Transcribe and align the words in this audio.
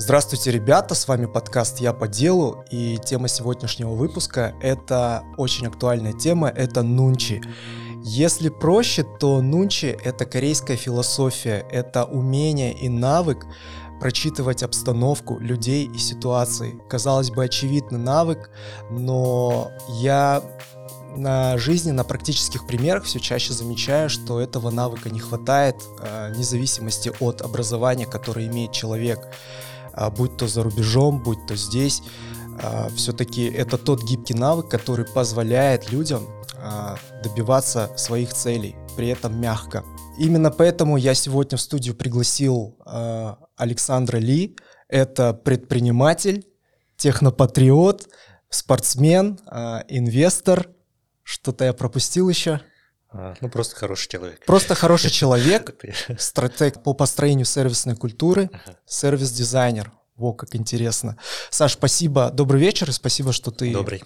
Здравствуйте, 0.00 0.52
ребята, 0.52 0.94
с 0.94 1.08
вами 1.08 1.26
подкаст 1.26 1.80
«Я 1.80 1.92
по 1.92 2.06
делу», 2.06 2.64
и 2.70 3.00
тема 3.04 3.26
сегодняшнего 3.26 3.94
выпуска— 3.94 4.54
это 4.62 5.24
очень 5.36 5.66
актуальная 5.66 6.12
тема, 6.12 6.48
это 6.48 6.84
нунчи. 6.84 7.42
Если 8.04 8.48
проще, 8.48 9.04
то 9.18 9.42
нунчи— 9.42 9.86
это 10.04 10.24
корейская 10.24 10.76
философия, 10.76 11.66
это 11.72 12.04
умение 12.04 12.72
и 12.72 12.88
навык 12.88 13.44
прочитывать 14.00 14.62
обстановку 14.62 15.40
людей 15.40 15.90
и 15.92 15.98
ситуации. 15.98 16.80
Казалось 16.88 17.32
бы, 17.32 17.42
очевидный 17.42 17.98
навык, 17.98 18.50
но 18.90 19.72
я 20.00 20.44
на 21.16 21.58
жизни, 21.58 21.90
на 21.90 22.04
практических 22.04 22.68
примерах 22.68 23.02
все 23.02 23.18
чаще 23.18 23.52
замечаю, 23.52 24.08
что 24.08 24.40
этого 24.40 24.70
навыка 24.70 25.10
не 25.10 25.18
хватает, 25.18 25.74
э, 26.00 26.32
вне 26.32 26.44
зависимости 26.44 27.10
от 27.18 27.42
образования, 27.42 28.06
которое 28.06 28.46
имеет 28.46 28.70
человек. 28.70 29.18
А, 29.98 30.10
будь 30.10 30.36
то 30.36 30.46
за 30.46 30.62
рубежом, 30.62 31.20
будь 31.20 31.44
то 31.46 31.56
здесь. 31.56 32.02
А, 32.62 32.88
Все-таки 32.94 33.46
это 33.46 33.76
тот 33.76 34.04
гибкий 34.04 34.34
навык, 34.34 34.68
который 34.68 35.04
позволяет 35.04 35.90
людям 35.90 36.22
а, 36.54 36.96
добиваться 37.24 37.90
своих 37.96 38.32
целей, 38.32 38.76
при 38.96 39.08
этом 39.08 39.40
мягко. 39.40 39.84
Именно 40.16 40.52
поэтому 40.52 40.96
я 40.96 41.14
сегодня 41.14 41.58
в 41.58 41.60
студию 41.60 41.94
пригласил 41.94 42.76
Александра 43.56 44.18
Ли. 44.18 44.56
Это 44.88 45.32
предприниматель, 45.32 46.44
технопатриот, 46.96 48.08
спортсмен, 48.48 49.38
инвестор. 49.88 50.70
Что-то 51.22 51.66
я 51.66 51.72
пропустил 51.72 52.28
еще. 52.28 52.60
А, 53.10 53.34
ну, 53.40 53.48
просто 53.48 53.76
хороший 53.76 54.08
человек. 54.08 54.44
Просто 54.44 54.74
хороший 54.74 55.10
человек, 55.10 55.74
стратег 56.18 56.82
по 56.82 56.94
построению 56.94 57.46
сервисной 57.46 57.96
культуры, 57.96 58.50
сервис-дизайнер. 58.86 59.92
Во, 60.16 60.32
как 60.32 60.54
интересно. 60.56 61.16
Саш, 61.50 61.74
спасибо. 61.74 62.30
Добрый 62.30 62.60
вечер 62.60 62.90
и 62.90 62.92
спасибо, 62.92 63.32
что 63.32 63.50
ты 63.52 63.72
Добрый. 63.72 64.02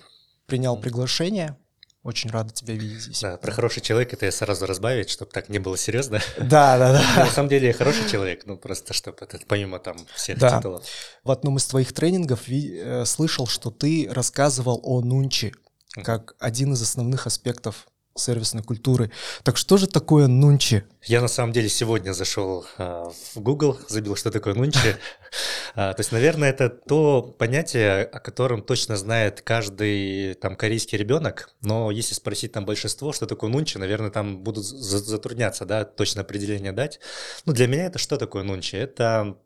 принял 0.46 0.76
приглашение. 0.76 1.56
Очень 2.02 2.30
рада 2.30 2.52
тебя 2.52 2.74
видеть 2.74 3.00
здесь. 3.00 3.20
Да, 3.20 3.36
про 3.36 3.52
хороший 3.52 3.80
человек 3.80 4.12
это 4.12 4.26
я 4.26 4.32
сразу 4.32 4.66
разбавить, 4.66 5.08
чтобы 5.08 5.30
так 5.30 5.48
не 5.48 5.60
было 5.60 5.78
серьезно. 5.78 6.20
Да, 6.36 6.76
да, 6.76 6.92
да. 6.92 7.02
На 7.24 7.30
самом 7.30 7.48
деле 7.48 7.68
я 7.68 7.72
хороший 7.72 8.08
человек, 8.10 8.42
ну 8.44 8.58
просто 8.58 8.92
чтобы 8.92 9.18
это 9.20 9.38
помимо 9.46 9.78
там 9.78 9.96
всех 10.14 10.38
да. 10.38 10.58
титулов. 10.58 10.84
В 11.22 11.30
одном 11.30 11.58
из 11.58 11.66
твоих 11.66 11.92
тренингов 11.92 12.48
э, 12.48 13.04
слышал, 13.06 13.46
что 13.46 13.70
ты 13.70 14.08
рассказывал 14.10 14.80
о 14.82 15.00
нунчи 15.00 15.54
как 16.02 16.34
один 16.40 16.72
из 16.72 16.82
основных 16.82 17.26
аспектов 17.26 17.86
сервисной 18.14 18.62
культуры. 18.62 19.10
Так 19.42 19.56
что 19.56 19.76
же 19.76 19.86
такое 19.86 20.26
нунчи? 20.26 20.84
Я 21.04 21.20
на 21.20 21.28
самом 21.28 21.52
деле 21.52 21.68
сегодня 21.68 22.12
зашел 22.12 22.64
а, 22.78 23.10
в 23.34 23.40
Google, 23.40 23.78
забил, 23.88 24.16
что 24.16 24.30
такое 24.30 24.54
нунчи. 24.54 24.78
а, 25.74 25.92
то 25.92 26.00
есть, 26.00 26.12
наверное, 26.12 26.50
это 26.50 26.68
то 26.68 27.22
понятие, 27.22 28.04
о 28.04 28.20
котором 28.20 28.62
точно 28.62 28.96
знает 28.96 29.40
каждый 29.40 30.34
там 30.34 30.56
корейский 30.56 30.98
ребенок. 30.98 31.50
Но 31.62 31.90
если 31.90 32.14
спросить 32.14 32.52
там 32.52 32.64
большинство, 32.64 33.12
что 33.12 33.26
такое 33.26 33.50
нунчи, 33.50 33.78
наверное, 33.78 34.10
там 34.10 34.42
будут 34.42 34.64
затрудняться, 34.64 35.64
да, 35.64 35.84
точно 35.84 36.22
определение 36.22 36.72
дать. 36.72 37.00
Ну, 37.46 37.52
для 37.52 37.66
меня 37.66 37.86
это 37.86 37.98
что 37.98 38.16
такое 38.16 38.42
нунчи? 38.42 38.76
Это 38.76 39.36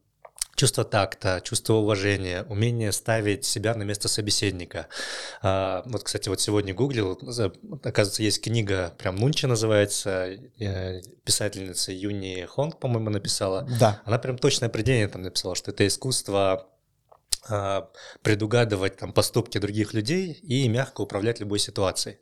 чувство 0.57 0.85
такта, 0.85 1.41
чувство 1.45 1.75
уважения, 1.75 2.45
умение 2.49 2.91
ставить 2.93 3.45
себя 3.45 3.75
на 3.75 3.85
место 3.85 4.09
собеседника. 4.09 4.89
А, 5.43 5.83
вот, 5.87 6.03
кстати, 6.03 6.29
вот 6.29 6.41
сегодня 6.41 6.75
гуглил, 6.75 7.13
оказывается, 7.83 8.23
есть 8.23 8.43
книга, 8.43 8.93
прям 8.99 9.17
Нунчи 9.17 9.47
называется, 9.47 10.37
э, 10.59 11.03
писательница 11.25 11.93
Юни 11.93 12.47
Хонг, 12.47 12.81
по-моему, 12.81 13.11
написала. 13.11 13.69
Да. 13.79 14.03
Она 14.05 14.19
прям 14.19 14.39
точное 14.39 14.69
определение 14.69 15.09
там 15.09 15.23
написала, 15.23 15.55
что 15.55 15.71
это 15.71 15.87
искусство 15.87 16.67
предугадывать 18.23 18.97
там 18.97 19.13
поступки 19.13 19.59
других 19.59 19.95
людей 19.95 20.33
и 20.33 20.69
мягко 20.69 21.03
управлять 21.03 21.41
любой 21.41 21.59
ситуацией. 21.59 22.19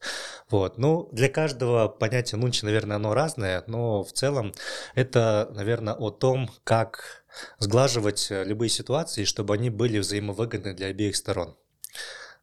Вот. 0.51 0.79
Ну, 0.79 1.09
для 1.13 1.29
каждого 1.29 1.89
понятие 1.89 2.39
нунчи, 2.39 2.65
наверное, 2.65 2.97
оно 2.97 3.15
разное, 3.15 3.65
но 3.67 4.05
в 4.05 4.13
целом 4.13 4.53
это, 4.95 5.49
наверное, 5.53 5.95
о 5.95 6.11
том, 6.11 6.51
как 6.65 7.25
сглаживать 7.59 8.31
э, 8.31 8.45
любые 8.45 8.69
ситуации, 8.69 9.25
чтобы 9.25 9.55
они 9.55 9.71
были 9.71 9.99
взаимовыгодны 9.99 10.75
для 10.75 10.89
обеих 10.89 11.17
сторон. 11.17 11.57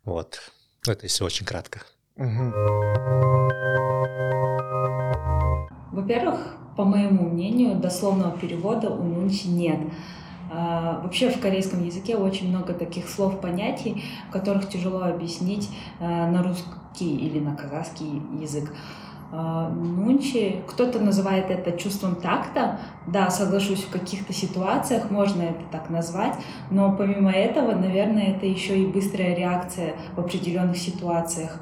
Вот. 0.04 0.40
Это 0.88 1.06
если 1.06 1.24
очень 1.24 1.46
кратко. 1.46 1.82
Во-первых, 5.92 6.58
по 6.76 6.86
моему 6.86 7.30
мнению, 7.30 7.80
дословного 7.80 8.38
перевода 8.38 8.90
у 8.90 9.04
нунчи 9.04 9.48
нет. 9.48 9.80
А, 10.54 11.00
вообще 11.02 11.30
в 11.30 11.40
корейском 11.40 11.84
языке 11.84 12.18
очень 12.18 12.50
много 12.50 12.74
таких 12.74 13.08
слов, 13.08 13.40
понятий, 13.40 14.04
которых 14.32 14.68
тяжело 14.68 15.04
объяснить 15.04 15.70
а, 16.00 16.30
на 16.30 16.44
русский 16.44 17.16
или 17.16 17.40
на 17.40 17.56
казахский 17.56 18.22
язык. 18.38 18.74
А, 19.32 19.70
нунчи, 19.70 20.62
кто-то 20.68 21.00
называет 21.00 21.50
это 21.50 21.72
чувством 21.72 22.16
такта, 22.16 22.80
да, 23.08 23.30
соглашусь, 23.30 23.84
в 23.84 23.92
каких-то 23.92 24.34
ситуациях 24.34 25.10
можно 25.10 25.44
это 25.44 25.64
так 25.72 25.90
назвать, 25.90 26.36
но 26.70 26.94
помимо 26.98 27.32
этого, 27.32 27.72
наверное, 27.74 28.36
это 28.36 28.46
еще 28.46 28.78
и 28.78 28.88
быстрая 28.88 29.34
реакция 29.34 29.96
в 30.18 30.20
определенных 30.20 30.78
ситуациях. 30.78 31.62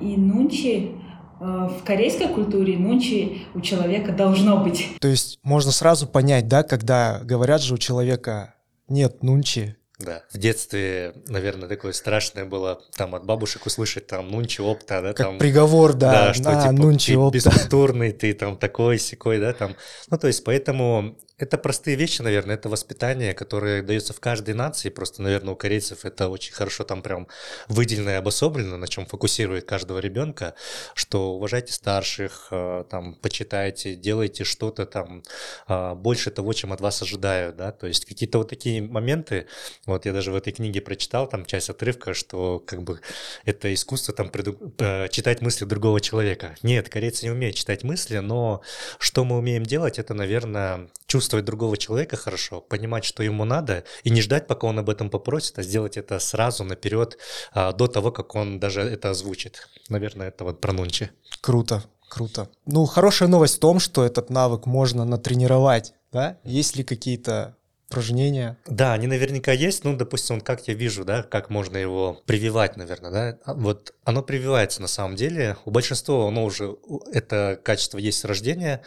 И 0.00 0.16
нунчи 0.16 0.96
в 1.44 1.84
корейской 1.84 2.28
культуре 2.28 2.78
нунчи 2.78 3.42
у 3.54 3.60
человека 3.60 4.12
должно 4.12 4.56
быть. 4.58 4.88
То 5.00 5.08
есть 5.08 5.38
можно 5.42 5.72
сразу 5.72 6.06
понять, 6.06 6.48
да, 6.48 6.62
когда 6.62 7.20
говорят 7.22 7.62
же 7.62 7.74
у 7.74 7.78
человека 7.78 8.54
нет 8.88 9.22
нунчи, 9.22 9.76
да, 9.98 10.24
в 10.32 10.38
детстве, 10.38 11.14
наверное, 11.28 11.68
такое 11.68 11.92
страшное 11.92 12.44
было 12.44 12.82
там 12.96 13.14
от 13.14 13.24
бабушек 13.24 13.66
услышать 13.66 14.08
там 14.08 14.28
нунчи 14.28 14.60
опта, 14.60 15.00
да, 15.00 15.12
как 15.12 15.26
там 15.26 15.38
приговор, 15.38 15.94
да, 15.94 16.10
да, 16.10 16.34
что 16.34 16.50
на, 16.50 16.62
типа 16.62 16.72
нунчи 16.72 17.12
ты 17.12 17.18
опта. 17.18 17.36
бескультурный, 17.38 18.12
ты 18.12 18.34
там 18.34 18.56
такой 18.56 18.98
секой, 18.98 19.38
да, 19.38 19.52
там, 19.52 19.76
ну 20.10 20.18
то 20.18 20.26
есть 20.26 20.42
поэтому 20.42 21.16
это 21.36 21.58
простые 21.58 21.96
вещи, 21.96 22.22
наверное, 22.22 22.54
это 22.54 22.68
воспитание, 22.68 23.34
которое 23.34 23.82
дается 23.82 24.12
в 24.12 24.20
каждой 24.20 24.54
нации, 24.54 24.88
просто, 24.88 25.20
наверное, 25.20 25.54
у 25.54 25.56
корейцев 25.56 26.04
это 26.04 26.28
очень 26.28 26.52
хорошо 26.52 26.84
там 26.84 27.02
прям 27.02 27.26
выделено 27.68 28.12
и 28.12 28.14
обособлено, 28.14 28.76
на 28.76 28.86
чем 28.86 29.04
фокусирует 29.06 29.64
каждого 29.64 29.98
ребенка, 29.98 30.54
что 30.94 31.34
уважайте 31.34 31.72
старших, 31.72 32.48
э, 32.52 32.84
там, 32.88 33.16
почитайте, 33.16 33.96
делайте 33.96 34.44
что-то 34.44 34.86
там 34.86 35.24
э, 35.66 35.94
больше 35.94 36.30
того, 36.30 36.52
чем 36.52 36.72
от 36.72 36.80
вас 36.80 37.02
ожидают, 37.02 37.56
да, 37.56 37.72
то 37.72 37.88
есть 37.88 38.04
какие-то 38.04 38.38
вот 38.38 38.48
такие 38.48 38.80
моменты, 38.80 39.46
вот 39.86 40.06
я 40.06 40.12
даже 40.12 40.32
в 40.32 40.36
этой 40.36 40.52
книге 40.52 40.80
прочитал 40.80 41.28
там 41.28 41.44
часть 41.44 41.68
отрывка, 41.68 42.14
что 42.14 42.62
как 42.64 42.82
бы 42.82 43.00
это 43.44 43.72
искусство 43.74 44.14
там 44.14 44.28
преду... 44.30 44.56
Э, 44.78 45.08
читать 45.08 45.42
мысли 45.42 45.64
другого 45.64 46.00
человека. 46.00 46.54
Нет, 46.62 46.88
корейцы 46.88 47.26
не 47.26 47.32
умеют 47.32 47.56
читать 47.56 47.84
мысли, 47.84 48.18
но 48.18 48.62
что 48.98 49.24
мы 49.24 49.36
умеем 49.36 49.64
делать, 49.64 49.98
это, 49.98 50.14
наверное, 50.14 50.88
чувство 51.06 51.34
чувствовать 51.34 51.46
другого 51.46 51.76
человека 51.76 52.16
хорошо, 52.16 52.60
понимать, 52.60 53.04
что 53.04 53.22
ему 53.22 53.44
надо, 53.44 53.84
и 54.04 54.10
не 54.10 54.20
ждать, 54.20 54.46
пока 54.46 54.66
он 54.66 54.78
об 54.78 54.90
этом 54.90 55.10
попросит, 55.10 55.58
а 55.58 55.62
сделать 55.62 55.96
это 55.96 56.18
сразу, 56.18 56.64
наперед, 56.64 57.18
а, 57.52 57.72
до 57.72 57.86
того, 57.86 58.12
как 58.12 58.34
он 58.34 58.60
даже 58.60 58.80
это 58.80 59.10
озвучит. 59.10 59.68
Наверное, 59.88 60.28
это 60.28 60.44
вот 60.44 60.60
про 60.60 60.72
нунчи. 60.72 61.10
Круто, 61.40 61.82
круто. 62.08 62.48
Ну, 62.66 62.84
хорошая 62.86 63.28
новость 63.28 63.56
в 63.56 63.60
том, 63.60 63.80
что 63.80 64.04
этот 64.04 64.30
навык 64.30 64.66
можно 64.66 65.04
натренировать, 65.04 65.94
да? 66.12 66.38
Есть 66.44 66.76
ли 66.76 66.84
какие-то 66.84 67.56
упражнения. 67.94 68.58
Да, 68.66 68.92
они 68.92 69.06
наверняка 69.06 69.52
есть. 69.52 69.84
Ну, 69.84 69.96
допустим, 69.96 70.36
вот 70.36 70.44
как 70.44 70.66
я 70.66 70.74
вижу, 70.74 71.04
да, 71.04 71.22
как 71.22 71.50
можно 71.50 71.76
его 71.76 72.22
прививать, 72.26 72.76
наверное, 72.76 73.10
да. 73.10 73.38
А 73.44 73.54
вот 73.54 73.94
оно 74.04 74.22
прививается 74.22 74.82
на 74.82 74.88
самом 74.88 75.16
деле. 75.16 75.56
У 75.64 75.70
большинства 75.70 76.28
оно 76.28 76.44
уже, 76.44 76.76
это 77.12 77.58
качество 77.62 77.98
есть 77.98 78.18
с 78.18 78.24
рождения. 78.24 78.82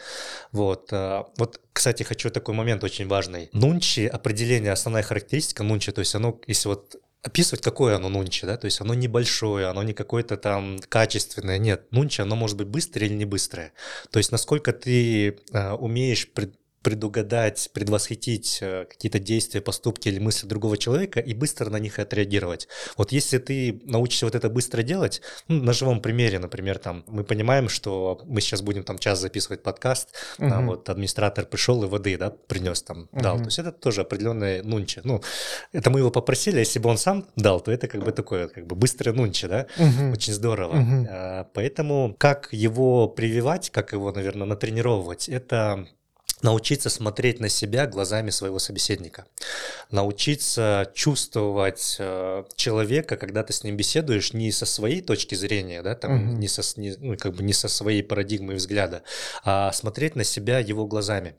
Вот. 0.52 0.88
А, 0.92 1.26
вот, 1.38 1.60
кстати, 1.72 2.02
хочу 2.02 2.30
такой 2.30 2.54
момент 2.54 2.84
очень 2.84 3.08
важный. 3.08 3.48
Нунчи, 3.52 4.06
определение, 4.06 4.72
основная 4.72 5.02
характеристика 5.02 5.62
нунчи, 5.62 5.92
то 5.92 6.00
есть 6.00 6.14
оно, 6.14 6.38
если 6.46 6.68
вот 6.68 6.96
описывать, 7.22 7.62
какое 7.62 7.96
оно 7.96 8.08
нунчи, 8.08 8.46
да, 8.46 8.56
то 8.56 8.66
есть 8.66 8.80
оно 8.80 8.94
небольшое, 8.94 9.66
оно 9.66 9.82
не 9.82 9.92
какое-то 9.92 10.36
там 10.36 10.78
качественное, 10.88 11.58
нет, 11.58 11.90
нунчи, 11.90 12.20
оно 12.20 12.36
может 12.36 12.56
быть 12.56 12.68
быстрое 12.68 13.08
или 13.08 13.14
не 13.14 13.24
быстрое, 13.24 13.72
то 14.10 14.18
есть 14.18 14.30
насколько 14.30 14.72
ты 14.72 15.36
э, 15.52 15.72
умеешь 15.72 16.30
пред, 16.32 16.54
предугадать, 16.82 17.70
предвосхитить 17.72 18.58
э, 18.60 18.86
какие-то 18.88 19.18
действия, 19.18 19.60
поступки 19.60 20.08
или 20.08 20.18
мысли 20.18 20.46
другого 20.46 20.76
человека 20.76 21.20
и 21.20 21.34
быстро 21.34 21.70
на 21.70 21.78
них 21.78 21.98
отреагировать. 21.98 22.68
Вот 22.96 23.12
если 23.12 23.38
ты 23.38 23.80
научишься 23.84 24.26
вот 24.26 24.34
это 24.34 24.48
быстро 24.48 24.82
делать, 24.82 25.20
ну, 25.48 25.62
на 25.62 25.72
живом 25.72 26.00
примере, 26.00 26.38
например, 26.38 26.78
там, 26.78 27.04
мы 27.08 27.24
понимаем, 27.24 27.68
что 27.68 28.20
мы 28.24 28.40
сейчас 28.40 28.62
будем 28.62 28.84
там 28.84 28.98
час 28.98 29.20
записывать 29.20 29.62
подкаст, 29.62 30.10
угу. 30.38 30.48
а 30.52 30.60
вот 30.60 30.88
администратор 30.88 31.46
пришел 31.46 31.82
и 31.84 31.86
воды, 31.86 32.16
да, 32.16 32.30
принес 32.30 32.82
там, 32.82 33.08
угу. 33.12 33.22
дал. 33.22 33.38
То 33.38 33.44
есть 33.44 33.58
это 33.58 33.72
тоже 33.72 34.02
определенное 34.02 34.62
нунчи. 34.62 35.00
Ну, 35.04 35.22
это 35.72 35.90
мы 35.90 36.00
его 36.00 36.10
попросили, 36.10 36.56
а 36.56 36.60
если 36.60 36.78
бы 36.78 36.88
он 36.88 36.98
сам 36.98 37.26
дал, 37.36 37.60
то 37.60 37.72
это 37.72 37.88
как 37.88 38.04
бы 38.04 38.12
такое, 38.12 38.48
как 38.48 38.66
бы 38.66 38.76
быстрое 38.76 39.14
нунчи, 39.14 39.48
да, 39.48 39.66
угу. 39.78 40.12
очень 40.12 40.32
здорово. 40.32 40.78
Угу. 40.78 41.06
А, 41.10 41.44
поэтому 41.54 42.14
как 42.18 42.48
его 42.52 43.08
прививать, 43.08 43.70
как 43.70 43.92
его, 43.92 44.12
наверное, 44.12 44.46
натренировывать, 44.46 45.28
это 45.28 45.88
научиться 46.42 46.90
смотреть 46.90 47.40
на 47.40 47.48
себя 47.48 47.86
глазами 47.86 48.30
своего 48.30 48.58
собеседника, 48.58 49.26
научиться 49.90 50.90
чувствовать 50.94 51.96
э, 51.98 52.44
человека, 52.56 53.16
когда 53.16 53.42
ты 53.42 53.52
с 53.52 53.64
ним 53.64 53.76
беседуешь, 53.76 54.32
не 54.32 54.52
со 54.52 54.66
своей 54.66 55.00
точки 55.00 55.34
зрения, 55.34 55.82
да, 55.82 55.94
там, 55.94 56.32
угу. 56.32 56.38
не, 56.38 56.48
со, 56.48 56.62
не, 56.80 56.94
ну, 56.98 57.16
как 57.16 57.34
бы 57.34 57.42
не 57.42 57.52
со 57.52 57.68
своей 57.68 58.02
парадигмой 58.02 58.56
взгляда, 58.56 59.02
а 59.44 59.72
смотреть 59.72 60.16
на 60.16 60.24
себя 60.24 60.58
его 60.58 60.86
глазами. 60.86 61.34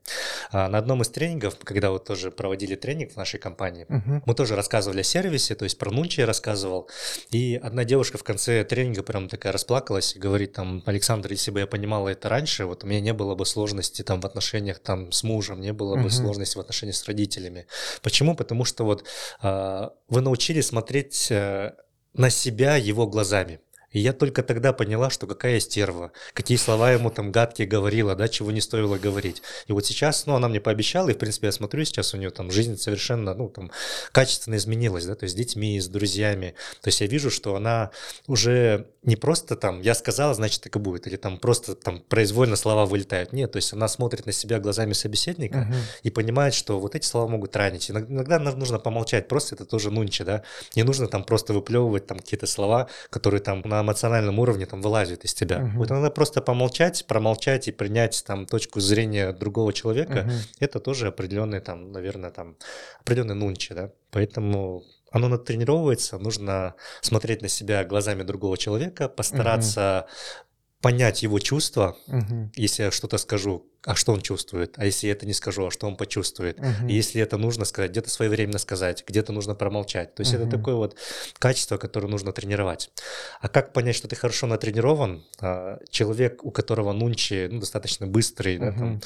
А, 0.51 0.67
на 0.67 0.77
одном 0.77 1.01
из 1.01 1.09
тренингов, 1.09 1.57
когда 1.63 1.91
вот 1.91 2.05
тоже 2.05 2.31
проводили 2.31 2.75
тренинг 2.75 3.13
в 3.13 3.17
нашей 3.17 3.39
компании, 3.39 3.85
угу. 3.87 4.21
мы 4.25 4.35
тоже 4.35 4.55
рассказывали 4.55 5.01
о 5.01 5.03
сервисе, 5.03 5.55
то 5.55 5.63
есть 5.63 5.77
про 5.77 5.91
Нунчи 5.91 6.19
я 6.21 6.25
рассказывал, 6.25 6.89
и 7.31 7.59
одна 7.61 7.83
девушка 7.83 8.17
в 8.17 8.23
конце 8.23 8.63
тренинга 8.63 9.03
прям 9.03 9.29
такая 9.29 9.53
расплакалась 9.53 10.15
и 10.15 10.19
говорит 10.19 10.53
там, 10.53 10.83
Александр, 10.85 11.31
если 11.31 11.51
бы 11.51 11.59
я 11.59 11.67
понимала 11.67 12.09
это 12.09 12.29
раньше, 12.29 12.65
вот 12.65 12.83
у 12.83 12.87
меня 12.87 12.99
не 12.99 13.13
было 13.13 13.35
бы 13.35 13.45
сложности 13.45 14.01
там 14.01 14.21
в 14.21 14.25
отношениях 14.25 14.79
там 14.89 15.11
с 15.11 15.23
мужем, 15.23 15.61
не 15.61 15.71
было 15.71 15.95
бы 15.95 16.07
uh-huh. 16.07 16.09
сложности 16.09 16.57
в 16.57 16.61
отношении 16.61 16.93
с 16.93 17.05
родителями. 17.05 17.67
Почему? 18.01 18.35
Потому 18.35 18.65
что 18.65 18.85
вот 18.85 19.05
э, 19.43 19.89
вы 20.07 20.21
научились 20.21 20.65
смотреть 20.65 21.27
э, 21.29 21.73
на 22.15 22.31
себя 22.31 22.75
его 22.75 23.05
глазами. 23.05 23.59
И 23.91 23.99
я 23.99 24.13
только 24.13 24.43
тогда 24.43 24.73
поняла, 24.73 25.09
что 25.09 25.27
какая 25.27 25.59
стерва, 25.59 26.11
какие 26.33 26.57
слова 26.57 26.91
ему 26.91 27.09
там 27.09 27.31
гадкие 27.31 27.67
говорила, 27.67 28.15
да, 28.15 28.27
чего 28.27 28.51
не 28.51 28.61
стоило 28.61 28.97
говорить. 28.97 29.41
И 29.67 29.71
вот 29.71 29.85
сейчас, 29.85 30.25
ну, 30.25 30.35
она 30.35 30.47
мне 30.47 30.61
пообещала, 30.61 31.09
и, 31.09 31.13
в 31.13 31.17
принципе, 31.17 31.47
я 31.47 31.51
смотрю, 31.51 31.83
сейчас 31.85 32.13
у 32.13 32.17
нее 32.17 32.29
там 32.29 32.51
жизнь 32.51 32.77
совершенно, 32.77 33.33
ну, 33.33 33.49
там, 33.49 33.71
качественно 34.11 34.55
изменилась, 34.55 35.05
да, 35.05 35.15
то 35.15 35.23
есть 35.23 35.35
с 35.35 35.37
детьми, 35.37 35.79
с 35.79 35.87
друзьями. 35.87 36.55
То 36.81 36.89
есть 36.89 37.01
я 37.01 37.07
вижу, 37.07 37.31
что 37.31 37.55
она 37.55 37.91
уже 38.27 38.87
не 39.03 39.15
просто 39.15 39.55
там, 39.55 39.81
я 39.81 39.95
сказала, 39.95 40.33
значит, 40.33 40.61
так 40.61 40.75
и 40.75 40.79
будет, 40.79 41.07
или 41.07 41.15
там 41.15 41.39
просто 41.39 41.73
там 41.75 42.01
произвольно 42.01 42.55
слова 42.55 42.85
вылетают. 42.85 43.33
Нет, 43.33 43.51
то 43.51 43.57
есть 43.57 43.73
она 43.73 43.87
смотрит 43.87 44.25
на 44.25 44.31
себя 44.31 44.59
глазами 44.59 44.93
собеседника 44.93 45.69
uh-huh. 45.71 46.03
и 46.03 46.09
понимает, 46.09 46.53
что 46.53 46.79
вот 46.79 46.95
эти 46.95 47.05
слова 47.05 47.27
могут 47.27 47.55
ранить. 47.55 47.89
Иногда 47.89 48.39
нужно 48.39 48.77
помолчать, 48.77 49.27
просто 49.27 49.55
это 49.55 49.65
тоже 49.65 49.89
нунчи, 49.89 50.23
да. 50.23 50.43
Не 50.75 50.83
нужно 50.83 51.07
там 51.07 51.23
просто 51.23 51.53
выплевывать 51.53 52.07
там 52.07 52.19
какие-то 52.19 52.45
слова, 52.45 52.89
которые 53.09 53.41
там 53.41 53.61
на 53.61 53.78
эмоциональном 53.81 54.39
уровне 54.39 54.65
там 54.65 54.81
вылазят 54.81 55.25
из 55.25 55.33
тебя. 55.33 55.57
Uh-huh. 55.57 55.77
Вот 55.77 55.89
надо 55.89 56.09
просто 56.11 56.41
помолчать, 56.41 57.05
промолчать 57.07 57.67
и 57.67 57.71
принять 57.71 58.23
там 58.25 58.45
точку 58.45 58.79
зрения 58.79 59.31
другого 59.33 59.73
человека. 59.73 60.27
Uh-huh. 60.27 60.55
Это 60.59 60.79
тоже 60.79 61.07
определенный 61.07 61.59
там, 61.59 61.91
наверное, 61.91 62.31
там 62.31 62.57
определенный 63.01 63.35
нунчи, 63.35 63.73
да. 63.73 63.91
Поэтому 64.11 64.83
оно 65.11 65.27
натренировывается, 65.27 66.17
нужно 66.17 66.75
смотреть 67.01 67.41
на 67.41 67.47
себя 67.47 67.83
глазами 67.83 68.23
другого 68.23 68.57
человека, 68.57 69.09
постараться 69.09 70.05
угу. 70.05 70.45
понять 70.81 71.23
его 71.23 71.39
чувства. 71.39 71.97
Угу. 72.07 72.51
Если 72.55 72.83
я 72.83 72.91
что-то 72.91 73.17
скажу, 73.17 73.65
а 73.85 73.95
что 73.95 74.11
он 74.11 74.21
чувствует, 74.21 74.73
а 74.77 74.85
если 74.85 75.07
я 75.07 75.13
это 75.13 75.25
не 75.25 75.33
скажу, 75.33 75.65
а 75.65 75.71
что 75.71 75.87
он 75.87 75.95
почувствует. 75.95 76.59
Uh-huh. 76.59 76.89
Если 76.89 77.21
это 77.21 77.37
нужно 77.37 77.63
сказать, 77.63 77.91
где-то 77.91 78.09
своевременно 78.09 78.59
сказать, 78.59 79.05
где-то 79.07 79.31
нужно 79.31 79.55
промолчать. 79.55 80.15
То 80.15 80.21
есть 80.21 80.33
uh-huh. 80.33 80.47
это 80.47 80.57
такое 80.57 80.75
вот 80.75 80.97
качество, 81.39 81.77
которое 81.77 82.07
нужно 82.07 82.33
тренировать. 82.33 82.91
А 83.39 83.47
как 83.47 83.71
понять, 83.71 83.95
что 83.95 84.09
ты 84.09 84.17
хорошо 84.17 84.47
натренирован? 84.47 85.23
А, 85.39 85.79
человек, 85.89 86.43
у 86.43 86.51
которого 86.51 86.91
нунчи 86.91 87.47
ну, 87.49 87.61
достаточно 87.61 88.05
быстрый, 88.05 88.57
uh-huh. 88.57 88.59
да, 88.59 88.71
там, 88.77 89.01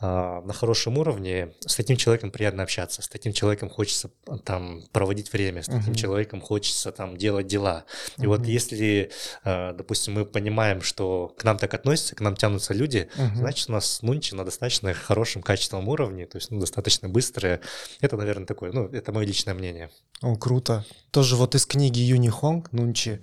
а, 0.00 0.40
на 0.42 0.52
хорошем 0.52 0.98
уровне, 0.98 1.54
с 1.66 1.74
таким 1.74 1.96
человеком 1.96 2.30
приятно 2.30 2.62
общаться, 2.62 3.02
с 3.02 3.08
таким 3.08 3.32
человеком 3.32 3.70
хочется 3.70 4.10
там 4.44 4.84
проводить 4.92 5.32
время, 5.32 5.64
с 5.64 5.66
таким 5.66 5.94
uh-huh. 5.94 5.96
человеком 5.96 6.40
хочется 6.40 6.92
там 6.92 7.16
делать 7.16 7.48
дела. 7.48 7.86
И 8.18 8.22
uh-huh. 8.22 8.26
вот 8.28 8.46
если, 8.46 9.10
а, 9.42 9.72
допустим, 9.72 10.14
мы 10.14 10.26
понимаем, 10.26 10.80
что 10.80 11.34
к 11.36 11.42
нам 11.42 11.58
так 11.58 11.74
относятся, 11.74 12.14
к 12.14 12.20
нам 12.20 12.36
тянутся 12.36 12.72
люди, 12.72 13.10
uh-huh. 13.16 13.34
значит 13.34 13.68
у 13.68 13.72
нас 13.72 13.98
ну, 14.02 14.11
Нунчи 14.12 14.34
на 14.34 14.44
достаточно 14.44 14.92
хорошем 14.92 15.42
качественном 15.42 15.88
уровне, 15.88 16.26
то 16.26 16.36
есть 16.36 16.50
ну, 16.50 16.60
достаточно 16.60 17.08
быстрые. 17.08 17.60
Это, 18.00 18.16
наверное, 18.16 18.46
такое, 18.46 18.72
ну, 18.72 18.86
это 18.86 19.12
мое 19.12 19.26
личное 19.26 19.54
мнение. 19.54 19.90
О, 20.20 20.36
круто. 20.36 20.84
Тоже 21.10 21.36
вот 21.36 21.54
из 21.54 21.64
книги 21.64 22.00
Юни 22.00 22.28
Хонг 22.28 22.72
Нунчи, 22.72 23.20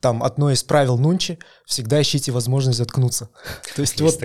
там 0.00 0.22
одно 0.22 0.50
из 0.50 0.62
правил 0.62 0.98
Нунчи— 0.98 1.38
всегда 1.66 2.00
ищите 2.02 2.32
возможность 2.32 2.78
заткнуться. 2.78 3.30
То 3.74 3.80
есть 3.80 4.00
вот 4.00 4.20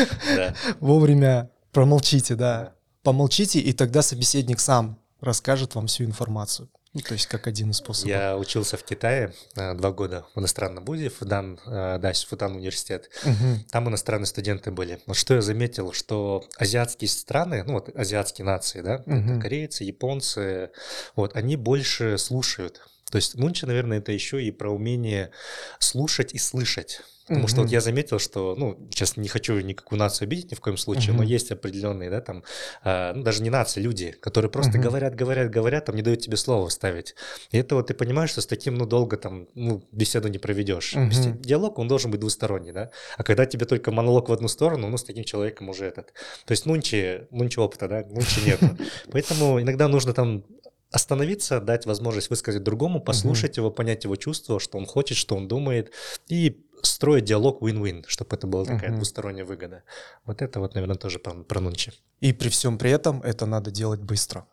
вовремя 0.80 1.50
промолчите, 1.72 2.34
да. 2.34 2.74
Помолчите, 3.02 3.60
и 3.60 3.72
тогда 3.72 4.02
собеседник 4.02 4.60
сам 4.60 4.98
расскажет 5.20 5.74
вам 5.74 5.86
всю 5.86 6.04
информацию. 6.04 6.68
Ну, 6.92 7.00
то 7.02 7.12
есть 7.14 7.26
как 7.26 7.46
один 7.46 7.70
из 7.70 7.76
способов. 7.76 8.08
Я 8.08 8.36
учился 8.36 8.76
в 8.76 8.82
Китае 8.82 9.32
э, 9.54 9.74
два 9.74 9.92
года 9.92 10.26
в 10.34 10.40
иностранном 10.40 10.84
вузе, 10.84 11.08
Фудан, 11.08 11.60
э, 11.64 11.98
да, 12.00 12.12
Фудан 12.12 12.56
университет. 12.56 13.08
Угу. 13.24 13.64
Там 13.70 13.88
иностранные 13.88 14.26
студенты 14.26 14.72
были. 14.72 15.00
Но 15.06 15.14
что 15.14 15.34
я 15.34 15.40
заметил, 15.40 15.92
что 15.92 16.44
азиатские 16.56 17.08
страны, 17.08 17.62
ну 17.64 17.74
вот 17.74 17.94
азиатские 17.96 18.44
нации, 18.44 18.80
да, 18.80 19.02
угу. 19.06 19.14
это 19.14 19.40
корейцы, 19.40 19.84
японцы, 19.84 20.70
вот, 21.14 21.36
они 21.36 21.54
больше 21.54 22.18
слушают. 22.18 22.80
То 23.10 23.16
есть 23.16 23.36
Нунчи, 23.36 23.66
наверное, 23.66 23.98
это 23.98 24.10
еще 24.10 24.42
и 24.42 24.50
про 24.50 24.70
умение 24.70 25.30
слушать 25.78 26.34
и 26.34 26.38
слышать. 26.38 27.02
Потому 27.30 27.46
mm-hmm. 27.46 27.50
что 27.50 27.60
вот 27.60 27.70
я 27.70 27.80
заметил, 27.80 28.18
что, 28.18 28.56
ну, 28.58 28.76
сейчас 28.90 29.16
не 29.16 29.28
хочу 29.28 29.58
никакую 29.60 30.00
нацию 30.00 30.26
обидеть 30.26 30.50
ни 30.50 30.56
в 30.56 30.60
коем 30.60 30.76
случае, 30.76 31.14
mm-hmm. 31.14 31.18
но 31.18 31.22
есть 31.22 31.52
определенные, 31.52 32.10
да, 32.10 32.20
там, 32.20 32.42
э, 32.82 33.12
ну, 33.14 33.22
даже 33.22 33.44
не 33.44 33.50
нации, 33.50 33.80
люди, 33.80 34.10
которые 34.10 34.50
просто 34.50 34.78
mm-hmm. 34.78 34.82
говорят, 34.82 35.14
говорят, 35.14 35.48
говорят, 35.48 35.84
там 35.84 35.94
не 35.94 36.02
дают 36.02 36.20
тебе 36.20 36.36
слово 36.36 36.68
вставить. 36.68 37.14
И 37.52 37.58
это 37.58 37.76
вот 37.76 37.86
ты 37.86 37.94
понимаешь, 37.94 38.30
что 38.30 38.40
с 38.40 38.46
таким, 38.46 38.74
ну, 38.74 38.84
долго 38.84 39.16
там, 39.16 39.46
ну, 39.54 39.80
беседу 39.92 40.26
не 40.26 40.38
проведешь. 40.38 40.96
Mm-hmm. 40.96 41.38
диалог, 41.38 41.78
он 41.78 41.86
должен 41.86 42.10
быть 42.10 42.18
двусторонний, 42.18 42.72
да. 42.72 42.90
А 43.16 43.22
когда 43.22 43.46
тебе 43.46 43.64
только 43.64 43.92
монолог 43.92 44.28
в 44.28 44.32
одну 44.32 44.48
сторону, 44.48 44.88
ну, 44.88 44.96
с 44.96 45.04
таким 45.04 45.22
человеком 45.22 45.68
уже 45.68 45.84
этот. 45.84 46.12
То 46.46 46.50
есть 46.50 46.66
нунчи, 46.66 47.28
нунчи 47.30 47.60
опыта, 47.60 47.86
да, 47.86 48.04
нунчи 48.10 48.40
нет. 48.44 48.60
Поэтому 49.12 49.60
иногда 49.62 49.86
нужно 49.86 50.14
там 50.14 50.44
остановиться, 50.90 51.60
дать 51.60 51.86
возможность 51.86 52.30
высказать 52.30 52.62
другому, 52.62 53.00
послушать 53.00 53.52
mm-hmm. 53.52 53.60
его, 53.60 53.70
понять 53.70 54.04
его 54.04 54.16
чувства, 54.16 54.58
что 54.58 54.78
он 54.78 54.86
хочет, 54.86 55.16
что 55.16 55.36
он 55.36 55.48
думает, 55.48 55.92
и 56.28 56.64
строить 56.82 57.24
диалог 57.24 57.62
win-win, 57.62 58.04
чтобы 58.06 58.36
это 58.36 58.46
была 58.46 58.64
такая 58.64 58.90
uh-huh. 58.90 58.96
двусторонняя 58.96 59.44
выгода. 59.44 59.82
Вот 60.24 60.42
это 60.42 60.60
вот, 60.60 60.74
наверное, 60.74 60.96
тоже 60.96 61.18
про, 61.18 61.34
про 61.34 61.60
нунчи. 61.60 61.92
И 62.20 62.32
при 62.32 62.48
всем 62.48 62.78
при 62.78 62.90
этом 62.90 63.22
это 63.22 63.46
надо 63.46 63.70
делать 63.70 64.00
быстро. 64.00 64.46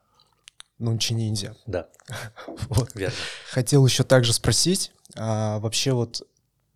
Нунчи 0.78 1.14
ниндзя. 1.14 1.56
Да. 1.66 1.88
вот. 2.70 2.94
Верно. 2.96 3.16
Хотел 3.52 3.86
еще 3.86 4.04
также 4.04 4.34
спросить, 4.34 4.92
а, 5.16 5.60
вообще 5.60 5.94
вот 5.94 6.28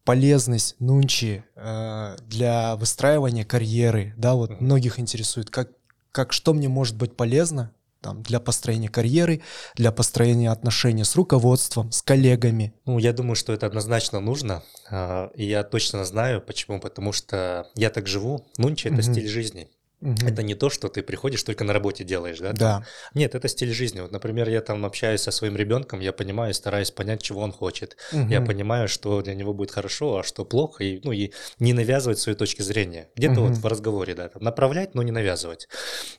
полезность 0.03 0.75
нунчи 0.79 1.43
а, 1.55 2.15
для 2.21 2.75
выстраивания 2.77 3.45
карьеры, 3.45 4.13
да, 4.17 4.33
вот 4.33 4.51
uh-huh. 4.51 4.61
многих 4.61 4.99
интересует, 4.99 5.49
как, 5.49 5.69
как 6.11 6.33
что 6.33 6.53
мне 6.53 6.69
может 6.69 6.95
быть 6.95 7.15
полезно 7.15 7.73
там, 8.01 8.23
для 8.23 8.39
построения 8.39 8.89
карьеры, 8.89 9.41
для 9.75 9.91
построения 9.91 10.51
отношений 10.51 11.03
с 11.03 11.15
руководством, 11.15 11.91
с 11.91 12.01
коллегами? 12.01 12.73
Ну, 12.85 12.97
я 12.97 13.13
думаю, 13.13 13.35
что 13.35 13.53
это 13.53 13.67
однозначно 13.67 14.19
нужно. 14.19 14.63
А, 14.89 15.29
и 15.35 15.45
я 15.45 15.63
точно 15.63 16.03
знаю, 16.03 16.41
почему. 16.41 16.79
Потому 16.79 17.13
что 17.13 17.67
я 17.75 17.89
так 17.89 18.07
живу. 18.07 18.45
Нунчи— 18.57 18.87
это 18.89 18.97
mm-hmm. 18.97 19.11
стиль 19.11 19.27
жизни. 19.27 19.69
Угу. 20.01 20.27
Это 20.27 20.41
не 20.41 20.55
то, 20.55 20.69
что 20.69 20.89
ты 20.89 21.03
приходишь 21.03 21.43
только 21.43 21.63
на 21.63 21.73
работе 21.73 22.03
делаешь, 22.03 22.39
да? 22.39 22.53
Да. 22.53 22.85
Нет, 23.13 23.35
это 23.35 23.47
стиль 23.47 23.71
жизни. 23.71 23.99
Вот, 23.99 24.11
например, 24.11 24.49
я 24.49 24.61
там 24.61 24.83
общаюсь 24.85 25.21
со 25.21 25.31
своим 25.31 25.55
ребенком, 25.55 25.99
я 25.99 26.11
понимаю, 26.11 26.53
стараюсь 26.53 26.89
понять, 26.89 27.21
чего 27.21 27.41
он 27.41 27.51
хочет. 27.51 27.97
Угу. 28.11 28.27
Я 28.29 28.41
понимаю, 28.41 28.87
что 28.87 29.21
для 29.21 29.35
него 29.35 29.53
будет 29.53 29.71
хорошо, 29.71 30.19
а 30.19 30.23
что 30.23 30.43
плохо, 30.43 30.83
и, 30.83 31.01
ну, 31.03 31.11
и 31.11 31.31
не 31.59 31.73
навязывать 31.73 32.19
свои 32.19 32.33
точки 32.33 32.63
зрения. 32.63 33.09
Где-то 33.15 33.41
угу. 33.41 33.49
вот 33.49 33.57
в 33.57 33.65
разговоре, 33.65 34.15
да, 34.15 34.29
там, 34.29 34.41
направлять, 34.43 34.95
но 34.95 35.03
не 35.03 35.11
навязывать. 35.11 35.67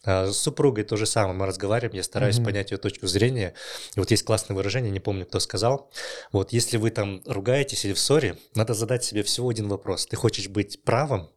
А, 0.05 0.31
с 0.31 0.37
супругой 0.37 0.85
то 0.85 0.97
же 0.97 1.07
самое, 1.07 1.35
мы 1.35 1.47
разговариваем, 1.47 1.97
я 1.97 2.05
стараюсь 2.05 2.39
угу. 2.39 2.47
понять 2.47 2.71
ее 2.71 2.79
точку 2.79 3.09
зрения. 3.09 3.55
И 3.97 4.01
вот 4.01 4.11
есть 4.13 4.25
классное 4.25 4.55
выражение, 4.55 4.93
не 4.93 5.01
помню, 5.01 5.27
кто 5.27 5.41
сказал. 5.41 5.91
Вот 6.31 6.53
если 6.53 6.77
вы 6.77 6.91
там 6.91 7.23
ругаетесь 7.27 7.85
или 7.85 7.95
в 7.95 7.99
ссоре, 7.99 8.39
надо 8.55 8.75
задать 8.75 9.03
себе 9.03 9.25
всего 9.25 9.49
один 9.49 9.69
вопрос. 9.69 10.07
Ты 10.07 10.15
хочешь 10.15 10.49
быть 10.49 10.83
правым 10.85 11.31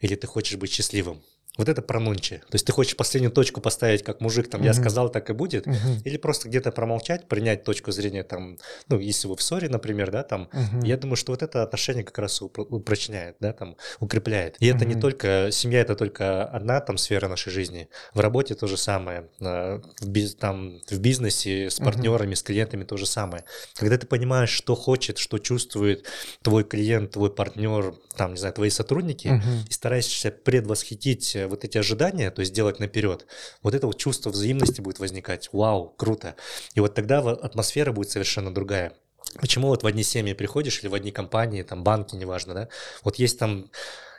или 0.00 0.14
ты 0.14 0.26
хочешь 0.26 0.58
быть 0.58 0.70
счастливым? 0.70 1.22
Вот 1.58 1.68
это 1.68 1.82
про 1.82 2.00
нунчи. 2.00 2.38
То 2.38 2.54
есть 2.54 2.64
ты 2.64 2.72
хочешь 2.72 2.96
последнюю 2.96 3.32
точку 3.32 3.60
поставить, 3.60 4.04
как 4.04 4.20
мужик, 4.20 4.48
там, 4.48 4.62
uh-huh. 4.62 4.66
я 4.66 4.74
сказал, 4.74 5.10
так 5.10 5.28
и 5.28 5.32
будет, 5.32 5.66
uh-huh. 5.66 6.02
или 6.04 6.16
просто 6.16 6.48
где-то 6.48 6.70
промолчать, 6.70 7.26
принять 7.28 7.64
точку 7.64 7.90
зрения, 7.90 8.22
там, 8.22 8.58
ну, 8.88 8.98
если 8.98 9.26
вы 9.26 9.36
в 9.36 9.42
ссоре, 9.42 9.68
например, 9.68 10.10
да, 10.12 10.22
там, 10.22 10.48
uh-huh. 10.52 10.86
я 10.86 10.96
думаю, 10.96 11.16
что 11.16 11.32
вот 11.32 11.42
это 11.42 11.62
отношение 11.64 12.04
как 12.04 12.16
раз 12.18 12.40
упрочняет, 12.40 13.36
да, 13.40 13.52
там, 13.52 13.76
укрепляет. 13.98 14.56
И 14.60 14.66
это 14.66 14.84
не 14.84 14.94
только, 14.94 15.48
семья 15.50 15.80
это 15.80 15.96
только 15.96 16.44
одна 16.44 16.80
там 16.80 16.96
сфера 16.96 17.26
нашей 17.28 17.50
жизни, 17.50 17.88
в 18.14 18.20
работе 18.20 18.54
то 18.54 18.68
же 18.68 18.76
самое, 18.76 19.28
в, 19.40 20.08
биз, 20.08 20.36
там, 20.36 20.80
в 20.88 20.98
бизнесе 21.00 21.70
с 21.70 21.80
партнерами, 21.80 22.34
с 22.34 22.42
клиентами 22.44 22.84
то 22.84 22.96
же 22.96 23.06
самое. 23.06 23.44
Когда 23.74 23.98
ты 23.98 24.06
понимаешь, 24.06 24.50
что 24.50 24.76
хочет, 24.76 25.18
что 25.18 25.38
чувствует 25.38 26.06
твой 26.42 26.62
клиент, 26.62 27.10
твой 27.10 27.30
партнер, 27.30 27.94
там, 28.16 28.32
не 28.32 28.38
знаю, 28.38 28.54
твои 28.54 28.70
сотрудники, 28.70 29.42
и 29.68 29.72
стараешься 29.72 30.30
предвосхитить 30.30 31.36
вот 31.48 31.64
эти 31.64 31.78
ожидания, 31.78 32.30
то 32.30 32.40
есть 32.40 32.52
делать 32.52 32.78
наперед, 32.78 33.26
вот 33.62 33.74
это 33.74 33.86
вот 33.86 33.98
чувство 33.98 34.30
взаимности 34.30 34.80
будет 34.80 34.98
возникать. 34.98 35.48
Вау, 35.52 35.94
круто. 35.96 36.34
И 36.74 36.80
вот 36.80 36.94
тогда 36.94 37.18
атмосфера 37.18 37.92
будет 37.92 38.10
совершенно 38.10 38.52
другая. 38.52 38.92
Почему 39.40 39.68
вот 39.68 39.82
в 39.82 39.86
одни 39.86 40.02
семьи 40.02 40.32
приходишь 40.32 40.80
или 40.80 40.88
в 40.88 40.94
одни 40.94 41.10
компании, 41.10 41.62
там 41.62 41.84
банки, 41.84 42.14
неважно, 42.14 42.54
да, 42.54 42.68
вот 43.02 43.16
есть 43.16 43.38
там 43.38 43.70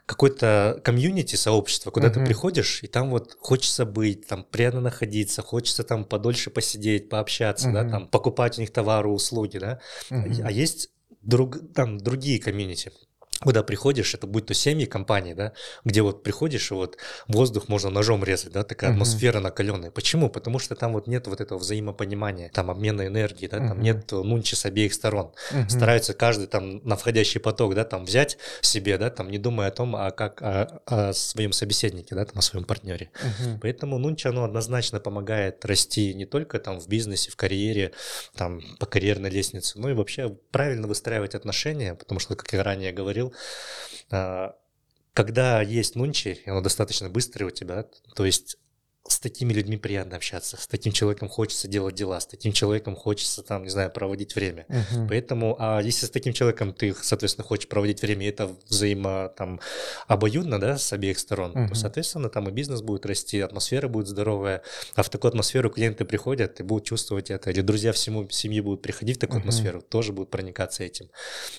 какой-то 0.06 0.82
комьюнити, 0.84 1.36
сообщество, 1.36 1.92
куда 1.92 2.08
uh-huh. 2.08 2.14
ты 2.16 2.26
приходишь, 2.26 2.82
и 2.82 2.88
там 2.88 3.12
вот 3.12 3.38
хочется 3.40 3.86
быть, 3.86 4.26
там 4.26 4.44
приятно 4.44 4.82
находиться, 4.82 5.44
хочется 5.44 5.84
там 5.84 6.04
подольше 6.04 6.50
посидеть, 6.50 7.10
пообщаться, 7.10 7.70
uh-huh. 7.70 7.74
да, 7.74 7.90
там 7.90 8.08
покупать 8.08 8.58
у 8.58 8.62
них 8.62 8.74
товары, 8.74 9.10
услуги, 9.10 9.60
да. 9.60 9.80
Uh-huh. 10.10 10.42
А 10.44 10.52
есть 10.52 10.90
друг, 11.22 11.60
там 11.76 12.00
другие 12.00 12.40
комьюнити 12.40 12.92
куда 13.42 13.64
приходишь, 13.64 14.14
это 14.14 14.28
будь 14.28 14.48
то 14.48 14.54
семьи, 14.54 14.86
компании, 14.86 15.34
да, 15.34 15.54
где 15.86 16.02
вот 16.02 16.24
приходишь, 16.24 16.72
и 16.72 16.74
вот 16.74 16.98
воздух 17.28 17.70
можно 17.70 17.90
ножом 17.90 18.24
резать, 18.24 18.52
да, 18.52 18.64
такая 18.64 18.90
uh-huh. 18.90 18.94
атмосфера 18.94 19.40
накаленная. 19.40 19.92
Почему? 19.92 20.30
Потому 20.30 20.60
что 20.60 20.76
там 20.76 20.94
вот 20.94 21.08
нет 21.08 21.28
вот 21.28 21.40
этого 21.40 21.58
взаимопонимания, 21.58 22.50
там 22.54 22.70
обмена 22.70 23.08
энергии, 23.08 23.48
да, 23.48 23.58
uh-huh. 23.58 23.68
там 23.70 23.82
нет 23.82 24.12
нунчи 24.12 24.56
с 24.56 24.66
обеих 24.66 24.94
сторон. 24.94 25.34
Uh-huh. 25.52 25.70
Стараются 25.70 26.14
каждый 26.14 26.48
там 26.48 26.86
на 26.86 26.98
входящий 26.98 27.40
поток, 27.40 27.76
да, 27.76 27.86
там 27.86 28.06
взять 28.06 28.38
себе, 28.62 28.98
да, 28.98 29.10
там 29.10 29.32
не 29.32 29.38
думая 29.38 29.70
о 29.70 29.72
том, 29.72 29.96
а 29.96 30.12
как 30.12 30.42
о, 30.42 30.82
о 30.86 31.14
своем 31.14 31.54
собеседнике, 31.54 32.16
да, 32.16 32.26
там 32.26 32.40
о 32.40 32.42
своем 32.42 32.66
партнере. 32.66 33.12
Uh-huh. 33.14 33.60
Поэтому 33.62 33.98
нунчи, 34.00 34.28
оно 34.28 34.44
однозначно 34.44 35.00
помогает 35.00 35.64
расти 35.64 36.14
не 36.14 36.26
только 36.26 36.60
там 36.60 36.80
в 36.80 36.90
бизнесе, 36.90 37.32
в 37.32 37.38
карьере, 37.38 37.94
там 38.36 38.62
по 38.80 38.86
карьерной 38.86 39.30
лестнице, 39.30 39.80
но 39.80 39.90
и 39.90 39.94
вообще 39.94 40.30
правильно 40.52 40.88
выстраивать 40.88 41.36
отношения, 41.36 41.96
потому 41.96 42.20
что, 42.20 42.36
как 42.36 42.52
я 42.52 42.64
ранее 42.64 42.92
говорил, 42.92 43.29
а, 44.12 44.56
когда 45.14 45.62
есть 45.62 45.96
нунчи, 45.96 46.42
и 46.46 46.50
оно 46.50 46.62
достаточно 46.62 47.10
быстрое 47.10 47.50
у 47.50 47.52
тебя, 47.52 47.86
то 48.16 48.26
есть 48.26 48.58
с 49.12 49.20
такими 49.20 49.52
людьми 49.54 49.78
приятно 49.78 50.18
общаться, 50.18 50.58
с 50.58 50.68
таким 50.68 50.92
человеком 50.92 51.30
хочется 51.30 51.68
делать 51.68 51.96
дела, 51.96 52.20
с 52.20 52.28
таким 52.28 52.54
человеком 52.54 52.96
хочется 52.96 53.42
там, 53.42 53.64
не 53.64 53.70
знаю, 53.70 53.92
проводить 53.92 54.36
время. 54.36 54.66
Uh-huh. 54.70 55.08
Поэтому, 55.10 55.56
а 55.60 55.82
если 55.82 56.06
с 56.06 56.10
таким 56.12 56.34
человеком 56.34 56.74
ты, 56.74 56.94
соответственно, 56.94 57.46
хочешь 57.46 57.68
проводить 57.68 58.02
время, 58.02 58.28
и 58.28 58.30
это 58.30 58.56
взаимо 58.68 59.30
там 59.36 59.60
обоюдно, 60.08 60.60
да, 60.60 60.78
с 60.78 60.94
обеих 60.94 61.18
сторон, 61.18 61.54
uh-huh. 61.54 61.70
то, 61.70 61.76
соответственно, 61.76 62.30
там 62.30 62.50
и 62.50 62.52
бизнес 62.52 62.82
будет 62.82 63.06
расти, 63.06 63.40
атмосфера 63.40 63.88
будет 63.88 64.08
здоровая, 64.08 64.62
а 64.96 65.04
в 65.04 65.10
такую 65.10 65.30
атмосферу 65.30 65.70
клиенты 65.72 66.06
приходят 66.06 66.60
и 66.60 66.64
будут 66.64 66.86
чувствовать 66.86 67.32
это, 67.32 67.50
или 67.50 67.62
друзья 67.62 67.92
всему 67.92 68.30
семьи 68.30 68.62
будут 68.62 68.84
приходить 68.84 69.18
в 69.18 69.20
такую 69.20 69.40
uh-huh. 69.40 69.42
атмосферу, 69.42 69.82
тоже 69.82 70.14
будут 70.14 70.30
проникаться 70.30 70.84
этим. 70.84 71.10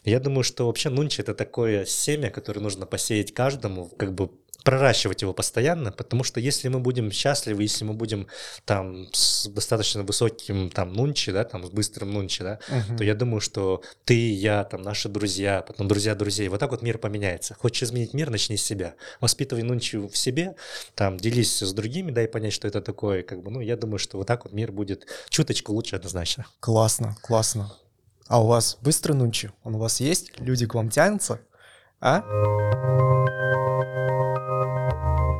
Я 0.04 0.21
думаю, 0.21 0.45
что 0.45 0.66
вообще 0.66 0.88
нунчи 0.88 1.21
это 1.21 1.35
такое 1.35 1.85
семя, 1.85 2.30
которое 2.30 2.61
нужно 2.61 2.87
посеять 2.87 3.35
каждому, 3.35 3.88
как 3.99 4.14
бы 4.14 4.30
проращивать 4.64 5.23
его 5.23 5.33
постоянно, 5.33 5.93
потому 5.93 6.25
что 6.25 6.40
если 6.40 6.69
мы 6.69 6.81
будем 6.81 7.11
счастливы, 7.11 7.62
если 7.62 7.85
мы 7.85 7.95
будем 7.95 8.26
там 8.64 9.07
с 9.12 9.47
достаточно 9.49 10.02
высоким 10.02 10.71
там 10.71 10.93
нунчи, 10.93 11.33
да, 11.33 11.45
там 11.45 11.67
с 11.67 11.71
быстрым 11.71 12.12
нунчи, 12.12 12.43
да, 12.43 12.59
uh-huh. 12.69 12.97
то 12.99 13.05
я 13.05 13.14
думаю, 13.14 13.40
что 13.40 13.83
ты, 14.05 14.33
я, 14.33 14.64
там 14.64 14.83
наши 14.83 15.09
друзья, 15.09 15.62
потом 15.62 15.88
друзья 15.88 16.14
друзей, 16.14 16.49
вот 16.49 16.61
так 16.61 16.71
вот 16.71 16.83
мир 16.83 16.99
поменяется. 16.99 17.55
Хочешь 17.55 17.85
изменить 17.85 18.14
мир, 18.14 18.31
начни 18.31 18.57
с 18.57 18.62
себя. 18.62 18.95
Воспитывай 19.21 19.62
нунчи 19.62 19.97
в 19.97 20.17
себе, 20.17 20.57
там 20.95 21.17
делись 21.17 21.62
с 21.62 21.73
другими, 21.73 22.11
дай 22.11 22.29
понять, 22.29 22.52
что 22.52 22.69
это 22.69 22.81
такое, 22.81 23.23
как 23.23 23.43
бы, 23.43 23.50
ну, 23.50 23.61
я 23.61 23.76
думаю, 23.76 23.99
что 23.99 24.19
вот 24.19 24.26
так 24.26 24.45
вот 24.45 24.52
мир 24.52 24.73
будет 24.73 25.07
чуточку 25.29 25.73
лучше 25.73 25.97
однозначно. 25.97 26.47
Классно, 26.61 27.17
классно. 27.23 27.73
А 28.31 28.40
у 28.40 28.47
вас 28.47 28.79
быстрый 28.81 29.12
нунчи? 29.12 29.50
Он 29.64 29.75
у 29.75 29.79
вас 29.79 29.99
есть? 30.00 30.38
Люди 30.38 30.64
к 30.64 30.75
вам 30.75 30.88
тянутся? 30.88 31.40
А? 32.02 32.25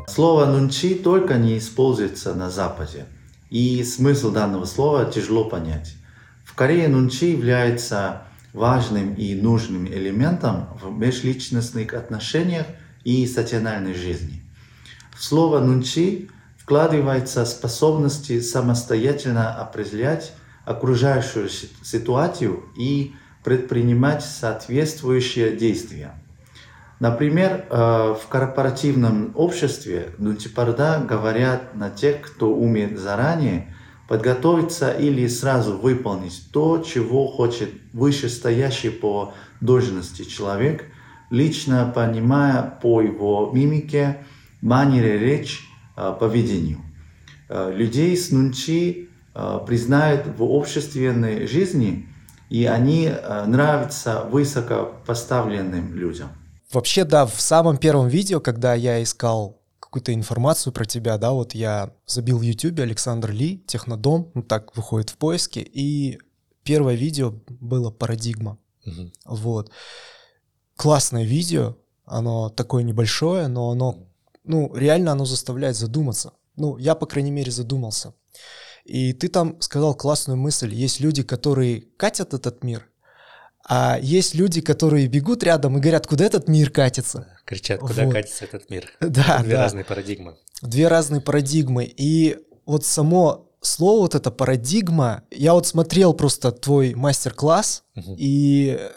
Слово 0.07 0.45
«нунчи» 0.45 0.95
только 0.95 1.39
не 1.39 1.57
используется 1.57 2.35
на 2.35 2.51
Западе, 2.51 3.07
и 3.49 3.83
смысл 3.83 4.31
данного 4.31 4.67
слова 4.67 5.07
тяжело 5.07 5.47
понять. 5.47 5.95
В 6.45 6.55
Корее 6.55 6.89
нунчи 6.89 7.31
является 7.31 8.25
важным 8.53 9.15
и 9.15 9.35
нужным 9.35 9.87
элементом 9.87 10.67
в 10.83 10.91
межличностных 10.91 11.95
отношениях 11.95 12.67
и 13.05 13.27
социальной 13.27 13.95
жизни. 13.95 14.43
В 15.17 15.25
слово 15.25 15.61
«нунчи» 15.61 16.29
вкладывается 16.59 17.47
способность 17.47 18.47
самостоятельно 18.47 19.55
определять 19.55 20.35
окружающую 20.67 21.49
ситуацию 21.49 22.65
и 22.77 23.15
предпринимать 23.43 24.23
соответствующие 24.23 25.57
действия. 25.57 26.20
Например, 27.01 27.65
э, 27.71 28.15
в 28.23 28.29
корпоративном 28.29 29.33
обществе 29.35 30.11
нутипарда 30.19 31.03
говорят 31.09 31.75
на 31.75 31.89
тех, 31.89 32.21
кто 32.21 32.55
умеет 32.55 32.99
заранее 32.99 33.75
подготовиться 34.07 34.91
или 34.91 35.27
сразу 35.27 35.79
выполнить 35.79 36.51
то, 36.53 36.85
чего 36.87 37.27
хочет 37.27 37.71
вышестоящий 37.95 38.91
по 38.91 39.33
должности 39.63 40.25
человек, 40.25 40.85
лично 41.31 41.91
понимая 41.95 42.79
по 42.83 43.01
его 43.01 43.51
мимике, 43.51 44.19
манере 44.61 45.19
речи, 45.19 45.61
э, 45.97 46.15
поведению. 46.21 46.81
Э, 47.49 47.73
людей 47.75 48.15
с 48.17 48.31
нунчи 48.31 49.09
признают 49.65 50.27
в 50.37 50.43
общественной 50.43 51.47
жизни, 51.47 52.09
и 52.51 52.67
они 52.67 53.11
нравятся 53.47 54.25
высокопоставленным 54.29 55.95
людям. 55.95 56.31
Вообще, 56.73 57.05
да, 57.05 57.27
в 57.27 57.41
самом 57.41 57.79
первом 57.79 58.09
видео, 58.09 58.41
когда 58.41 58.75
я 58.75 59.03
искал 59.03 59.61
какую-то 59.81 60.15
информацию 60.15 60.73
про 60.73 60.85
тебя, 60.85 61.19
да, 61.19 61.33
вот 61.33 61.53
я 61.53 61.93
забил 62.07 62.39
в 62.39 62.43
YouTube 62.43 62.79
Александр 62.79 63.33
Ли, 63.33 63.59
Технодом, 63.67 64.31
ну 64.35 64.43
так 64.43 64.77
выходит 64.77 65.11
в 65.11 65.17
поиске, 65.17 65.63
и 65.63 66.21
первое 66.63 66.95
видео 66.95 67.35
было 67.49 67.91
«Парадигма». 67.91 68.59
Угу. 68.87 69.11
Вот. 69.25 69.71
Классное 70.77 71.25
видео, 71.25 71.77
оно 72.05 72.51
такое 72.51 72.85
небольшое, 72.85 73.49
но 73.49 73.71
оно, 73.71 74.07
ну, 74.45 74.75
реально 74.75 75.13
оно 75.13 75.25
заставляет 75.25 75.77
задуматься. 75.77 76.35
Ну, 76.57 76.77
я, 76.79 76.95
по 76.95 77.07
крайней 77.07 77.33
мере, 77.33 77.51
задумался. 77.51 78.15
И 78.85 79.13
ты 79.13 79.29
там 79.29 79.61
сказал 79.61 79.95
классную 79.95 80.37
мысль. 80.37 80.73
Есть 80.73 81.01
люди, 81.01 81.23
которые 81.23 81.83
катят 81.97 82.33
этот 82.33 82.65
мир, 82.65 82.90
а 83.73 84.01
есть 84.03 84.35
люди, 84.35 84.61
которые 84.61 85.07
бегут 85.07 85.45
рядом 85.45 85.79
и 85.79 85.81
говорят, 85.81 86.05
куда 86.05 86.25
этот 86.25 86.49
мир 86.49 86.71
катится. 86.71 87.29
Кричат, 87.45 87.79
куда 87.79 88.05
вот. 88.05 88.15
катится 88.15 88.45
этот 88.45 88.69
мир. 88.69 88.91
Да, 89.01 89.39
Две 89.45 89.53
да. 89.55 89.63
разные 89.63 89.85
парадигмы. 89.85 90.35
Две 90.61 90.89
разные 90.89 91.21
парадигмы. 91.21 91.85
И 91.85 92.37
вот 92.67 92.85
само 92.85 93.49
слово 93.61 94.01
вот 94.01 94.17
эта 94.17 94.33
парадигма, 94.33 95.23
я 95.31 95.55
вот 95.55 95.69
смотрел 95.69 96.15
просто 96.15 96.51
твой 96.51 96.95
мастер-класс, 96.97 97.85
угу. 97.95 98.17
и 98.19 98.91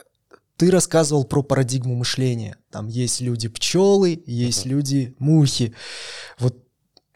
ты 0.58 0.72
рассказывал 0.72 1.26
про 1.26 1.44
парадигму 1.44 1.94
мышления. 1.94 2.58
Там 2.72 2.88
есть 2.88 3.22
люди 3.22 3.50
пчелы, 3.50 4.24
есть 4.26 4.66
угу. 4.66 4.70
люди 4.70 5.14
мухи. 5.20 5.76
Вот 6.40 6.58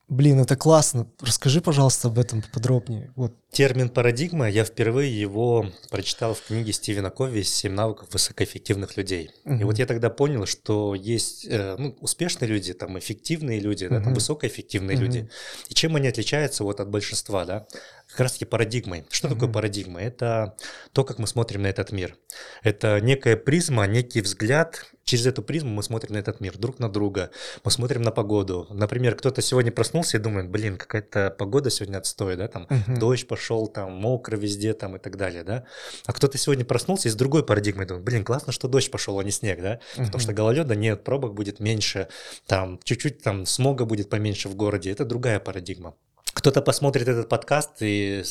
Блин, 0.09 0.39
это 0.39 0.55
классно. 0.55 1.05
Расскажи, 1.19 1.59
пожалуйста, 1.59 2.07
об 2.07 2.17
этом 2.17 2.41
подробнее. 2.53 3.11
Вот. 3.17 3.33
Термин 3.51 3.89
парадигма, 3.89 4.49
я 4.49 4.63
впервые 4.63 5.19
его 5.19 5.65
прочитал 5.89 6.33
в 6.33 6.41
книге 6.43 6.71
Стивена 6.71 7.09
Кови 7.09 7.41
«Семь 7.41 7.73
навыков 7.73 8.07
высокоэффективных 8.13 8.95
людей». 8.95 9.31
Угу. 9.43 9.55
И 9.55 9.63
вот 9.65 9.79
я 9.79 9.85
тогда 9.85 10.09
понял, 10.09 10.45
что 10.45 10.95
есть 10.95 11.45
э, 11.49 11.75
ну, 11.77 11.97
успешные 11.99 12.47
люди, 12.47 12.73
там 12.73 12.97
эффективные 12.97 13.59
люди, 13.59 13.83
угу. 13.83 13.95
да, 13.95 14.01
там 14.01 14.13
высокоэффективные 14.13 14.95
угу. 14.95 15.03
люди. 15.03 15.29
И 15.67 15.73
чем 15.73 15.97
они 15.97 16.07
отличаются 16.07 16.63
вот 16.63 16.79
от 16.79 16.89
большинства, 16.89 17.43
да? 17.43 17.67
Как 18.09 18.21
раз 18.21 18.33
таки 18.33 18.45
парадигмой. 18.45 19.05
Что 19.09 19.27
угу. 19.27 19.35
такое 19.35 19.51
парадигма? 19.51 20.01
Это 20.01 20.55
то, 20.93 21.03
как 21.03 21.19
мы 21.19 21.27
смотрим 21.27 21.63
на 21.63 21.67
этот 21.67 21.91
мир. 21.91 22.15
Это 22.63 23.01
некая 23.01 23.35
призма, 23.35 23.85
некий 23.87 24.21
взгляд, 24.21 24.85
через 25.07 25.25
эту 25.25 25.41
призму 25.41 25.71
мы 25.71 25.83
смотрим 25.83 26.13
на 26.13 26.17
этот 26.17 26.41
мир, 26.41 26.57
друг 26.57 26.79
на 26.79 26.89
друга, 26.89 27.31
мы 27.63 27.71
смотрим 27.71 28.01
на 28.01 28.11
погоду. 28.11 28.67
Например, 28.69 29.15
кто-то 29.15 29.41
сегодня 29.41 29.71
проснулся 29.71 30.17
и 30.17 30.19
думает, 30.19 30.49
блин, 30.49 30.77
какая-то 30.77 31.31
погода 31.31 31.69
сегодня 31.69 31.97
отстой, 31.97 32.35
да, 32.35 32.47
там 32.47 32.67
uh-huh. 32.69 32.99
дождь 32.99 33.27
пошел, 33.27 33.67
там 33.67 33.93
мокро 33.93 34.35
везде, 34.35 34.73
там 34.73 34.97
и 34.97 34.99
так 34.99 35.17
далее, 35.17 35.43
да. 35.43 35.63
А 36.05 36.13
кто-то 36.13 36.37
сегодня 36.37 36.65
проснулся 36.65 37.07
из 37.07 37.15
другой 37.15 37.43
парадигмы 37.43 37.85
думает, 37.85 38.05
блин, 38.05 38.25
классно, 38.25 38.51
что 38.51 38.67
дождь 38.67 38.91
пошел, 38.91 39.17
а 39.17 39.23
не 39.23 39.31
снег, 39.31 39.61
да, 39.61 39.79
uh-huh. 39.95 40.05
потому 40.05 40.19
что 40.19 40.33
гололеда 40.33 40.75
нет, 40.75 41.03
пробок 41.05 41.33
будет 41.33 41.61
меньше, 41.61 42.09
там 42.45 42.79
чуть-чуть 42.83 43.23
там 43.23 43.45
смога 43.45 43.85
будет 43.85 44.09
поменьше 44.09 44.49
в 44.49 44.55
городе, 44.55 44.91
это 44.91 45.05
другая 45.05 45.39
парадигма. 45.39 45.95
Кто-то 46.33 46.61
посмотрит 46.61 47.07
этот 47.07 47.29
подкаст 47.29 47.77
и 47.79 48.23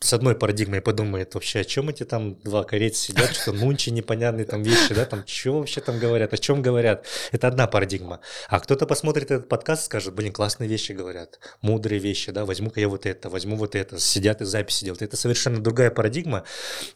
с 0.00 0.12
одной 0.12 0.34
парадигмой 0.34 0.80
подумает 0.80 1.34
вообще, 1.34 1.60
о 1.60 1.64
чем 1.64 1.88
эти 1.88 2.04
там 2.04 2.38
два 2.40 2.62
корейца 2.64 3.00
сидят, 3.00 3.34
что 3.34 3.52
нунчи 3.52 3.90
непонятные 3.90 4.44
там 4.44 4.62
вещи, 4.62 4.92
да, 4.94 5.06
там 5.06 5.24
что 5.26 5.58
вообще 5.60 5.80
там 5.80 5.98
говорят, 5.98 6.32
о 6.34 6.38
чем 6.38 6.62
говорят. 6.62 7.06
Это 7.32 7.48
одна 7.48 7.66
парадигма. 7.66 8.20
А 8.48 8.60
кто-то 8.60 8.86
посмотрит 8.86 9.30
этот 9.30 9.48
подкаст 9.48 9.82
и 9.82 9.84
скажет, 9.86 10.14
блин, 10.14 10.32
классные 10.32 10.68
вещи 10.68 10.92
говорят, 10.92 11.38
мудрые 11.62 11.98
вещи, 11.98 12.32
да, 12.32 12.44
возьму-ка 12.44 12.80
я 12.80 12.88
вот 12.88 13.06
это, 13.06 13.30
возьму 13.30 13.56
вот 13.56 13.74
это, 13.74 13.98
сидят 13.98 14.42
и 14.42 14.44
записи 14.44 14.84
делают. 14.84 15.02
Это 15.02 15.16
совершенно 15.16 15.60
другая 15.62 15.90
парадигма. 15.90 16.44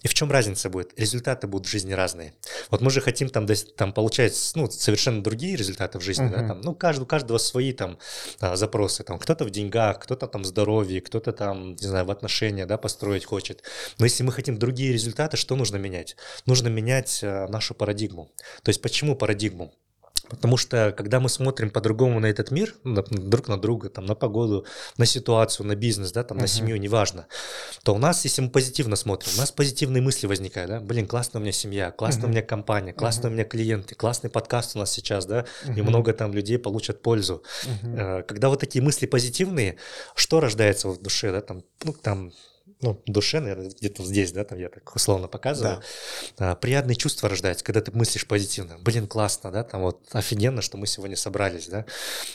И 0.03 0.09
в 0.09 0.15
чем 0.15 0.31
разница 0.31 0.69
будет? 0.69 0.99
Результаты 0.99 1.47
будут 1.47 1.67
в 1.67 1.71
жизни 1.71 1.93
разные. 1.93 2.35
Вот 2.71 2.81
мы 2.81 2.91
же 2.91 3.01
хотим 3.01 3.31
там, 3.31 3.47
там 3.77 3.93
получать 3.93 4.53
ну, 4.55 4.71
совершенно 4.71 5.23
другие 5.23 5.57
результаты 5.57 5.99
в 5.99 6.03
жизни, 6.03 6.27
uh-huh. 6.27 6.41
да, 6.41 6.49
там, 6.49 6.61
ну, 6.61 6.75
каждый, 6.75 7.03
у 7.03 7.07
каждого 7.07 7.39
свои 7.39 7.73
там 7.73 7.99
а, 8.41 8.57
запросы, 8.57 9.03
там, 9.03 9.19
кто-то 9.19 9.45
в 9.45 9.51
деньгах, 9.51 10.01
кто-то 10.01 10.27
там 10.27 10.43
в 10.43 10.47
здоровье, 10.47 11.01
кто-то 11.01 11.33
там, 11.33 11.75
не 11.75 11.87
знаю, 11.87 12.05
в 12.05 12.11
отношениях, 12.11 12.67
да, 12.67 12.77
построить 12.89 13.27
хочет. 13.27 13.63
Но 13.99 14.07
если 14.07 14.25
мы 14.25 14.33
хотим 14.33 14.59
другие 14.59 14.95
результаты, 14.95 15.37
что 15.37 15.57
нужно 15.57 15.77
менять? 15.77 16.17
Нужно 16.47 16.69
менять 16.69 17.21
э, 17.23 17.47
нашу 17.49 17.75
парадигму. 17.75 18.31
То 18.63 18.71
есть 18.71 18.81
почему 18.81 19.15
парадигму? 19.15 19.75
Потому 20.31 20.57
что, 20.59 20.93
когда 20.97 21.21
мы 21.21 21.29
смотрим 21.29 21.71
по-другому 21.71 22.21
на 22.21 22.27
этот 22.27 22.51
мир, 22.51 22.75
друг 22.85 23.49
на 23.49 23.57
друга, 23.59 23.89
там, 23.89 24.05
на 24.05 24.15
погоду, 24.15 24.67
на 24.99 25.07
ситуацию, 25.07 25.67
на 25.67 25.75
бизнес, 25.75 26.13
да, 26.13 26.23
там, 26.23 26.37
uh-huh. 26.37 26.43
на 26.43 26.47
семью, 26.47 26.77
неважно, 26.77 27.27
то 27.83 27.95
у 27.95 27.99
нас, 27.99 28.25
если 28.25 28.43
мы 28.43 28.51
позитивно 28.51 28.97
смотрим, 28.97 29.33
у 29.37 29.39
нас 29.39 29.53
позитивные 29.53 30.03
мысли 30.03 30.27
возникают, 30.27 30.71
да, 30.71 30.81
блин, 30.81 31.07
классная 31.07 31.41
у 31.41 31.43
меня 31.43 31.53
семья, 31.53 31.91
классная 31.91 32.25
uh-huh. 32.25 32.27
у 32.27 32.31
меня 32.31 32.43
компания, 32.43 32.93
классные 32.93 33.29
uh-huh. 33.29 33.31
у 33.31 33.35
меня 33.35 33.45
клиенты, 33.45 33.95
классный 33.95 34.29
подкаст 34.29 34.77
у 34.77 34.79
нас 34.79 34.93
сейчас, 34.93 35.25
да, 35.25 35.47
uh-huh. 35.65 35.79
и 35.79 35.83
много 35.83 36.13
там 36.13 36.35
людей 36.35 36.59
получат 36.59 37.01
пользу. 37.01 37.43
Uh-huh. 37.65 38.23
Когда 38.25 38.51
вот 38.51 38.61
такие 38.61 38.85
мысли 38.85 39.07
позитивные, 39.07 39.77
что 40.15 40.41
рождается 40.41 40.89
в 40.89 41.01
душе, 41.01 41.33
да, 41.33 41.41
там, 41.41 41.63
ну, 41.85 41.95
там, 41.95 42.33
ну, 42.81 43.03
душе, 43.07 43.41
наверное, 43.41 43.71
где-то 43.71 44.05
здесь, 44.05 44.31
да, 44.31 44.45
там 44.45 44.59
я 44.59 44.69
так 44.69 44.95
условно 44.95 45.27
показываю, 45.27 45.83
да. 46.39 46.53
а, 46.53 46.55
приятные 46.55 46.95
чувства 46.95 47.29
рождаются, 47.29 47.65
когда 47.65 47.81
ты 47.81 47.91
мыслишь 47.91 48.25
позитивно. 48.27 48.79
Блин, 48.79 49.09
классно, 49.09 49.51
да, 49.51 49.65
там 49.65 49.83
вот 49.83 50.01
офигенно, 50.13 50.63
что 50.63 50.77
мы 50.77 50.87
сегодня 50.87 51.17
собрались, 51.17 51.67
да. 51.67 51.87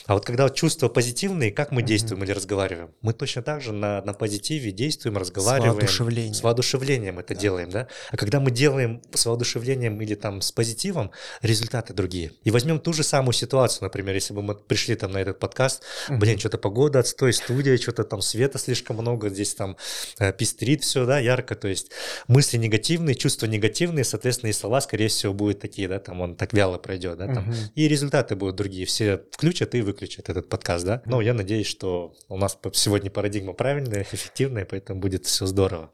А 0.04 0.14
вот 0.14 0.26
когда 0.26 0.44
вот 0.44 0.54
чувства 0.54 0.88
позитивные, 0.88 1.50
как 1.50 1.70
мы 1.70 1.82
действуем 1.82 2.22
mm-hmm. 2.22 2.26
или 2.26 2.32
разговариваем? 2.32 2.90
Мы 3.00 3.14
точно 3.14 3.42
так 3.42 3.62
же 3.62 3.72
на, 3.72 4.02
на 4.02 4.12
позитиве 4.12 4.70
действуем, 4.70 5.16
разговариваем. 5.16 5.72
С 5.72 5.76
воодушевлением. 5.76 6.34
С 6.34 6.42
воодушевлением 6.42 7.18
это 7.18 7.34
да. 7.34 7.40
делаем, 7.40 7.70
да. 7.70 7.88
А 8.10 8.16
когда 8.18 8.38
мы 8.38 8.50
делаем 8.50 9.00
с 9.14 9.24
воодушевлением 9.24 9.98
или 10.02 10.14
там 10.14 10.42
с 10.42 10.52
позитивом, 10.52 11.10
результаты 11.40 11.94
другие. 11.94 12.32
И 12.44 12.50
возьмем 12.50 12.80
ту 12.80 12.92
же 12.92 13.02
самую 13.02 13.32
ситуацию, 13.32 13.84
например, 13.84 14.14
если 14.14 14.34
бы 14.34 14.42
мы 14.42 14.54
пришли 14.54 14.94
там 14.94 15.12
на 15.12 15.18
этот 15.18 15.38
подкаст, 15.38 15.82
mm-hmm. 16.08 16.18
блин, 16.18 16.38
что-то 16.38 16.58
погода 16.58 16.98
отстой, 16.98 17.32
студия, 17.32 17.78
что-то 17.78 18.04
там 18.04 18.20
света 18.20 18.58
слишком 18.58 18.96
много, 18.96 19.30
здесь 19.30 19.54
там 19.54 19.78
э, 20.18 20.33
пестрит 20.36 20.82
все, 20.82 21.06
да, 21.06 21.18
ярко, 21.18 21.54
то 21.54 21.68
есть 21.68 21.90
мысли 22.28 22.56
негативные, 22.56 23.14
чувства 23.14 23.46
негативные, 23.46 24.04
соответственно, 24.04 24.50
и 24.50 24.52
слова, 24.52 24.80
скорее 24.80 25.08
всего, 25.08 25.32
будут 25.32 25.60
такие, 25.60 25.88
да, 25.88 25.98
там 25.98 26.20
он 26.20 26.36
так 26.36 26.52
вяло 26.52 26.78
пройдет, 26.78 27.18
да, 27.18 27.26
там, 27.26 27.48
угу. 27.48 27.56
и 27.74 27.88
результаты 27.88 28.36
будут 28.36 28.56
другие, 28.56 28.86
все 28.86 29.22
включат 29.32 29.74
и 29.74 29.82
выключат 29.82 30.28
этот 30.28 30.48
подкаст, 30.48 30.84
да, 30.84 31.02
но 31.06 31.20
я 31.20 31.34
надеюсь, 31.34 31.66
что 31.66 32.14
у 32.28 32.36
нас 32.36 32.58
сегодня 32.72 33.10
парадигма 33.10 33.52
правильная, 33.52 34.02
эффективная, 34.12 34.64
поэтому 34.64 35.00
будет 35.00 35.26
все 35.26 35.46
здорово. 35.46 35.90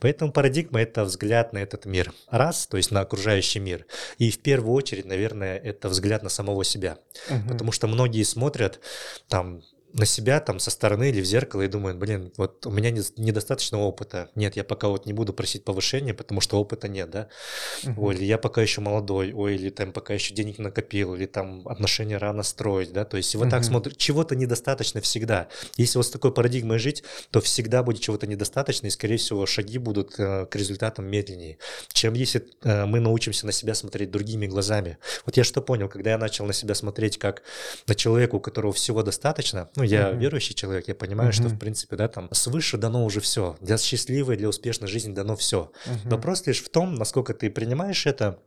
Поэтому 0.00 0.32
парадигма— 0.32 0.80
это 0.82 1.04
взгляд 1.04 1.52
на 1.52 1.58
этот 1.58 1.86
мир, 1.86 2.12
раз, 2.30 2.66
то 2.66 2.76
есть 2.76 2.90
на 2.90 3.00
окружающий 3.00 3.60
мир, 3.60 3.86
и 4.18 4.30
в 4.30 4.38
первую 4.38 4.74
очередь, 4.74 5.04
наверное, 5.04 5.58
это 5.58 5.88
взгляд 5.88 6.22
на 6.22 6.28
самого 6.28 6.64
себя, 6.64 6.98
угу. 7.30 7.48
потому 7.48 7.72
что 7.72 7.86
многие 7.86 8.22
смотрят, 8.22 8.80
там, 9.28 9.62
на 9.94 10.06
себя 10.06 10.40
там 10.40 10.58
со 10.58 10.70
стороны 10.70 11.10
или 11.10 11.20
в 11.20 11.24
зеркало 11.24 11.62
и 11.62 11.68
думают, 11.68 11.98
блин, 11.98 12.32
вот 12.36 12.66
у 12.66 12.70
меня 12.70 12.90
недостаточно 12.90 13.78
опыта. 13.78 14.28
Нет, 14.34 14.56
я 14.56 14.64
пока 14.64 14.88
вот 14.88 15.06
не 15.06 15.12
буду 15.12 15.32
просить 15.32 15.64
повышения, 15.64 16.12
потому 16.12 16.40
что 16.40 16.60
опыта 16.60 16.88
нет, 16.88 17.10
да. 17.10 17.28
Uh-huh. 17.84 17.94
Ой, 17.98 18.16
или 18.16 18.24
я 18.24 18.36
пока 18.36 18.60
еще 18.60 18.80
молодой, 18.80 19.32
ой, 19.32 19.54
или 19.54 19.70
там 19.70 19.92
пока 19.92 20.12
еще 20.12 20.34
денег 20.34 20.58
накопил, 20.58 21.14
или 21.14 21.26
там 21.26 21.66
отношения 21.68 22.18
рано 22.18 22.42
строить, 22.42 22.92
да. 22.92 23.04
То 23.04 23.16
есть 23.16 23.34
вот 23.36 23.46
uh-huh. 23.46 23.50
так 23.50 23.64
смотрят, 23.64 23.96
чего-то 23.96 24.34
недостаточно 24.34 25.00
всегда. 25.00 25.46
Если 25.76 25.96
вот 25.96 26.06
с 26.06 26.10
такой 26.10 26.32
парадигмой 26.32 26.78
жить, 26.80 27.04
то 27.30 27.40
всегда 27.40 27.84
будет 27.84 28.00
чего-то 28.00 28.26
недостаточно, 28.26 28.88
и, 28.88 28.90
скорее 28.90 29.16
всего, 29.16 29.46
шаги 29.46 29.78
будут 29.78 30.18
э, 30.18 30.46
к 30.46 30.56
результатам 30.56 31.06
медленнее, 31.06 31.58
чем 31.92 32.14
если 32.14 32.44
э, 32.64 32.84
мы 32.86 32.98
научимся 32.98 33.46
на 33.46 33.52
себя 33.52 33.74
смотреть 33.74 34.10
другими 34.10 34.46
глазами. 34.48 34.98
Вот 35.24 35.36
я 35.36 35.44
что 35.44 35.62
понял, 35.62 35.88
когда 35.88 36.10
я 36.10 36.18
начал 36.18 36.46
на 36.46 36.52
себя 36.52 36.74
смотреть 36.74 37.18
как 37.18 37.42
на 37.86 37.94
человека, 37.94 38.34
у 38.34 38.40
которого 38.40 38.72
всего 38.72 39.04
достаточно, 39.04 39.70
ну, 39.76 39.83
я 39.84 40.10
uh-huh. 40.10 40.18
верующий 40.18 40.54
человек, 40.54 40.88
я 40.88 40.94
понимаю, 40.94 41.30
uh-huh. 41.30 41.34
что, 41.34 41.48
в 41.48 41.58
принципе, 41.58 41.96
да, 41.96 42.08
там 42.08 42.28
свыше 42.32 42.76
дано 42.78 43.04
уже 43.04 43.20
все. 43.20 43.56
Для 43.60 43.78
счастливой, 43.78 44.36
для 44.36 44.48
успешной 44.48 44.88
жизни 44.88 45.12
дано 45.12 45.36
все. 45.36 45.70
Uh-huh. 45.86 46.10
Вопрос 46.10 46.46
лишь 46.46 46.62
в 46.62 46.68
том, 46.68 46.94
насколько 46.94 47.34
ты 47.34 47.50
принимаешь 47.50 48.06
это, 48.06 48.40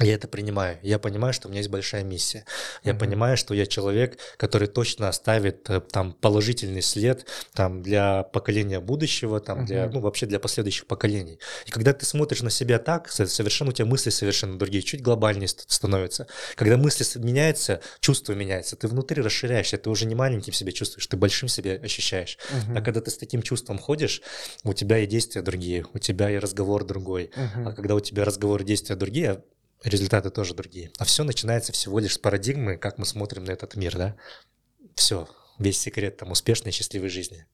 я 0.00 0.14
это 0.14 0.26
принимаю. 0.26 0.78
Я 0.82 0.98
понимаю, 0.98 1.32
что 1.32 1.46
у 1.46 1.50
меня 1.50 1.60
есть 1.60 1.70
большая 1.70 2.02
миссия. 2.02 2.44
Я 2.82 2.92
mm-hmm. 2.92 2.98
понимаю, 2.98 3.36
что 3.36 3.54
я 3.54 3.64
человек, 3.64 4.18
который 4.36 4.66
точно 4.66 5.08
оставит 5.08 5.70
э, 5.70 5.80
там 5.80 6.12
положительный 6.12 6.82
след 6.82 7.26
там 7.52 7.80
для 7.80 8.24
поколения 8.24 8.80
будущего, 8.80 9.38
там 9.38 9.60
mm-hmm. 9.60 9.66
для 9.66 9.88
ну 9.88 10.00
вообще 10.00 10.26
для 10.26 10.40
последующих 10.40 10.86
поколений. 10.86 11.38
И 11.66 11.70
когда 11.70 11.92
ты 11.92 12.06
смотришь 12.06 12.42
на 12.42 12.50
себя 12.50 12.80
так, 12.80 13.08
совершенно 13.08 13.70
у 13.70 13.72
тебя 13.72 13.86
мысли 13.86 14.10
совершенно 14.10 14.58
другие, 14.58 14.82
чуть 14.82 15.00
глобальнее 15.00 15.46
становятся. 15.46 16.26
Когда 16.56 16.76
мысли 16.76 17.04
меняются, 17.20 17.80
чувства 18.00 18.32
меняются, 18.32 18.74
ты 18.74 18.88
внутри 18.88 19.22
расширяешься, 19.22 19.78
ты 19.78 19.90
уже 19.90 20.06
не 20.06 20.16
маленьким 20.16 20.52
себя 20.52 20.72
чувствуешь, 20.72 21.06
ты 21.06 21.16
большим 21.16 21.48
себя 21.48 21.74
ощущаешь. 21.74 22.36
Mm-hmm. 22.50 22.78
А 22.78 22.80
когда 22.80 23.00
ты 23.00 23.12
с 23.12 23.16
таким 23.16 23.42
чувством 23.42 23.78
ходишь, 23.78 24.22
у 24.64 24.72
тебя 24.72 24.98
и 24.98 25.06
действия 25.06 25.42
другие, 25.42 25.86
у 25.92 25.98
тебя 26.00 26.30
и 26.32 26.38
разговор 26.38 26.84
другой. 26.84 27.30
Mm-hmm. 27.36 27.68
А 27.68 27.72
когда 27.72 27.94
у 27.94 28.00
тебя 28.00 28.24
разговор 28.24 28.62
и 28.62 28.64
действия 28.64 28.96
другие, 28.96 29.44
результаты 29.84 30.30
тоже 30.30 30.54
другие. 30.54 30.90
А 30.98 31.04
все 31.04 31.24
начинается 31.24 31.72
всего 31.72 31.98
лишь 31.98 32.14
с 32.14 32.18
парадигмы, 32.18 32.76
как 32.76 32.98
мы 32.98 33.04
смотрим 33.04 33.44
на 33.44 33.52
этот 33.52 33.76
мир, 33.76 33.96
да? 33.96 34.16
Все, 34.94 35.28
весь 35.58 35.78
секрет 35.78 36.16
там 36.16 36.30
успешной, 36.30 36.72
счастливой 36.72 37.08
жизни. 37.08 37.46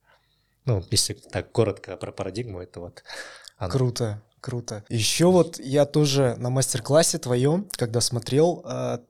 Ну, 0.64 0.84
если 0.90 1.14
так 1.14 1.52
коротко 1.52 1.96
про 1.96 2.12
парадигму, 2.12 2.60
это 2.60 2.80
вот 2.80 3.02
оно. 3.56 3.72
Круто, 3.72 4.22
круто. 4.40 4.84
Еще 4.88 5.26
вот 5.26 5.58
я 5.58 5.84
тоже 5.86 6.36
на 6.38 6.50
мастер-классе 6.50 7.18
твоем, 7.18 7.68
когда 7.76 8.00
смотрел, 8.00 8.62
а, 8.64 9.02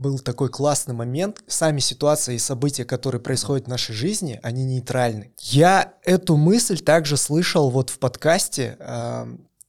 был 0.00 0.18
такой 0.18 0.48
классный 0.48 0.94
момент. 0.94 1.42
Сами 1.46 1.78
ситуации 1.78 2.36
и 2.36 2.38
события, 2.38 2.84
которые 2.84 3.20
происходят 3.20 3.66
в 3.66 3.68
нашей 3.68 3.94
жизни, 3.94 4.40
они 4.42 4.64
нейтральны. 4.64 5.32
Я 5.38 5.94
эту 6.02 6.36
мысль 6.36 6.78
также 6.78 7.18
слышал 7.18 7.70
вот 7.70 7.90
в 7.90 7.98
подкасте 7.98 8.78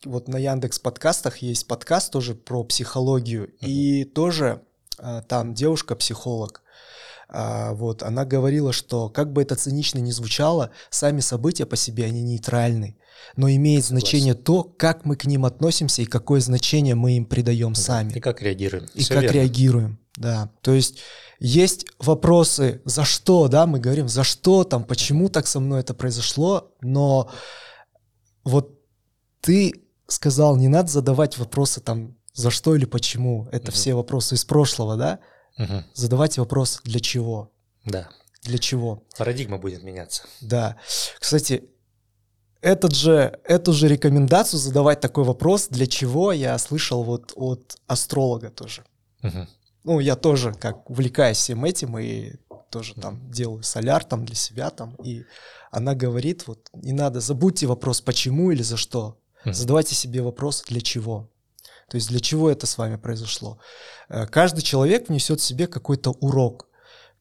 вот 0.05 0.27
на 0.27 0.37
Яндекс 0.37 0.79
подкастах 0.79 1.37
есть 1.37 1.67
подкаст 1.67 2.11
тоже 2.11 2.35
про 2.35 2.63
психологию, 2.63 3.47
uh-huh. 3.47 3.67
и 3.67 4.03
тоже 4.05 4.61
а, 4.97 5.21
там 5.21 5.53
девушка 5.53 5.95
психолог. 5.95 6.63
А, 7.29 7.73
вот 7.73 8.03
она 8.03 8.25
говорила, 8.25 8.73
что 8.73 9.09
как 9.09 9.31
бы 9.31 9.41
это 9.41 9.55
цинично 9.55 9.99
ни 9.99 10.11
звучало, 10.11 10.71
сами 10.89 11.21
события 11.21 11.65
по 11.65 11.75
себе 11.75 12.05
они 12.05 12.21
нейтральны, 12.21 12.97
но 13.35 13.49
имеет 13.49 13.85
Согласен. 13.85 14.05
значение 14.05 14.33
то, 14.33 14.63
как 14.63 15.05
мы 15.05 15.15
к 15.15 15.25
ним 15.25 15.45
относимся 15.45 16.01
и 16.01 16.05
какое 16.05 16.41
значение 16.41 16.95
мы 16.95 17.17
им 17.17 17.25
придаем 17.25 17.73
да, 17.73 17.81
сами. 17.81 18.13
И 18.13 18.19
как 18.19 18.41
реагируем. 18.41 18.87
И 18.93 19.01
Все 19.03 19.13
как 19.13 19.23
верно. 19.23 19.35
реагируем. 19.35 19.99
Да, 20.17 20.51
то 20.61 20.73
есть 20.73 20.99
есть 21.39 21.85
вопросы, 21.97 22.81
за 22.83 23.05
что, 23.05 23.47
да, 23.47 23.65
мы 23.65 23.79
говорим, 23.79 24.09
за 24.09 24.23
что 24.23 24.65
там, 24.65 24.83
почему 24.83 25.29
так 25.29 25.47
со 25.47 25.59
мной 25.59 25.79
это 25.79 25.93
произошло, 25.93 26.73
но 26.81 27.31
вот 28.43 28.77
ты 29.39 29.80
сказал, 30.11 30.55
не 30.55 30.67
надо 30.67 30.89
задавать 30.89 31.37
вопросы 31.37 31.81
там, 31.81 32.17
за 32.33 32.51
что 32.51 32.75
или 32.75 32.85
почему. 32.85 33.47
Это 33.51 33.69
угу. 33.69 33.71
все 33.71 33.93
вопросы 33.93 34.35
из 34.35 34.45
прошлого, 34.45 34.97
да? 34.97 35.19
Угу. 35.57 35.83
Задавайте 35.93 36.41
вопрос, 36.41 36.81
для 36.83 36.99
чего. 36.99 37.51
Да. 37.85 38.09
Для 38.43 38.57
чего. 38.57 39.03
Парадигма 39.17 39.57
будет 39.57 39.83
меняться. 39.83 40.23
Да. 40.41 40.77
Кстати, 41.19 41.69
этот 42.61 42.93
же, 42.93 43.39
эту 43.43 43.73
же 43.73 43.87
рекомендацию 43.87 44.59
задавать 44.59 44.99
такой 44.99 45.23
вопрос, 45.23 45.67
для 45.67 45.87
чего, 45.87 46.31
я 46.31 46.57
слышал 46.57 47.03
вот 47.03 47.33
от 47.35 47.77
астролога 47.87 48.49
тоже. 48.49 48.83
Угу. 49.23 49.47
Ну, 49.83 49.99
я 49.99 50.15
тоже 50.15 50.53
как 50.53 50.89
увлекаюсь 50.89 51.37
всем 51.37 51.65
этим 51.65 51.97
и 51.97 52.33
тоже 52.69 52.93
там 52.95 53.29
делаю 53.29 53.63
соляр 53.63 54.03
там 54.03 54.25
для 54.25 54.35
себя 54.35 54.69
там, 54.69 54.95
и 55.03 55.25
она 55.71 55.93
говорит, 55.93 56.47
вот 56.47 56.69
не 56.73 56.93
надо, 56.93 57.19
забудьте 57.19 57.67
вопрос, 57.67 58.01
почему 58.01 58.51
или 58.51 58.61
за 58.61 58.77
что, 58.77 59.17
Mm-hmm. 59.45 59.53
Задавайте 59.53 59.95
себе 59.95 60.21
вопрос, 60.21 60.63
для 60.67 60.81
чего. 60.81 61.29
То 61.89 61.95
есть 61.95 62.07
для 62.07 62.21
чего 62.21 62.49
это 62.49 62.65
с 62.67 62.77
вами 62.77 62.95
произошло. 62.95 63.59
Э, 64.07 64.25
каждый 64.25 64.61
человек 64.61 65.09
внесет 65.09 65.41
в 65.41 65.43
себе 65.43 65.67
какой-то 65.67 66.11
урок. 66.11 66.69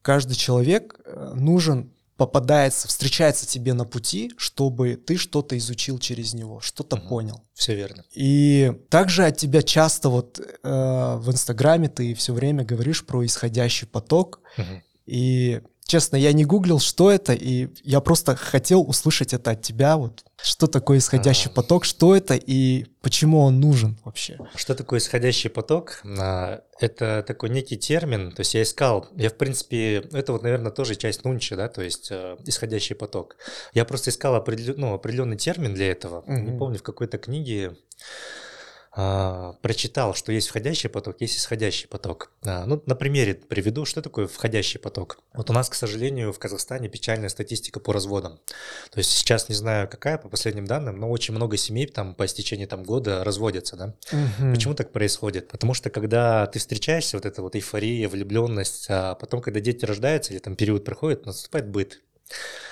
Каждый 0.01 0.35
человек 0.35 0.99
э, 1.03 1.33
нужен, 1.35 1.91
попадается, 2.15 2.87
встречается 2.87 3.45
тебе 3.45 3.73
на 3.73 3.83
пути, 3.83 4.31
чтобы 4.37 4.95
ты 4.95 5.17
что-то 5.17 5.57
изучил 5.57 5.99
через 5.99 6.33
него, 6.33 6.61
что-то 6.61 6.95
угу. 6.95 7.09
понял. 7.09 7.43
Все 7.53 7.75
верно. 7.75 8.05
И 8.13 8.71
также 8.89 9.25
от 9.25 9.35
тебя 9.35 9.61
часто 9.61 10.07
вот 10.07 10.39
э, 10.39 10.45
в 10.63 11.29
Инстаграме 11.29 11.89
ты 11.89 12.13
все 12.13 12.33
время 12.33 12.63
говоришь 12.63 13.05
про 13.05 13.25
исходящий 13.25 13.87
поток. 13.87 14.39
Угу. 14.57 14.81
И 15.05 15.61
честно, 15.91 16.15
я 16.15 16.31
не 16.31 16.45
гуглил, 16.45 16.79
что 16.79 17.11
это, 17.11 17.33
и 17.33 17.67
я 17.83 17.99
просто 17.99 18.37
хотел 18.37 18.81
услышать 18.81 19.33
это 19.33 19.51
от 19.51 19.61
тебя, 19.61 19.97
вот 19.97 20.23
что 20.41 20.67
такое 20.67 20.99
исходящий 20.99 21.51
а... 21.51 21.53
поток, 21.53 21.83
что 21.83 22.15
это 22.15 22.35
и 22.35 22.85
почему 23.01 23.41
он 23.41 23.59
нужен 23.59 23.97
вообще. 24.05 24.39
Что 24.55 24.73
такое 24.73 24.99
исходящий 24.99 25.49
поток? 25.49 26.01
А, 26.05 26.61
это 26.79 27.25
такой 27.27 27.49
некий 27.49 27.75
термин, 27.75 28.31
то 28.31 28.39
есть 28.39 28.53
я 28.53 28.61
искал, 28.61 29.09
я 29.17 29.29
в 29.29 29.35
принципе, 29.35 29.97
это 30.13 30.31
вот, 30.31 30.43
наверное, 30.43 30.71
тоже 30.71 30.95
часть 30.95 31.25
нунчи, 31.25 31.55
да, 31.55 31.67
то 31.67 31.81
есть 31.81 32.07
э, 32.09 32.37
исходящий 32.45 32.95
поток. 32.95 33.35
Я 33.73 33.83
просто 33.83 34.11
искал 34.11 34.35
определен, 34.35 34.75
ну, 34.77 34.93
определенный 34.93 35.35
термин 35.35 35.73
для 35.73 35.91
этого, 35.91 36.19
угу. 36.19 36.31
не 36.31 36.57
помню, 36.57 36.79
в 36.79 36.83
какой-то 36.83 37.17
книге 37.17 37.75
а, 38.93 39.53
прочитал, 39.61 40.13
что 40.13 40.33
есть 40.33 40.49
входящий 40.49 40.89
поток, 40.89 41.21
есть 41.21 41.37
исходящий 41.37 41.87
поток. 41.87 42.31
А, 42.43 42.65
ну, 42.65 42.83
на 42.85 42.95
примере 42.95 43.35
приведу, 43.35 43.85
что 43.85 44.01
такое 44.01 44.27
входящий 44.27 44.79
поток. 44.79 45.19
Вот 45.33 45.49
у 45.49 45.53
нас, 45.53 45.69
к 45.69 45.75
сожалению, 45.75 46.33
в 46.33 46.39
Казахстане 46.39 46.89
печальная 46.89 47.29
статистика 47.29 47.79
по 47.79 47.93
разводам. 47.93 48.39
То 48.91 48.97
есть 48.97 49.11
сейчас 49.11 49.47
не 49.47 49.55
знаю 49.55 49.87
какая 49.87 50.17
по 50.17 50.27
последним 50.27 50.65
данным, 50.65 50.99
но 50.99 51.09
очень 51.09 51.33
много 51.33 51.55
семей 51.55 51.85
там 51.87 52.15
по 52.15 52.25
истечении 52.25 52.65
там 52.65 52.83
года 52.83 53.23
разводятся, 53.23 53.77
да. 53.77 53.95
Мгм. 54.11 54.53
Почему 54.53 54.73
так 54.73 54.91
происходит? 54.91 55.47
Потому 55.47 55.73
что 55.73 55.89
когда 55.89 56.45
ты 56.47 56.59
встречаешься, 56.59 57.15
вот 57.15 57.25
эта 57.25 57.41
вот 57.41 57.55
эйфория, 57.55 58.09
влюбленность, 58.09 58.87
а 58.89 59.15
потом, 59.15 59.41
когда 59.41 59.61
дети 59.61 59.85
рождаются 59.85 60.33
или 60.33 60.39
там 60.39 60.57
период 60.57 60.83
проходит, 60.83 61.25
наступает 61.25 61.69
быт. 61.69 62.01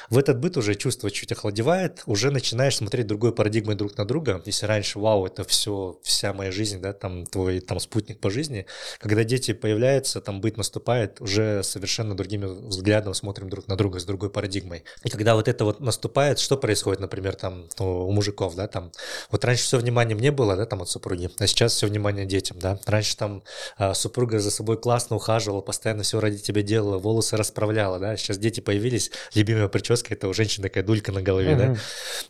В 0.10 0.18
этот 0.18 0.40
быт 0.40 0.58
уже 0.58 0.74
чувство 0.74 1.12
чуть 1.12 1.32
охладевает, 1.32 2.02
уже 2.08 2.32
начинаешь 2.32 2.78
смотреть 2.78 3.06
другой 3.06 3.32
парадигмой 3.32 3.76
друг 3.76 3.96
на 3.98 4.06
друга. 4.06 4.42
Если 4.46 4.66
раньше, 4.66 4.98
вау, 4.98 5.28
это 5.28 5.44
все, 5.44 6.00
вся 6.02 6.34
моя 6.34 6.52
жизнь, 6.52 6.82
да, 6.82 6.94
там 6.94 7.28
твой 7.28 7.60
там 7.60 7.80
спутник 7.80 8.20
по 8.20 8.32
жизни, 8.32 8.66
когда 9.00 9.24
дети 9.24 9.54
появляются, 9.54 10.20
там 10.20 10.42
быт 10.42 10.58
наступает, 10.58 11.22
уже 11.22 11.62
совершенно 11.64 12.18
другими 12.18 12.46
взглядом 12.46 13.14
смотрим 13.14 13.50
друг 13.50 13.68
на 13.68 13.76
друга 13.76 14.00
с 14.00 14.06
другой 14.06 14.32
парадигмой. 14.32 14.84
И 15.04 15.10
когда 15.10 15.36
вот 15.36 15.48
это 15.48 15.64
вот 15.64 15.80
наступает, 15.80 16.40
что 16.40 16.58
происходит, 16.58 17.00
например, 17.00 17.36
там 17.36 17.66
ну, 17.78 18.08
у 18.08 18.12
мужиков, 18.12 18.56
да, 18.56 18.68
там, 18.68 18.92
вот 19.30 19.46
раньше 19.46 19.64
все 19.64 19.78
внимание 19.78 20.18
мне 20.18 20.32
было, 20.32 20.56
да, 20.56 20.66
там 20.66 20.82
от 20.82 20.90
супруги, 20.90 21.30
а 21.38 21.46
сейчас 21.46 21.74
все 21.74 21.86
внимание 21.86 22.26
детям, 22.26 22.58
да. 22.60 22.80
Раньше 22.88 23.16
там 23.16 23.44
а, 23.78 23.94
супруга 23.94 24.40
за 24.40 24.50
собой 24.50 24.78
классно 24.78 25.18
ухаживала, 25.18 25.62
постоянно 25.62 26.02
все 26.02 26.20
ради 26.20 26.40
тебя 26.40 26.64
делала, 26.64 26.98
волосы 26.98 27.38
расправляла, 27.38 28.00
да, 28.00 28.18
сейчас 28.18 28.40
дети 28.40 28.60
появились, 28.60 29.12
любимая 29.36 29.68
прическа, 29.68 29.99
это 30.10 30.28
у 30.28 30.34
женщины 30.34 30.64
такая 30.68 30.84
дулька 30.84 31.12
на 31.12 31.22
голове, 31.22 31.56
да, 31.56 31.66
Мгм. 31.68 31.78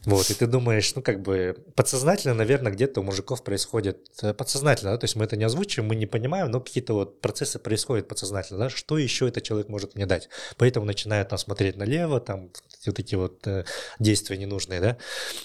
вот, 0.06 0.30
и 0.30 0.34
ты 0.34 0.48
думаешь, 0.48 0.94
ну, 0.96 1.02
как 1.02 1.22
бы 1.22 1.56
подсознательно, 1.76 2.34
наверное, 2.34 2.72
где-то 2.72 3.02
у 3.02 3.04
мужиков 3.04 3.44
происходит 3.44 3.98
э, 4.22 4.34
подсознательно, 4.34 4.92
да, 4.92 4.98
то 4.98 5.06
есть 5.06 5.16
мы 5.16 5.26
это 5.26 5.36
не 5.38 5.44
озвучиваем, 5.44 5.88
мы 5.90 5.96
не 5.96 6.06
понимаем, 6.06 6.52
но 6.52 6.60
какие-то 6.62 6.94
вот 6.94 7.22
процессы 7.22 7.60
происходят 7.60 8.08
подсознательно, 8.08 8.60
да, 8.60 8.70
что 8.70 8.98
еще 8.98 9.28
этот 9.28 9.44
человек 9.44 9.70
может 9.70 9.96
мне 9.96 10.06
дать. 10.06 10.30
Поэтому 10.58 10.86
начинают 10.86 11.30
там 11.30 11.38
смотреть 11.40 11.78
налево, 11.78 12.20
там 12.20 12.50
вот 12.86 13.00
эти 13.00 13.16
вот 13.16 13.46
э, 13.48 13.66
действия 14.00 14.38
ненужные, 14.38 14.80
да. 14.82 14.98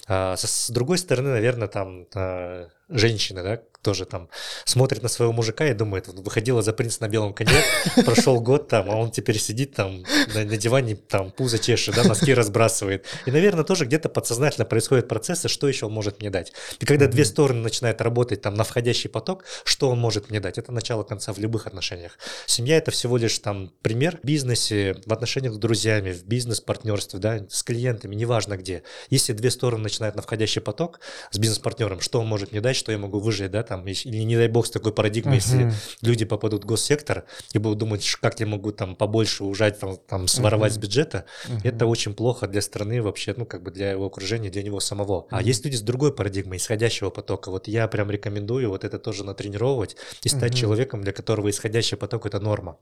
А 0.07 0.37
со- 0.37 0.47
с 0.47 0.71
другой 0.71 0.99
стороны, 0.99 1.31
наверное, 1.31 1.69
там 1.69 2.07
э, 2.15 2.69
женщины, 2.89 3.43
да, 3.43 3.61
тоже 3.85 4.07
там 4.07 4.29
смотрит 4.65 5.03
на 5.03 5.09
своего 5.09 5.33
мужика 5.33 5.67
и 5.69 5.75
думает, 5.75 6.09
выходила 6.09 6.63
за 6.63 6.73
принца 6.73 7.03
на 7.03 7.09
белом 7.09 7.35
коне, 7.35 7.63
прошел 8.05 8.41
год 8.41 8.67
там, 8.69 8.91
а 8.91 8.97
он 8.97 9.11
теперь 9.11 9.39
сидит 9.39 9.75
там 9.75 10.03
на, 10.35 10.45
на 10.45 10.57
диване, 10.57 10.97
там 10.97 11.31
пузо 11.31 11.59
чешет, 11.59 11.95
да, 11.95 12.03
носки 12.03 12.33
разбрасывает. 12.35 13.05
И, 13.27 13.31
наверное, 13.31 13.63
тоже 13.63 13.85
где-то 13.85 14.09
подсознательно 14.09 14.65
происходят 14.65 15.07
процессы, 15.07 15.49
что 15.49 15.69
еще 15.69 15.87
он 15.87 15.93
может 15.93 16.21
мне 16.21 16.31
дать. 16.31 16.53
И 16.81 16.87
когда 16.87 17.07
две 17.07 17.25
стороны 17.25 17.61
начинают 17.61 18.01
работать 18.01 18.41
там 18.41 18.55
на 18.55 18.65
входящий 18.65 19.11
поток, 19.11 19.45
что 19.65 19.91
он 19.91 19.99
может 19.99 20.31
мне 20.31 20.41
дать? 20.41 20.57
Это 20.57 20.73
начало 20.73 21.03
конца 21.03 21.33
в 21.33 21.39
любых 21.39 21.67
отношениях. 21.67 22.19
Семья 22.47 22.79
это 22.79 22.91
всего 22.91 23.19
лишь 23.19 23.39
там 23.39 23.71
пример 23.83 24.19
в 24.23 24.27
бизнесе, 24.27 24.97
в 25.05 25.13
отношениях 25.13 25.55
с 25.55 25.59
друзьями, 25.59 26.13
в 26.13 26.25
бизнес-партнерстве, 26.25 27.19
да, 27.19 27.47
с 27.51 27.63
клиентами, 27.63 28.15
неважно 28.15 28.57
где. 28.57 28.83
Если 29.11 29.35
две 29.35 29.51
стороны 29.51 29.83
начинают 29.83 30.17
на 30.17 30.23
входящий 30.23 30.63
поток 30.63 31.01
с 31.31 31.39
бизнес-партнером, 31.39 32.01
что 32.01 32.21
он 32.21 32.27
может 32.27 32.53
мне 32.53 32.63
дать, 32.63 32.74
что 32.75 32.93
я 32.93 32.99
могу 32.99 33.19
выжить, 33.19 33.51
да, 33.51 33.63
там, 33.63 33.87
или 33.87 34.23
не 34.23 34.37
дай 34.37 34.49
бог 34.49 34.67
с 34.67 34.71
такой 34.71 34.93
парадигмой, 34.93 35.37
если 35.37 35.65
Мгм. 35.65 35.73
люди 36.03 36.25
попадут 36.25 36.65
в 36.65 36.67
госсектор 36.67 37.25
и 37.53 37.59
будут 37.59 37.79
думать, 37.79 38.07
как 38.21 38.41
я 38.41 38.47
могу 38.47 38.73
там 38.73 38.97
побольше 38.97 39.45
ужать, 39.45 39.79
там, 39.79 39.97
там 39.97 40.29
своровать 40.29 40.73
с 40.73 40.79
бюджета, 40.79 41.25
это 41.63 41.87
очень 41.87 42.15
плохо 42.15 42.47
для 42.47 42.61
страны 42.61 43.03
вообще, 43.03 43.35
ну, 43.37 43.47
как 43.47 43.63
бы 43.63 43.71
для 43.71 43.93
его 43.93 44.07
окружения, 44.07 44.51
для 44.51 44.63
него 44.63 44.81
самого. 44.81 45.27
А 45.31 45.43
есть 45.43 45.65
люди 45.65 45.77
с 45.77 45.83
другой 45.83 46.13
парадигмой, 46.15 46.59
исходящего 46.59 47.11
потока. 47.11 47.51
Вот 47.51 47.69
я 47.69 47.89
прям 47.89 48.11
рекомендую 48.11 48.69
вот 48.69 48.85
это 48.85 48.99
тоже 48.99 49.25
натренировать 49.25 49.97
и 50.23 50.29
стать 50.29 50.53
Мгм. 50.53 50.61
человеком, 50.61 51.03
для 51.03 51.13
которого 51.13 51.51
исходящий 51.51 51.97
поток– 51.97 52.27
это 52.27 52.41
норма. 52.41 52.79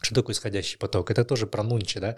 Что 0.00 0.16
такое 0.16 0.34
исходящий 0.34 0.78
поток? 0.78 1.10
Это 1.10 1.24
тоже 1.24 1.46
про 1.46 1.62
нунчи, 1.62 2.00
да? 2.00 2.16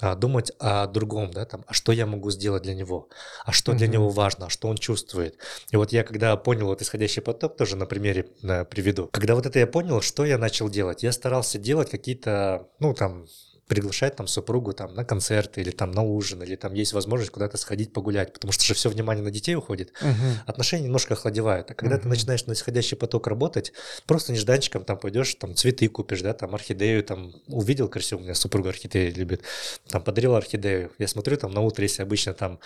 А, 0.00 0.14
думать 0.14 0.52
о 0.58 0.86
другом, 0.86 1.30
да, 1.30 1.44
там, 1.44 1.64
а 1.66 1.74
что 1.74 1.92
я 1.92 2.06
могу 2.06 2.30
сделать 2.30 2.62
для 2.62 2.74
него, 2.74 3.08
а 3.44 3.52
что 3.52 3.72
для 3.72 3.88
него 3.88 4.08
важно, 4.08 4.46
а 4.46 4.48
что 4.50 4.68
он 4.68 4.76
чувствует. 4.76 5.36
И 5.70 5.76
вот 5.76 5.92
я 5.92 6.02
когда 6.04 6.36
понял 6.36 6.66
вот 6.66 6.82
исходящий 6.82 7.22
поток, 7.22 7.56
тоже 7.56 7.76
на 7.76 7.86
примере 7.86 8.28
э, 8.42 8.64
приведу. 8.64 9.08
Когда 9.12 9.34
вот 9.34 9.46
это 9.46 9.58
я 9.58 9.66
понял, 9.66 10.00
что 10.00 10.24
я 10.24 10.38
начал 10.38 10.68
делать? 10.68 11.02
Я 11.02 11.12
старался 11.12 11.58
делать 11.58 11.90
какие-то, 11.90 12.68
ну, 12.78 12.94
там, 12.94 13.26
приглашать 13.66 14.16
там 14.16 14.28
супругу 14.28 14.72
там 14.72 14.94
на 14.94 15.04
концерты 15.04 15.60
или 15.60 15.70
там 15.70 15.90
на 15.90 16.02
ужин, 16.02 16.42
или 16.42 16.54
там 16.56 16.74
есть 16.74 16.92
возможность 16.92 17.32
куда-то 17.32 17.56
сходить 17.56 17.92
погулять, 17.92 18.32
потому 18.32 18.52
что 18.52 18.64
же 18.64 18.74
все 18.74 18.88
внимание 18.88 19.24
на 19.24 19.30
детей 19.30 19.56
уходит 19.56 19.92
Мгм. 20.00 20.40
отношения 20.46 20.84
немножко 20.84 21.14
охладевают. 21.14 21.70
А 21.70 21.74
когда 21.74 21.96
ты 21.96 22.02
Мгм. 22.02 22.10
начинаешь 22.10 22.46
на 22.46 22.52
исходящий 22.52 22.96
поток 22.96 23.26
работать, 23.26 23.72
просто 24.06 24.32
нежданчиком 24.32 24.84
там 24.84 24.98
пойдешь, 24.98 25.34
там 25.34 25.54
цветы 25.54 25.88
купишь, 25.88 26.22
да, 26.22 26.32
там 26.32 26.54
орхидею, 26.54 27.02
там 27.02 27.34
увидел 27.48 27.88
красиво, 27.88 28.20
у 28.20 28.22
меня 28.22 28.34
супруга 28.34 28.68
орхидеи 28.70 29.10
любит, 29.10 29.42
там 29.88 30.02
подарил 30.02 30.34
орхидею. 30.36 30.92
Я 30.98 31.08
смотрю 31.08 31.36
там 31.36 31.50
на 31.52 31.60
утро, 31.60 31.82
если 31.82 32.02
обычно 32.02 32.34
там, 32.34 32.60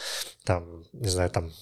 там, 0.45 0.85
не 0.93 1.09
знаю, 1.09 1.31
там 1.31 1.53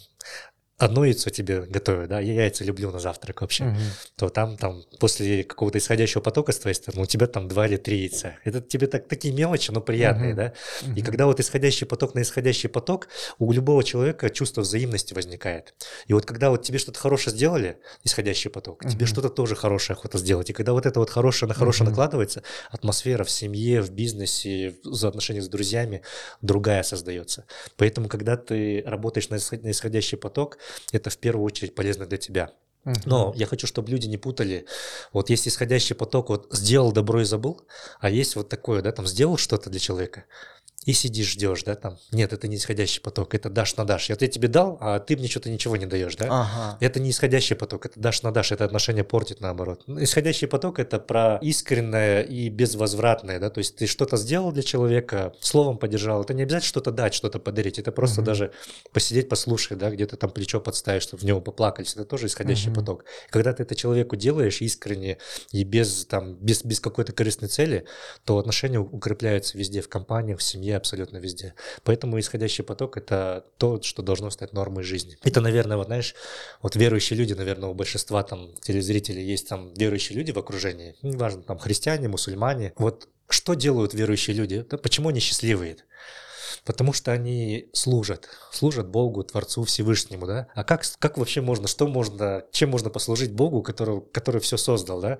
одно 0.79 1.05
яйцо 1.05 1.31
тебе 1.31 1.63
готовят, 1.63 2.09
да, 2.09 2.21
я 2.21 2.35
яйца 2.35 2.65
люблю 2.65 2.91
на 2.91 3.01
завтрак 3.01 3.41
вообще, 3.41 3.65
Мгм. 3.65 3.81
то 4.17 4.29
там, 4.29 4.57
там 4.57 4.85
после 5.01 5.43
какого-то 5.45 5.79
исходящего 5.79 6.21
потока 6.23 6.53
с 6.53 6.59
твоей 6.59 6.75
стороны 6.75 7.03
у 7.03 7.07
тебя 7.07 7.27
там 7.27 7.49
два 7.49 7.67
или 7.67 7.77
три 7.77 7.99
яйца. 7.99 8.37
Это 8.45 8.61
тебе 8.61 8.87
так, 8.87 9.09
такие 9.09 9.35
мелочи, 9.35 9.73
но 9.73 9.81
приятные, 9.81 10.35
Мгм. 10.35 10.37
да. 10.37 10.53
И 10.85 10.89
Мгм. 10.89 11.03
когда 11.03 11.27
вот 11.27 11.41
исходящий 11.41 11.87
поток 11.87 12.15
на 12.15 12.23
исходящий 12.23 12.69
поток, 12.69 13.09
у 13.39 13.53
любого 13.53 13.83
человека 13.83 14.31
чувство 14.31 14.61
взаимности 14.61 15.15
возникает. 15.15 15.75
И 16.07 16.13
вот 16.15 16.25
когда 16.25 16.51
вот 16.51 16.63
тебе 16.63 16.79
что-то 16.79 17.01
хорошее 17.01 17.35
сделали, 17.35 17.79
исходящий 18.05 18.51
поток, 18.51 18.83
тебе 18.85 19.05
Мгм. 19.05 19.07
что-то 19.07 19.29
тоже 19.31 19.57
хорошее 19.57 19.97
охота 19.97 20.19
сделать. 20.19 20.51
И 20.51 20.53
когда 20.53 20.73
вот 20.73 20.87
это 20.87 21.01
вот 21.01 21.11
хорошее 21.11 21.49
на 21.49 21.55
хорошее 21.55 21.85
Мгм. 21.87 21.91
накладывается, 21.91 22.43
атмосфера 22.71 23.25
в 23.25 23.31
семье, 23.31 23.83
в 23.83 23.91
бизнесе, 23.91 24.75
в 24.85 24.91
взаимоотношениях 24.91 25.45
с 25.45 25.49
друзьями 25.49 26.03
другая 26.41 26.85
создается. 26.85 27.45
Поэтому, 27.77 28.09
когда 28.09 28.37
ты 28.37 28.83
работаешь 28.87 29.29
на 29.29 29.37
исходящий 29.37 30.17
поток, 30.17 30.59
это 30.93 31.11
в 31.11 31.19
первую 31.19 31.45
очередь 31.45 31.75
полезно 31.75 32.07
для 32.07 32.19
тебя. 32.19 32.53
Но 33.05 33.35
я 33.37 33.47
хочу, 33.47 33.67
чтобы 33.67 33.91
люди 33.91 34.07
не 34.07 34.17
путали. 34.17 34.67
Вот 35.13 35.31
есть 35.31 35.47
исходящий 35.47 35.95
поток, 35.95 36.31
вот 36.31 36.49
сделал 36.53 36.93
добро 36.93 37.21
и 37.21 37.25
забыл, 37.25 37.67
а 38.01 38.09
есть 38.09 38.37
вот 38.37 38.49
такое, 38.49 38.83
да, 38.83 38.93
там 38.93 39.07
сделал 39.07 39.37
что-то 39.37 39.69
для 39.69 39.81
человека, 39.81 40.25
и 40.89 40.95
сидишь, 40.95 41.33
ждешь, 41.33 41.65
да, 41.65 41.75
там. 41.75 41.99
Нет, 42.13 42.33
это 42.33 42.49
не 42.49 42.57
исходящий 42.57 43.03
поток, 43.03 43.35
это 43.35 43.51
дашь 43.51 43.77
на 43.77 43.85
дашь. 43.85 44.09
Вот 44.09 44.23
я 44.23 44.29
тебе 44.29 44.49
дал, 44.49 44.79
а 44.81 44.99
ты 45.01 45.19
мне 45.19 45.29
что-то 45.29 45.51
ничего 45.51 45.77
не 45.77 45.85
даешь, 45.85 46.17
да? 46.17 46.29
Ага. 46.31 46.79
Это 46.81 46.99
не 46.99 47.11
исходящий 47.11 47.57
поток, 47.57 47.85
это 47.85 48.01
дашь 48.01 48.23
на 48.23 48.33
дашь, 48.33 48.53
это 48.53 48.65
отношение 48.65 49.05
портит 49.05 49.43
наоборот. 49.43 49.85
Исходящий 49.87 50.49
поток 50.49 50.79
это 50.79 50.99
про 50.99 51.39
искреннее 51.43 52.27
и 52.27 52.49
безвозвратное, 52.49 53.39
да, 53.39 53.51
то 53.51 53.59
есть 53.59 53.77
ты 53.77 53.87
что-то 53.87 54.17
сделал 54.17 54.51
для 54.51 54.63
человека, 54.63 55.35
словом 55.41 55.77
поддержал, 55.77 56.23
это 56.23 56.33
не 56.33 56.45
обязательно 56.45 56.69
что-то 56.69 56.91
дать, 56.91 57.13
что-то 57.13 57.39
подарить, 57.39 57.79
это 57.79 57.93
просто 57.93 58.23
Мгм. 58.23 58.27
даже 58.27 58.53
посидеть, 58.91 59.29
послушать, 59.29 59.77
да, 59.77 59.91
где-то 59.91 60.17
там 60.17 60.31
плечо 60.31 60.59
подставить, 60.59 61.03
чтобы 61.03 61.21
в 61.21 61.25
него 61.27 61.43
поплакались, 61.43 61.93
это 61.93 62.07
тоже 62.07 62.29
исходящий 62.29 62.71
Мгм. 62.71 62.77
поток. 62.81 63.05
Когда 63.29 63.53
ты 63.53 63.63
это 63.65 63.75
человеку 63.75 64.17
делаешь 64.17 64.63
искренне 64.63 65.19
и 65.53 65.65
без, 65.65 66.07
там, 66.07 66.37
без, 66.37 66.65
без 66.65 66.81
какой-то 66.81 67.13
корыстной 67.13 67.51
цели, 67.51 67.85
то 68.25 68.39
отношения 68.39 68.79
укрепляются 68.81 69.59
везде, 69.59 69.83
в 69.83 69.91
компаниях, 69.91 70.39
в 70.39 70.43
семье, 70.43 70.78
абсолютно 70.79 71.19
везде. 71.19 71.55
Поэтому 71.85 72.19
исходящий 72.19 72.65
поток– 72.65 72.97
это 72.97 73.45
то, 73.59 73.83
что 73.83 74.03
должно 74.03 74.31
стать 74.31 74.53
нормой 74.53 74.85
жизни. 74.85 75.19
Это, 75.23 75.41
наверное, 75.41 75.77
вот 75.77 75.87
знаешь, 75.87 76.15
вот 76.63 76.77
верующие 76.77 77.19
люди, 77.19 77.35
наверное, 77.35 77.69
у 77.69 77.75
большинства 77.75 78.23
там 78.23 78.55
телезрителей 78.63 79.25
есть 79.25 79.49
там 79.49 79.75
верующие 79.75 80.17
люди 80.17 80.33
в 80.33 80.39
окружении, 80.39 80.97
неважно, 81.03 81.43
там 81.43 81.59
христиане, 81.59 82.09
мусульмане. 82.09 82.73
Вот 82.77 83.09
что 83.29 83.55
делают 83.55 83.95
верующие 83.95 84.35
люди? 84.35 84.65
Да 84.69 84.79
почему 84.79 85.11
они 85.11 85.21
счастливые? 85.21 85.77
Потому 86.65 86.93
что 86.93 87.13
они 87.13 87.69
служат, 87.73 88.29
служат 88.53 88.89
Богу, 88.89 89.23
Творцу 89.23 89.65
Всевышнему, 89.65 90.27
да? 90.27 90.49
А 90.55 90.65
как, 90.65 90.83
как 90.99 91.19
вообще 91.19 91.41
можно, 91.41 91.69
что 91.69 91.87
можно, 91.87 92.45
чем 92.53 92.71
можно 92.71 92.91
послужить 92.91 93.33
Богу, 93.33 93.63
который, 93.63 94.01
который 94.13 94.41
все 94.41 94.57
создал, 94.57 95.01
да? 95.01 95.19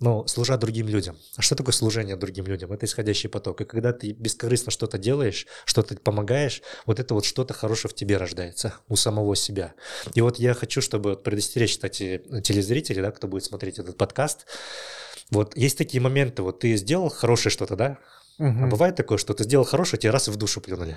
Ну, 0.00 0.26
служа 0.28 0.56
другим 0.56 0.86
людям. 0.86 1.18
А 1.36 1.42
что 1.42 1.56
такое 1.56 1.72
служение 1.72 2.14
другим 2.14 2.46
людям? 2.46 2.72
Это 2.72 2.86
исходящий 2.86 3.28
поток. 3.28 3.60
И 3.62 3.64
когда 3.64 3.92
ты 3.92 4.12
бескорыстно 4.12 4.70
что-то 4.70 4.96
делаешь, 4.96 5.46
что-то 5.64 5.96
помогаешь, 5.96 6.62
вот 6.86 7.00
это 7.00 7.14
вот 7.14 7.24
что-то 7.24 7.52
хорошее 7.52 7.90
в 7.90 7.94
тебе 7.94 8.16
рождается, 8.16 8.74
у 8.88 8.94
самого 8.94 9.34
себя. 9.34 9.74
И 10.14 10.20
вот 10.20 10.38
я 10.38 10.54
хочу, 10.54 10.80
чтобы 10.80 11.16
предостеречь, 11.16 11.72
кстати, 11.72 12.22
телезрителей, 12.44 13.02
да, 13.02 13.10
кто 13.10 13.26
будет 13.26 13.44
смотреть 13.44 13.80
этот 13.80 13.96
подкаст, 13.96 14.46
вот 15.30 15.56
есть 15.56 15.76
такие 15.76 16.00
моменты, 16.00 16.42
вот 16.42 16.60
ты 16.60 16.76
сделал 16.76 17.08
хорошее 17.08 17.50
что-то, 17.50 17.74
да? 17.74 17.98
Мгм. 18.38 18.64
А 18.64 18.66
бывает 18.68 18.94
такое, 18.94 19.18
что 19.18 19.34
ты 19.34 19.42
сделал 19.42 19.64
хорошее, 19.64 19.98
тебе 20.00 20.12
раз 20.12 20.28
и 20.28 20.30
в 20.30 20.36
душу 20.36 20.60
плюнули. 20.60 20.96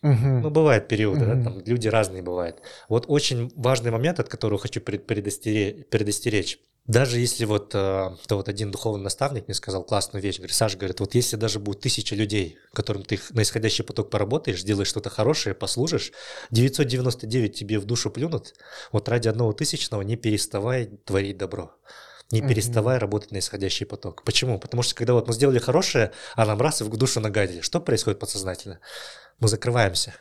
Мгм. 0.00 0.40
Ну, 0.40 0.50
бывают 0.50 0.88
периоды, 0.88 1.20
да, 1.26 1.34
Мгм. 1.34 1.44
там 1.44 1.60
люди 1.64 1.88
разные 1.88 2.22
бывают. 2.22 2.62
Вот 2.88 3.04
очень 3.06 3.52
важный 3.54 3.90
момент, 3.90 4.18
от 4.18 4.30
которого 4.30 4.58
хочу 4.58 4.80
пред- 4.80 5.06
предостере- 5.06 5.84
предостеречь. 5.84 6.58
Даже 6.86 7.20
если 7.20 7.44
вот, 7.44 7.74
э, 7.74 8.10
то 8.26 8.36
вот 8.36 8.48
один 8.48 8.72
духовный 8.72 9.04
наставник 9.04 9.46
мне 9.46 9.54
сказал 9.54 9.84
классную 9.84 10.22
вещь, 10.22 10.38
говорит, 10.38 10.56
Саша, 10.56 10.76
говорит, 10.76 10.98
вот 10.98 11.14
если 11.14 11.36
даже 11.36 11.60
будет 11.60 11.80
тысяча 11.80 12.16
людей, 12.16 12.58
которым 12.72 13.04
ты 13.04 13.20
на 13.30 13.42
исходящий 13.42 13.84
поток 13.84 14.10
поработаешь, 14.10 14.62
сделаешь 14.62 14.88
что-то 14.88 15.08
хорошее, 15.08 15.54
послужишь, 15.54 16.12
999 16.50 17.56
тебе 17.56 17.78
в 17.78 17.84
душу 17.84 18.10
плюнут, 18.10 18.54
вот 18.90 19.08
ради 19.08 19.28
одного 19.28 19.52
тысячного 19.52 20.02
не 20.02 20.16
переставай 20.16 20.86
творить 21.04 21.38
добро. 21.38 21.76
Не 22.32 22.40
переставай 22.40 22.96
mm-hmm. 22.96 23.00
работать 23.00 23.30
на 23.30 23.38
исходящий 23.38 23.84
поток. 23.84 24.24
Почему? 24.24 24.58
Потому 24.58 24.82
что 24.82 24.94
когда 24.94 25.12
вот 25.12 25.28
мы 25.28 25.34
сделали 25.34 25.58
хорошее, 25.58 26.12
а 26.34 26.46
нам 26.46 26.60
раз 26.62 26.80
и 26.80 26.84
в 26.84 26.96
душу 26.96 27.20
нагадили. 27.20 27.60
Что 27.60 27.78
происходит 27.78 28.18
подсознательно? 28.18 28.80
Мы 29.38 29.48
закрываемся. 29.48 30.14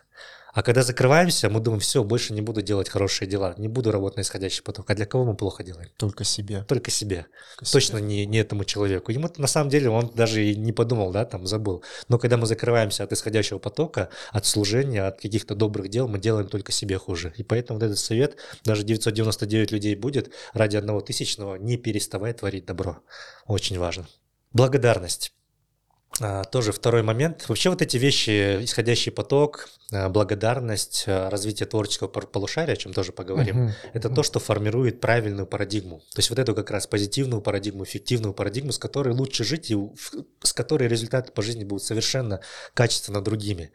А 0.54 0.64
когда 0.64 0.84
закрываемся, 0.84 1.50
мы 1.50 1.60
думаем, 1.60 1.80
все, 1.80 2.04
больше 2.04 2.34
не 2.34 2.42
буду 2.42 2.62
делать 2.62 2.90
хорошие 2.90 3.28
дела, 3.28 3.56
не 3.58 3.68
буду 3.68 3.92
работать 3.92 4.18
на 4.18 4.22
исходящий 4.22 4.64
поток. 4.64 4.90
А 4.90 4.96
для 4.96 5.06
кого 5.06 5.26
мы 5.26 5.36
плохо 5.36 5.64
делаем? 5.64 5.90
Только 5.98 6.24
себе. 6.24 6.64
Только 6.68 6.92
себе. 6.92 7.28
Только 7.58 7.72
Точно 7.72 8.00
себе. 8.00 8.08
Не, 8.08 8.26
не 8.26 8.38
этому 8.40 8.66
человеку. 8.66 9.12
Ему 9.12 9.30
на 9.38 9.48
самом 9.48 9.70
деле 9.70 9.90
он 9.90 10.12
даже 10.14 10.44
и 10.44 10.56
не 10.56 10.74
подумал, 10.74 11.12
да, 11.12 11.26
там 11.26 11.48
забыл. 11.48 11.84
Но 12.10 12.20
когда 12.20 12.38
мы 12.38 12.46
закрываемся 12.46 13.04
от 13.04 13.14
исходящего 13.14 13.60
потока, 13.60 14.10
от 14.32 14.46
служения, 14.46 15.04
от 15.04 15.22
каких-то 15.22 15.56
добрых 15.56 15.90
дел, 15.90 16.08
мы 16.08 16.20
делаем 16.20 16.48
только 16.48 16.72
себе 16.72 16.98
хуже. 16.98 17.34
И 17.38 17.44
поэтому 17.44 17.80
вот 17.80 17.86
этот 17.86 18.00
совет, 18.00 18.38
даже 18.66 18.84
999 18.84 19.72
людей 19.72 19.96
будет, 19.96 20.34
ради 20.54 20.78
одного 20.78 21.02
тысячного 21.02 21.56
не 21.56 21.78
переставай 21.78 22.34
творить 22.34 22.66
добро. 22.66 23.00
Очень 23.46 23.80
важно. 23.80 24.08
Благодарность. 24.54 25.34
А, 26.20 26.44
тоже 26.44 26.72
второй 26.72 27.04
момент. 27.04 27.46
Вообще 27.48 27.70
вот 27.70 27.82
эти 27.82 27.98
вещи, 27.98 28.64
исходящий 28.64 29.12
поток, 29.12 29.70
а, 29.94 30.10
благодарность, 30.10 31.06
а, 31.08 31.30
развитие 31.30 31.68
творческого 31.68 32.08
полушария, 32.08 32.74
о 32.74 32.78
чем 32.78 32.94
тоже 32.94 33.14
поговорим, 33.14 33.68
uh-huh. 33.68 33.72
это 33.94 34.10
uh-huh. 34.10 34.16
то, 34.16 34.24
что 34.24 34.40
формирует 34.40 35.00
правильную 35.00 35.48
парадигму. 35.48 36.00
То 36.14 36.20
есть 36.20 36.30
вот 36.30 36.40
эту 36.40 36.54
как 36.54 36.70
раз 36.70 36.86
позитивную 36.86 37.42
парадигму, 37.42 37.86
эффективную 37.86 38.34
парадигму, 38.34 38.74
с 38.74 38.78
которой 38.78 39.14
лучше 39.14 39.44
жить 39.44 39.72
и 39.72 39.78
с 40.42 40.54
которой 40.54 40.90
результаты 40.90 41.32
по 41.32 41.42
жизни 41.42 41.64
будут 41.64 41.84
совершенно 41.84 42.42
качественно 42.74 43.22
другими. 43.22 43.72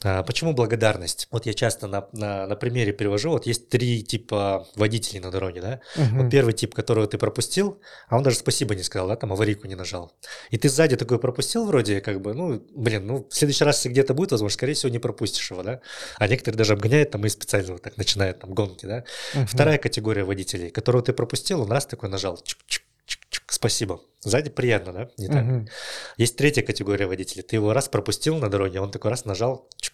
Почему 0.00 0.52
благодарность? 0.52 1.28
Вот 1.30 1.46
я 1.46 1.54
часто 1.54 1.88
на, 1.88 2.08
на, 2.12 2.46
на 2.46 2.56
примере 2.56 2.92
привожу, 2.92 3.30
вот 3.30 3.46
есть 3.46 3.68
три 3.68 4.02
типа 4.02 4.68
водителей 4.76 5.20
на 5.20 5.30
дороге, 5.30 5.60
да? 5.60 5.80
Uh-huh. 5.96 6.22
Вот 6.22 6.30
первый 6.30 6.54
тип, 6.54 6.74
которого 6.74 7.06
ты 7.06 7.18
пропустил, 7.18 7.80
а 8.08 8.16
он 8.16 8.22
даже 8.22 8.36
спасибо 8.36 8.74
не 8.74 8.82
сказал, 8.82 9.08
да, 9.08 9.16
там 9.16 9.32
аварийку 9.32 9.66
не 9.66 9.74
нажал. 9.74 10.12
И 10.50 10.58
ты 10.58 10.68
сзади 10.68 10.96
такой 10.96 11.18
пропустил 11.18 11.71
вроде, 11.72 12.00
как 12.00 12.20
бы, 12.20 12.34
ну, 12.34 12.62
блин, 12.74 13.06
ну, 13.06 13.26
в 13.28 13.34
следующий 13.34 13.64
раз, 13.64 13.78
если 13.78 13.88
где-то 13.88 14.14
будет 14.14 14.30
возможно, 14.30 14.54
скорее 14.54 14.74
всего, 14.74 14.92
не 14.92 14.98
пропустишь 14.98 15.50
его, 15.50 15.62
да, 15.62 15.80
а 16.18 16.28
некоторые 16.28 16.58
даже 16.58 16.74
обгоняют 16.74 17.10
там 17.10 17.24
и 17.24 17.28
специально 17.28 17.72
вот 17.72 17.82
так 17.82 17.96
начинают 17.96 18.40
там 18.40 18.52
гонки, 18.52 18.84
да. 18.86 19.04
Uh-huh. 19.34 19.46
Вторая 19.46 19.78
категория 19.78 20.24
водителей, 20.24 20.70
которую 20.70 21.02
ты 21.02 21.12
пропустил, 21.14 21.62
он 21.62 21.72
раз 21.72 21.86
такой 21.86 22.10
нажал, 22.10 22.38
чик-чик, 22.44 23.42
спасибо. 23.48 24.02
Сзади 24.20 24.50
приятно, 24.50 24.92
да? 24.92 25.10
Не 25.18 25.26
так? 25.28 25.44
Угу. 25.44 25.68
Есть 26.16 26.36
третья 26.36 26.62
категория 26.62 27.06
водителей. 27.06 27.42
Ты 27.42 27.56
его 27.56 27.72
раз 27.72 27.88
пропустил 27.88 28.36
на 28.36 28.48
дороге, 28.48 28.80
он 28.80 28.92
такой 28.92 29.10
раз 29.10 29.24
нажал, 29.24 29.68
чик, 29.78 29.91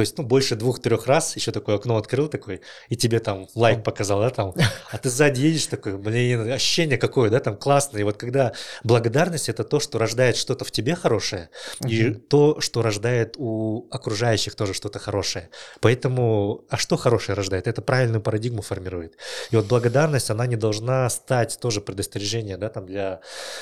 то 0.00 0.02
есть, 0.02 0.16
ну, 0.16 0.24
больше 0.24 0.56
двух-трех 0.56 1.06
раз 1.06 1.36
еще 1.36 1.52
такое 1.52 1.76
окно 1.76 1.98
открыл 1.98 2.28
такой, 2.28 2.62
и 2.88 2.96
тебе 2.96 3.18
там 3.18 3.46
лайк 3.54 3.84
показал, 3.84 4.20
да, 4.20 4.30
там, 4.30 4.54
а 4.90 4.96
ты 4.96 5.10
сзади 5.10 5.42
едешь 5.42 5.66
такой, 5.66 5.98
блин, 5.98 6.50
ощущение 6.50 6.96
какое, 6.96 7.28
да, 7.28 7.38
там 7.38 7.54
классное. 7.54 8.00
И 8.00 8.04
вот 8.04 8.16
когда 8.16 8.54
благодарность– 8.82 9.48
это 9.50 9.62
то, 9.62 9.78
что 9.78 9.98
рождает 9.98 10.38
что-то 10.38 10.64
в 10.64 10.70
тебе 10.70 10.94
хорошее, 10.94 11.50
и 11.86 12.14
то, 12.14 12.62
что 12.62 12.80
рождает 12.80 13.34
у 13.36 13.88
окружающих 13.90 14.54
тоже 14.54 14.72
что-то 14.72 14.98
хорошее. 14.98 15.50
Поэтому, 15.80 16.64
а 16.70 16.78
что 16.78 16.96
хорошее 16.96 17.36
рождает? 17.36 17.66
Это 17.66 17.82
правильную 17.82 18.22
парадигму 18.22 18.62
формирует. 18.62 19.18
И 19.50 19.56
вот 19.56 19.66
благодарность, 19.66 20.30
она 20.30 20.46
не 20.46 20.56
должна 20.56 21.10
стать 21.10 21.58
тоже 21.60 21.82
предостережение, 21.82 22.56
да, 22.56 22.70
там 22.70 22.86
для, 22.86 23.20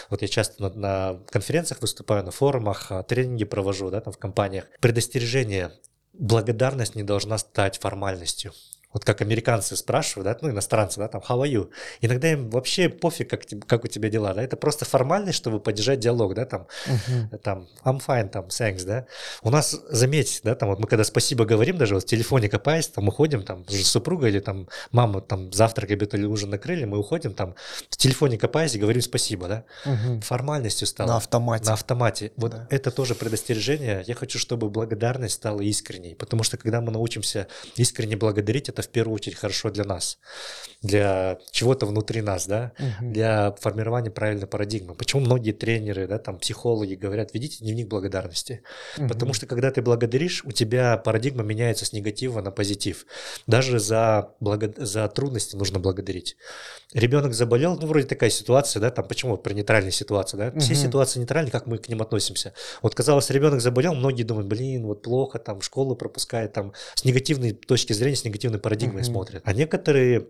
вот 0.08 0.22
я 0.22 0.28
часто 0.28 0.62
на, 0.62 0.70
на 0.70 1.20
конференциях 1.32 1.80
выступаю, 1.80 2.22
на 2.22 2.30
форумах, 2.30 2.92
а, 2.92 3.02
тренинги 3.02 3.42
провожу, 3.42 3.90
да, 3.90 4.00
там 4.00 4.12
в 4.12 4.18
компаниях. 4.18 4.66
Предостережение 4.80 5.72
благодарность 6.18 6.94
не 6.94 7.02
должна 7.02 7.38
стать 7.38 7.78
формальностью. 7.78 8.52
Вот 8.92 9.04
как 9.04 9.20
американцы 9.20 9.76
спрашивают, 9.76 10.24
да, 10.24 10.38
ну, 10.40 10.50
иностранцы, 10.50 10.98
да, 10.98 11.08
там, 11.08 11.20
how 11.20 11.42
are 11.42 11.50
you? 11.50 11.70
Иногда 12.00 12.32
им 12.32 12.48
вообще 12.48 12.88
пофиг, 12.88 13.28
как, 13.28 13.42
как 13.66 13.84
у 13.84 13.88
тебя 13.88 14.08
дела, 14.08 14.32
да, 14.32 14.42
это 14.42 14.56
просто 14.56 14.86
формальность, 14.86 15.36
чтобы 15.36 15.60
поддержать 15.60 16.00
диалог, 16.00 16.34
да, 16.34 16.46
там, 16.46 16.66
uh-huh. 16.86 17.38
там, 17.38 17.68
I'm 17.84 18.00
fine, 18.04 18.28
там, 18.28 18.46
thanks, 18.46 18.84
да. 18.84 19.06
У 19.42 19.50
нас, 19.50 19.78
заметь, 19.90 20.40
да, 20.42 20.54
там, 20.54 20.70
вот 20.70 20.78
мы 20.78 20.86
когда 20.86 21.04
спасибо 21.04 21.44
говорим, 21.44 21.76
даже 21.76 21.94
вот 21.94 22.04
в 22.04 22.06
телефоне 22.06 22.48
копаясь, 22.48 22.88
там, 22.88 23.08
уходим, 23.08 23.42
там, 23.42 23.68
с 23.68 23.86
супругой 23.86 24.30
или 24.30 24.40
там 24.40 24.68
мама, 24.90 25.20
там, 25.20 25.52
завтрак, 25.52 25.90
обед 25.90 26.14
или 26.14 26.24
ужин 26.24 26.50
накрыли, 26.50 26.86
мы 26.86 26.98
уходим, 26.98 27.34
там, 27.34 27.54
в 27.90 27.96
телефоне 27.98 28.38
копаясь 28.38 28.74
и 28.74 28.78
говорим 28.78 29.02
спасибо, 29.02 29.48
да. 29.48 29.64
Uh-huh. 29.84 30.20
Формальностью 30.22 30.86
стало. 30.86 31.08
На 31.08 31.16
автомате. 31.18 31.64
На 31.66 31.72
автомате. 31.74 32.32
Вот 32.36 32.52
да. 32.52 32.66
это 32.70 32.90
тоже 32.90 33.14
предостережение. 33.14 34.02
Я 34.06 34.14
хочу, 34.14 34.38
чтобы 34.38 34.70
благодарность 34.70 35.34
стала 35.34 35.60
искренней, 35.60 36.14
потому 36.14 36.42
что 36.42 36.56
когда 36.56 36.80
мы 36.80 36.90
научимся 36.90 37.48
искренне 37.76 38.16
благодарить, 38.16 38.68
это 38.68 38.77
в 38.82 38.88
первую 38.88 39.14
очередь 39.14 39.36
хорошо 39.36 39.70
для 39.70 39.84
нас, 39.84 40.18
для 40.82 41.38
чего-то 41.50 41.86
внутри 41.86 42.20
нас, 42.20 42.46
да, 42.46 42.72
угу. 42.78 43.10
для 43.10 43.52
формирования 43.60 44.10
правильной 44.10 44.46
парадигмы. 44.46 44.94
Почему 44.94 45.22
многие 45.22 45.52
тренеры, 45.52 46.06
да, 46.06 46.18
там 46.18 46.38
психологи 46.38 46.94
говорят, 46.94 47.34
ведите 47.34 47.58
дневник 47.58 47.88
благодарности, 47.88 48.62
угу. 48.96 49.08
потому 49.08 49.34
что 49.34 49.46
когда 49.46 49.70
ты 49.70 49.82
благодаришь, 49.82 50.44
у 50.44 50.52
тебя 50.52 50.96
парадигма 50.96 51.42
меняется 51.42 51.84
с 51.84 51.92
негатива 51.92 52.40
на 52.40 52.50
позитив. 52.50 53.06
Даже 53.46 53.78
за 53.78 54.34
благо... 54.40 54.72
за 54.76 55.08
трудности 55.08 55.56
нужно 55.56 55.78
благодарить. 55.78 56.36
Ребенок 56.92 57.34
заболел, 57.34 57.76
ну 57.80 57.86
вроде 57.86 58.06
такая 58.06 58.30
ситуация, 58.30 58.80
да, 58.80 58.90
там 58.90 59.06
почему 59.06 59.36
при 59.36 59.54
нейтральной 59.54 59.92
ситуации, 59.92 60.36
да, 60.36 60.48
угу. 60.48 60.60
все 60.60 60.74
ситуации 60.74 61.20
нейтральные, 61.20 61.52
как 61.52 61.66
мы 61.66 61.78
к 61.78 61.88
ним 61.88 62.02
относимся. 62.02 62.52
Вот 62.82 62.94
казалось, 62.94 63.30
ребенок 63.30 63.60
заболел, 63.60 63.94
многие 63.94 64.22
думают, 64.22 64.48
блин, 64.48 64.86
вот 64.86 65.02
плохо, 65.02 65.38
там 65.38 65.60
школу 65.60 65.96
пропускает, 65.96 66.52
там 66.52 66.72
с 66.94 67.04
негативной 67.04 67.52
точки 67.52 67.92
зрения, 67.92 68.16
с 68.16 68.24
негативной 68.24 68.58
парадигмой 68.68 69.00
mm-hmm. 69.00 69.04
смотрят. 69.04 69.42
А 69.46 69.52
некоторые 69.54 70.28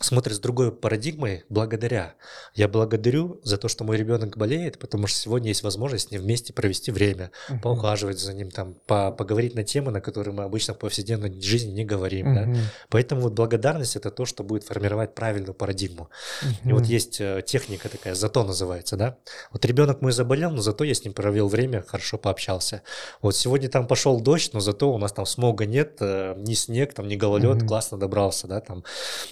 смотрят 0.00 0.36
с 0.36 0.40
другой 0.40 0.70
парадигмой 0.72 1.44
благодаря. 1.48 2.14
Я 2.54 2.68
благодарю 2.68 3.40
за 3.42 3.58
то, 3.58 3.68
что 3.68 3.84
мой 3.84 3.96
ребенок 3.96 4.36
болеет, 4.36 4.78
потому 4.78 5.06
что 5.06 5.18
сегодня 5.18 5.48
есть 5.48 5.62
возможность 5.62 6.08
с 6.08 6.10
ним 6.10 6.22
вместе 6.22 6.52
провести 6.52 6.92
время, 6.92 7.30
uh-huh. 7.48 7.60
поухаживать 7.60 8.18
за 8.18 8.32
ним, 8.32 8.50
там, 8.50 8.74
по 8.86 9.10
поговорить 9.10 9.54
на 9.54 9.64
темы, 9.64 9.90
на 9.90 10.00
которые 10.00 10.34
мы 10.34 10.44
обычно 10.44 10.74
в 10.74 10.78
повседневной 10.78 11.40
жизни 11.40 11.70
не 11.72 11.84
говорим. 11.84 12.28
Uh-huh. 12.28 12.54
Да? 12.54 12.60
Поэтому 12.90 13.22
вот 13.22 13.32
благодарность 13.32 13.96
это 13.96 14.10
то, 14.10 14.24
что 14.24 14.44
будет 14.44 14.64
формировать 14.64 15.14
правильную 15.14 15.54
парадигму. 15.54 16.10
Uh-huh. 16.42 16.70
И 16.70 16.72
вот 16.72 16.84
есть 16.84 17.20
э, 17.20 17.42
техника 17.44 17.88
такая, 17.88 18.14
зато 18.14 18.44
называется, 18.44 18.96
да. 18.96 19.18
Вот 19.52 19.64
ребенок 19.64 20.00
мой 20.00 20.12
заболел, 20.12 20.50
но 20.50 20.62
зато 20.62 20.84
я 20.84 20.94
с 20.94 21.04
ним 21.04 21.12
провел 21.12 21.48
время, 21.48 21.82
хорошо 21.82 22.18
пообщался. 22.18 22.82
Вот 23.20 23.34
сегодня 23.34 23.68
там 23.68 23.86
пошел 23.86 24.20
дождь, 24.20 24.52
но 24.52 24.60
зато 24.60 24.92
у 24.92 24.98
нас 24.98 25.12
там 25.12 25.26
смога 25.26 25.66
нет, 25.66 25.96
э, 26.00 26.34
ни 26.36 26.54
снег, 26.54 26.94
там 26.94 27.08
ни 27.08 27.16
гололед, 27.16 27.62
uh-huh. 27.62 27.66
классно 27.66 27.98
добрался, 27.98 28.46
да, 28.46 28.60
там. 28.60 28.84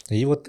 И 0.09 0.25
вот 0.25 0.49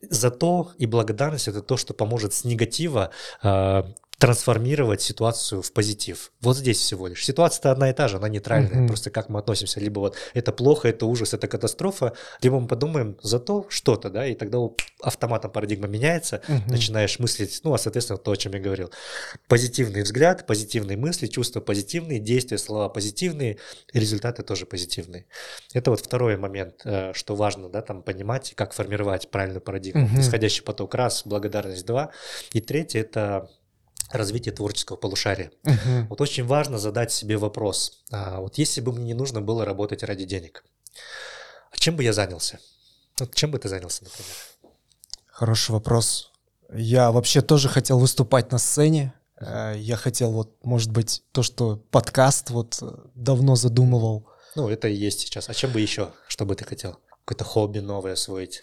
Зато 0.00 0.72
и 0.78 0.86
благодарность 0.86 1.48
это 1.48 1.62
то, 1.62 1.76
что 1.76 1.94
поможет 1.94 2.32
с 2.32 2.44
негатива 2.44 3.10
э, 3.42 3.82
трансформировать 4.18 5.02
ситуацию 5.02 5.60
в 5.60 5.72
позитив. 5.72 6.32
Вот 6.40 6.56
здесь 6.56 6.78
всего 6.78 7.06
лишь. 7.06 7.24
Ситуация-то 7.24 7.70
одна 7.70 7.90
и 7.90 7.92
та 7.92 8.08
же, 8.08 8.16
она 8.16 8.28
нейтральная. 8.28 8.82
Mm-hmm. 8.82 8.86
Просто 8.86 9.10
как 9.10 9.28
мы 9.28 9.38
относимся. 9.38 9.78
Либо 9.78 10.00
вот 10.00 10.16
это 10.32 10.52
плохо, 10.52 10.88
это 10.88 11.04
ужас, 11.04 11.34
это 11.34 11.48
катастрофа, 11.48 12.14
либо 12.40 12.58
мы 12.58 12.66
подумаем 12.66 13.18
зато 13.22 13.66
что-то, 13.68 14.08
да, 14.08 14.26
и 14.26 14.34
тогда 14.34 14.58
автоматом 15.02 15.50
парадигма 15.50 15.86
меняется, 15.86 16.40
mm-hmm. 16.48 16.70
начинаешь 16.70 17.18
мыслить, 17.18 17.60
ну, 17.62 17.74
а 17.74 17.78
соответственно 17.78 18.18
то, 18.18 18.30
о 18.30 18.36
чем 18.36 18.54
я 18.54 18.60
говорил. 18.60 18.90
Позитивный 19.48 20.02
взгляд, 20.02 20.46
позитивные 20.46 20.96
мысли, 20.96 21.26
чувства 21.26 21.60
позитивные, 21.60 22.18
действия, 22.18 22.56
слова 22.56 22.88
позитивные, 22.88 23.58
результаты 23.92 24.42
тоже 24.42 24.64
позитивные. 24.64 25.26
Это 25.74 25.90
вот 25.90 26.00
второй 26.00 26.38
момент, 26.38 26.80
э, 26.84 27.12
что 27.12 27.34
важно, 27.34 27.68
да, 27.68 27.82
там 27.82 28.02
понимать, 28.02 28.54
как 28.54 28.72
формировать 28.72 29.30
правильную 29.30 29.60
парадигму. 29.60 30.06
Mm-hmm. 30.06 30.20
Исходящий 30.20 30.62
поток 30.62 30.94
раз, 30.94 31.22
благодарность 31.26 31.84
два. 31.84 32.12
И 32.52 32.62
третье 32.62 33.00
это 33.00 33.50
развитие 34.10 34.54
творческого 34.54 34.96
полушария. 34.96 35.50
Uh-huh. 35.64 36.06
Вот 36.08 36.20
очень 36.20 36.44
важно 36.44 36.78
задать 36.78 37.12
себе 37.12 37.36
вопрос. 37.36 38.04
А, 38.10 38.40
вот 38.40 38.58
если 38.58 38.80
бы 38.80 38.92
мне 38.92 39.04
не 39.04 39.14
нужно 39.14 39.40
было 39.40 39.64
работать 39.64 40.02
ради 40.02 40.24
денег, 40.24 40.64
а 41.70 41.76
чем 41.76 41.96
бы 41.96 42.04
я 42.04 42.12
занялся? 42.12 42.58
Вот 43.18 43.34
чем 43.34 43.50
бы 43.50 43.58
ты 43.58 43.68
занялся, 43.68 44.04
например? 44.04 44.32
Хороший 45.26 45.72
вопрос. 45.72 46.30
Я 46.72 47.10
вообще 47.10 47.42
тоже 47.42 47.68
хотел 47.68 47.98
выступать 47.98 48.52
на 48.52 48.58
сцене. 48.58 49.12
Uh-huh. 49.40 49.78
Я 49.78 49.96
хотел 49.96 50.32
вот, 50.32 50.64
может 50.64 50.90
быть, 50.90 51.22
то, 51.32 51.42
что 51.42 51.76
подкаст 51.76 52.50
вот 52.50 52.82
давно 53.14 53.56
задумывал. 53.56 54.28
Ну, 54.54 54.68
это 54.68 54.88
и 54.88 54.94
есть 54.94 55.20
сейчас. 55.20 55.48
А 55.50 55.54
чем 55.54 55.72
бы 55.72 55.80
еще? 55.80 56.12
Что 56.28 56.46
бы 56.46 56.54
ты 56.54 56.64
хотел? 56.64 56.98
Какое-то 57.24 57.44
хобби 57.44 57.80
новое 57.80 58.14
освоить? 58.14 58.62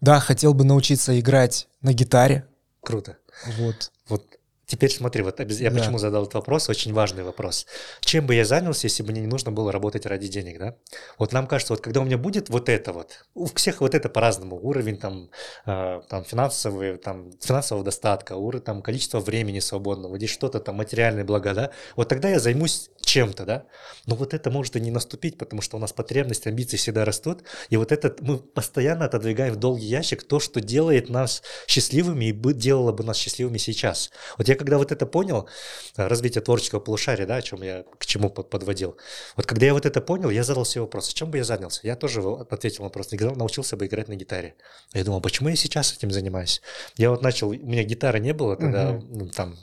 Да, 0.00 0.18
хотел 0.20 0.54
бы 0.54 0.64
научиться 0.64 1.18
играть 1.18 1.68
на 1.82 1.92
гитаре. 1.92 2.46
Круто. 2.80 3.18
Вот. 3.58 3.92
Вот 4.08 4.39
Теперь 4.70 4.92
смотри, 4.92 5.24
вот 5.24 5.40
я 5.40 5.70
Да. 5.70 5.76
почему 5.76 5.98
задал 5.98 6.22
этот 6.22 6.34
вопрос, 6.34 6.68
очень 6.68 6.92
важный 6.92 7.24
вопрос. 7.24 7.66
Чем 8.02 8.24
бы 8.24 8.36
я 8.36 8.44
занялся, 8.44 8.86
если 8.86 9.02
бы 9.02 9.10
мне 9.10 9.22
не 9.22 9.26
нужно 9.26 9.50
было 9.50 9.72
работать 9.72 10.06
ради 10.06 10.28
денег, 10.28 10.60
да? 10.60 10.76
Вот 11.18 11.32
нам 11.32 11.48
кажется, 11.48 11.72
вот 11.72 11.82
когда 11.82 12.00
у 12.00 12.04
меня 12.04 12.16
будет 12.16 12.48
вот 12.50 12.68
это 12.68 12.92
вот, 12.92 13.24
у 13.34 13.46
всех 13.46 13.80
вот 13.80 13.96
это 13.96 14.08
по-разному, 14.08 14.60
уровень 14.62 14.96
там, 14.96 15.30
э, 15.66 16.02
там 16.08 16.24
финансовый, 16.24 16.98
там 16.98 17.32
финансового 17.40 17.84
достатка, 17.84 18.34
уровень 18.36 18.62
там 18.62 18.80
количество 18.82 19.18
времени 19.18 19.58
свободного, 19.58 20.16
здесь 20.18 20.30
что-то 20.30 20.60
там 20.60 20.76
материальные 20.76 21.24
блага, 21.24 21.52
да? 21.52 21.70
Вот 21.96 22.08
тогда 22.08 22.28
я 22.28 22.38
займусь 22.38 22.90
чем-то, 23.00 23.44
да? 23.44 23.64
Но 24.06 24.14
вот 24.14 24.34
это 24.34 24.52
может 24.52 24.76
и 24.76 24.80
не 24.80 24.92
наступить, 24.92 25.36
потому 25.36 25.62
что 25.62 25.78
у 25.78 25.80
нас 25.80 25.92
потребности, 25.92 26.46
амбиции 26.46 26.76
всегда 26.76 27.04
растут, 27.04 27.42
и 27.70 27.76
вот 27.76 27.90
этот 27.90 28.20
мы 28.20 28.38
постоянно 28.38 29.06
отодвигаем 29.06 29.54
в 29.54 29.56
долгий 29.56 29.86
ящик 29.86 30.22
то, 30.22 30.38
что 30.38 30.60
делает 30.60 31.08
нас 31.08 31.42
счастливыми 31.66 32.26
и 32.26 32.52
делало 32.52 32.92
бы 32.92 33.02
нас 33.02 33.16
счастливыми 33.16 33.58
сейчас. 33.58 34.12
Вот 34.38 34.46
я 34.46 34.59
когда 34.60 34.76
вот 34.76 34.92
это 34.92 35.06
понял, 35.06 35.48
э, 35.96 36.06
развитие 36.06 36.42
творческого 36.42 36.80
полушария, 36.80 37.26
да, 37.26 37.36
о 37.36 37.42
чем 37.42 37.62
я 37.62 37.84
к 37.98 38.04
чему 38.04 38.28
под- 38.28 38.50
подводил. 38.50 38.96
Вот 39.36 39.46
когда 39.46 39.64
я 39.66 39.72
вот 39.72 39.86
это 39.86 40.00
понял, 40.02 40.28
я 40.30 40.44
задал 40.44 40.66
себе 40.66 40.82
вопрос, 40.82 41.08
чем 41.14 41.30
бы 41.30 41.38
я 41.38 41.44
занялся? 41.44 41.80
Я 41.82 41.96
тоже 41.96 42.20
ответил 42.20 42.82
на 42.82 42.88
вопрос, 42.88 43.10
научился 43.12 43.76
бы 43.78 43.86
играть 43.86 44.08
на 44.08 44.16
гитаре. 44.16 44.54
Я 44.92 45.02
думал, 45.04 45.22
почему 45.22 45.48
я 45.48 45.56
сейчас 45.56 45.94
этим 45.96 46.10
занимаюсь? 46.10 46.60
Я 46.98 47.10
вот 47.10 47.22
начал, 47.22 47.48
у 47.48 47.54
меня 47.54 47.84
гитары 47.84 48.20
не 48.20 48.34
было 48.34 48.56
тогда, 48.56 48.92
Мгм. 48.92 49.18
ну, 49.18 49.26
там, 49.28 49.56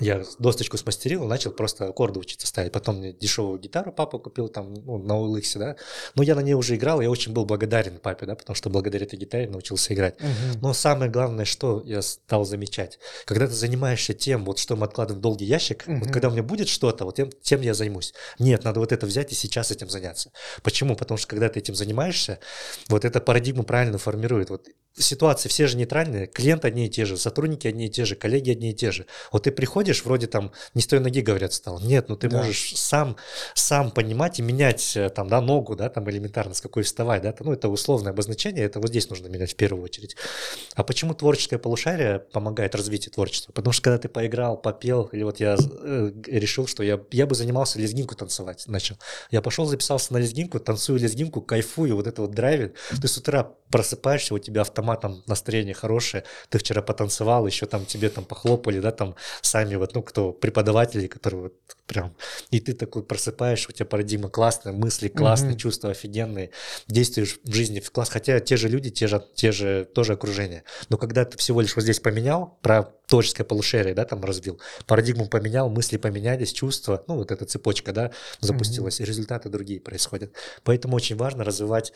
я 0.00 0.24
досточку 0.38 0.76
смастерил, 0.76 1.24
начал 1.24 1.52
просто 1.52 1.88
аккорды 1.88 2.20
учиться 2.20 2.46
ставить. 2.46 2.72
Потом 2.72 2.98
мне 2.98 3.12
дешевую 3.12 3.58
гитару 3.58 3.92
папа 3.92 4.18
купил 4.18 4.48
там 4.48 4.74
ну, 4.74 4.98
на 4.98 5.12
OLX, 5.12 5.58
да. 5.58 5.76
Но 6.14 6.22
я 6.22 6.34
на 6.34 6.40
ней 6.40 6.54
уже 6.54 6.76
играл, 6.76 7.00
я 7.00 7.10
очень 7.10 7.32
был 7.32 7.44
благодарен 7.44 7.98
папе, 7.98 8.26
да, 8.26 8.34
потому 8.34 8.56
что 8.56 8.70
благодаря 8.70 9.06
этой 9.06 9.18
гитаре 9.18 9.48
научился 9.48 9.94
играть. 9.94 10.20
Мгм. 10.20 10.60
Но 10.60 10.72
самое 10.72 11.10
главное, 11.10 11.44
что 11.44 11.82
я 11.84 12.02
стал 12.02 12.44
замечать, 12.44 12.98
когда 13.24 13.46
ты 13.46 13.52
занимаешься 13.52 14.14
тем, 14.14 14.44
вот 14.44 14.58
что 14.58 14.76
мы 14.76 14.86
откладываем 14.86 15.20
в 15.20 15.22
долгий 15.22 15.44
ящик, 15.44 15.84
вот 15.86 15.96
Мгм. 15.96 16.12
когда 16.12 16.28
у 16.28 16.32
меня 16.32 16.42
будет 16.42 16.68
что-то, 16.68 17.04
вот 17.04 17.16
тем, 17.16 17.30
тем 17.42 17.60
я 17.60 17.74
займусь. 17.74 18.14
Нет, 18.38 18.64
надо 18.64 18.80
вот 18.80 18.92
это 18.92 19.06
взять 19.06 19.32
и 19.32 19.34
сейчас 19.34 19.70
этим 19.70 19.88
заняться. 19.88 20.30
Почему? 20.62 20.96
Потому 20.96 21.18
что 21.18 21.28
когда 21.28 21.48
ты 21.48 21.60
этим 21.60 21.74
занимаешься, 21.74 22.38
вот 22.88 23.04
эта 23.04 23.20
парадигма 23.20 23.64
правильно 23.64 23.98
формирует. 23.98 24.50
Вот 24.50 24.68
ситуации 24.96 25.48
все 25.48 25.66
же 25.66 25.76
нейтральные, 25.76 26.26
клиенты 26.26 26.68
одни 26.68 26.86
и 26.86 26.88
те 26.88 27.04
же, 27.04 27.16
сотрудники 27.16 27.66
одни 27.66 27.86
и 27.86 27.90
те 27.90 28.04
же, 28.04 28.14
коллеги 28.14 28.50
одни 28.50 28.70
и 28.70 28.74
те 28.74 28.92
же. 28.92 29.06
Вот 29.32 29.44
ты 29.44 29.50
приходишь, 29.50 29.83
вроде 30.04 30.26
там 30.26 30.52
не 30.74 30.82
с 30.82 30.86
той 30.86 31.00
ноги, 31.00 31.20
говорят, 31.20 31.52
стал. 31.52 31.80
Нет, 31.80 32.08
ну 32.08 32.16
ты 32.16 32.28
Да. 32.28 32.38
можешь 32.38 32.76
сам, 32.76 33.16
сам 33.54 33.90
понимать 33.90 34.38
и 34.38 34.42
менять 34.42 34.96
э, 34.96 35.10
там, 35.10 35.28
да, 35.28 35.40
ногу, 35.40 35.76
да, 35.76 35.88
там 35.88 36.08
элементарно, 36.10 36.54
с 36.54 36.60
какой 36.60 36.82
вставать, 36.82 37.22
да, 37.22 37.34
ну 37.40 37.52
это 37.52 37.68
условное 37.68 38.12
обозначение, 38.12 38.64
это 38.64 38.80
вот 38.80 38.88
здесь 38.88 39.10
нужно 39.10 39.28
менять 39.28 39.52
в 39.52 39.56
первую 39.56 39.84
очередь. 39.84 40.16
А 40.74 40.82
почему 40.82 41.14
творческое 41.14 41.58
полушарие 41.58 42.20
помогает 42.20 42.74
развитию 42.74 43.12
творчества? 43.12 43.52
Потому 43.52 43.72
что 43.72 43.82
когда 43.82 43.98
ты 43.98 44.08
поиграл, 44.08 44.56
попел, 44.56 45.04
или 45.12 45.22
вот 45.22 45.40
я 45.40 45.56
э, 45.58 46.12
решил, 46.26 46.66
что 46.66 46.82
я, 46.82 47.00
я 47.10 47.26
бы 47.26 47.34
занимался 47.34 47.78
лезгинку 47.78 48.14
танцевать, 48.14 48.64
начал. 48.66 48.96
Я 49.30 49.42
пошел, 49.42 49.66
записался 49.66 50.12
на 50.12 50.18
лезгинку, 50.18 50.58
танцую 50.60 50.98
лезгинку, 50.98 51.42
кайфую, 51.42 51.96
вот 51.96 52.06
это 52.06 52.22
вот 52.22 52.30
драйвит. 52.32 52.76
Ты 53.00 53.08
с 53.08 53.16
утра 53.18 53.52
просыпаешься, 53.70 54.34
у 54.34 54.38
тебя 54.38 54.60
автоматом 54.62 55.22
настроение 55.26 55.74
хорошее, 55.74 56.24
ты 56.48 56.58
вчера 56.58 56.80
потанцевал, 56.82 57.46
еще 57.46 57.66
там 57.66 57.84
тебе 57.86 58.08
там 58.08 58.24
похлопали, 58.24 58.78
да, 58.80 58.90
там 58.92 59.16
сами 59.42 59.73
вот, 59.78 59.94
ну, 59.94 60.02
кто, 60.02 60.32
преподаватели, 60.32 61.06
которые 61.06 61.42
вот 61.42 61.54
прям, 61.86 62.14
и 62.50 62.60
ты 62.60 62.72
такой 62.72 63.02
просыпаешь, 63.02 63.68
у 63.68 63.72
тебя 63.72 63.86
парадигма 63.86 64.28
классная, 64.30 64.72
мысли 64.72 65.08
классные, 65.08 65.50
Мгм. 65.50 65.58
чувства 65.58 65.90
офигенные, 65.90 66.50
действуешь 66.88 67.38
в 67.44 67.52
жизни 67.52 67.80
в 67.80 67.90
класс, 67.90 68.08
хотя 68.08 68.40
те 68.40 68.56
же 68.56 68.68
люди, 68.68 68.90
те 68.90 69.06
же, 69.06 69.24
те 69.34 69.52
же 69.52 69.84
тоже 69.94 70.14
окружение. 70.14 70.64
Но 70.88 70.96
когда 70.96 71.24
ты 71.24 71.36
всего 71.38 71.60
лишь 71.60 71.76
вот 71.76 71.82
здесь 71.82 72.00
поменял, 72.00 72.58
про 72.62 72.84
творческое 73.06 73.44
полушарие, 73.44 73.94
да, 73.94 74.04
там 74.04 74.24
разбил, 74.24 74.60
парадигму 74.86 75.28
поменял, 75.28 75.68
мысли 75.68 75.98
поменялись, 75.98 76.52
чувства, 76.52 77.04
ну, 77.06 77.16
вот 77.16 77.30
эта 77.30 77.44
цепочка, 77.44 77.92
да, 77.92 78.10
запустилась, 78.40 79.00
и 79.00 79.04
результаты 79.04 79.48
другие 79.48 79.80
происходят. 79.80 80.32
Поэтому 80.62 80.96
очень 80.96 81.16
важно 81.16 81.44
развивать 81.44 81.92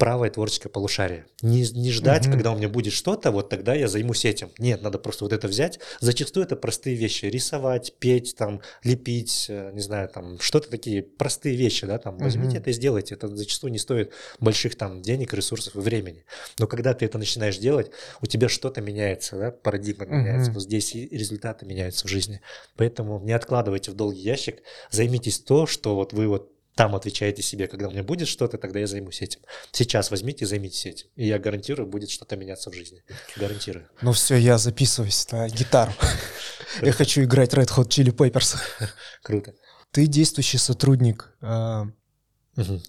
правое 0.00 0.30
творческое 0.30 0.70
полушарие. 0.70 1.26
Не, 1.42 1.60
не 1.72 1.92
ждать, 1.92 2.22
Мгм. 2.24 2.32
когда 2.32 2.52
у 2.52 2.56
меня 2.56 2.70
будет 2.70 2.94
что-то, 2.94 3.30
вот 3.30 3.50
тогда 3.50 3.74
я 3.74 3.86
займусь 3.86 4.24
этим. 4.24 4.50
Нет, 4.58 4.80
надо 4.80 4.98
просто 4.98 5.24
вот 5.24 5.32
это 5.34 5.46
взять. 5.46 5.78
Зачастую 6.00 6.46
это 6.46 6.56
простые 6.56 6.96
вещи. 6.96 7.26
Рисовать, 7.26 7.92
петь, 7.98 8.34
там, 8.34 8.62
лепить, 8.82 9.46
э, 9.50 9.70
не 9.74 9.80
знаю, 9.80 10.08
там, 10.08 10.40
что-то 10.40 10.70
такие 10.70 11.02
простые 11.02 11.54
вещи, 11.54 11.86
да, 11.86 11.98
там, 11.98 12.16
возьмите 12.16 12.52
Мгм. 12.52 12.60
это 12.62 12.70
и 12.70 12.72
сделайте. 12.72 13.14
Это 13.14 13.28
зачастую 13.28 13.72
не 13.72 13.78
стоит 13.78 14.12
больших 14.40 14.74
там 14.74 15.02
денег, 15.02 15.34
ресурсов 15.34 15.76
и 15.76 15.80
времени. 15.80 16.24
Но 16.58 16.66
когда 16.66 16.94
ты 16.94 17.04
это 17.04 17.18
начинаешь 17.18 17.58
делать, 17.58 17.90
у 18.22 18.26
тебя 18.26 18.48
что-то 18.48 18.80
меняется, 18.80 19.36
да, 19.36 19.50
парадигма 19.50 20.06
Мгм. 20.06 20.18
меняется. 20.18 20.50
Вот 20.50 20.62
здесь 20.62 20.94
и 20.94 21.08
результаты 21.08 21.66
меняются 21.66 22.06
в 22.06 22.10
жизни. 22.10 22.40
Поэтому 22.76 23.20
не 23.20 23.32
откладывайте 23.32 23.90
в 23.90 23.94
долгий 23.96 24.22
ящик, 24.22 24.62
займитесь 24.90 25.40
то, 25.40 25.66
что 25.66 25.94
вот 25.94 26.14
вы 26.14 26.26
вот 26.26 26.50
там 26.80 26.96
отвечаете 26.96 27.42
себе, 27.42 27.66
когда 27.66 27.88
у 27.88 27.90
меня 27.90 28.02
будет 28.02 28.26
что-то, 28.26 28.56
тогда 28.56 28.78
я 28.78 28.86
займусь 28.86 29.20
этим. 29.20 29.40
Сейчас 29.70 30.10
возьмите 30.10 30.46
и 30.46 30.48
займитесь 30.48 30.86
этим. 30.86 31.08
И 31.14 31.26
я 31.26 31.38
гарантирую, 31.38 31.86
будет 31.86 32.08
что-то 32.08 32.36
меняться 32.36 32.70
в 32.70 32.74
жизни. 32.74 33.02
Гарантирую. 33.36 33.86
Ну 34.00 34.12
все, 34.12 34.36
я 34.36 34.56
записываюсь 34.56 35.30
на 35.30 35.46
гитару. 35.50 35.92
Я 36.82 36.92
хочу 36.92 37.22
играть 37.22 37.52
Red 37.52 37.68
Hot 37.76 37.88
Chili 37.88 38.16
Peppers. 38.16 38.56
Круто. 39.22 39.52
Ты 39.90 40.06
действующий 40.06 40.56
сотрудник 40.56 41.36
э, 41.42 41.82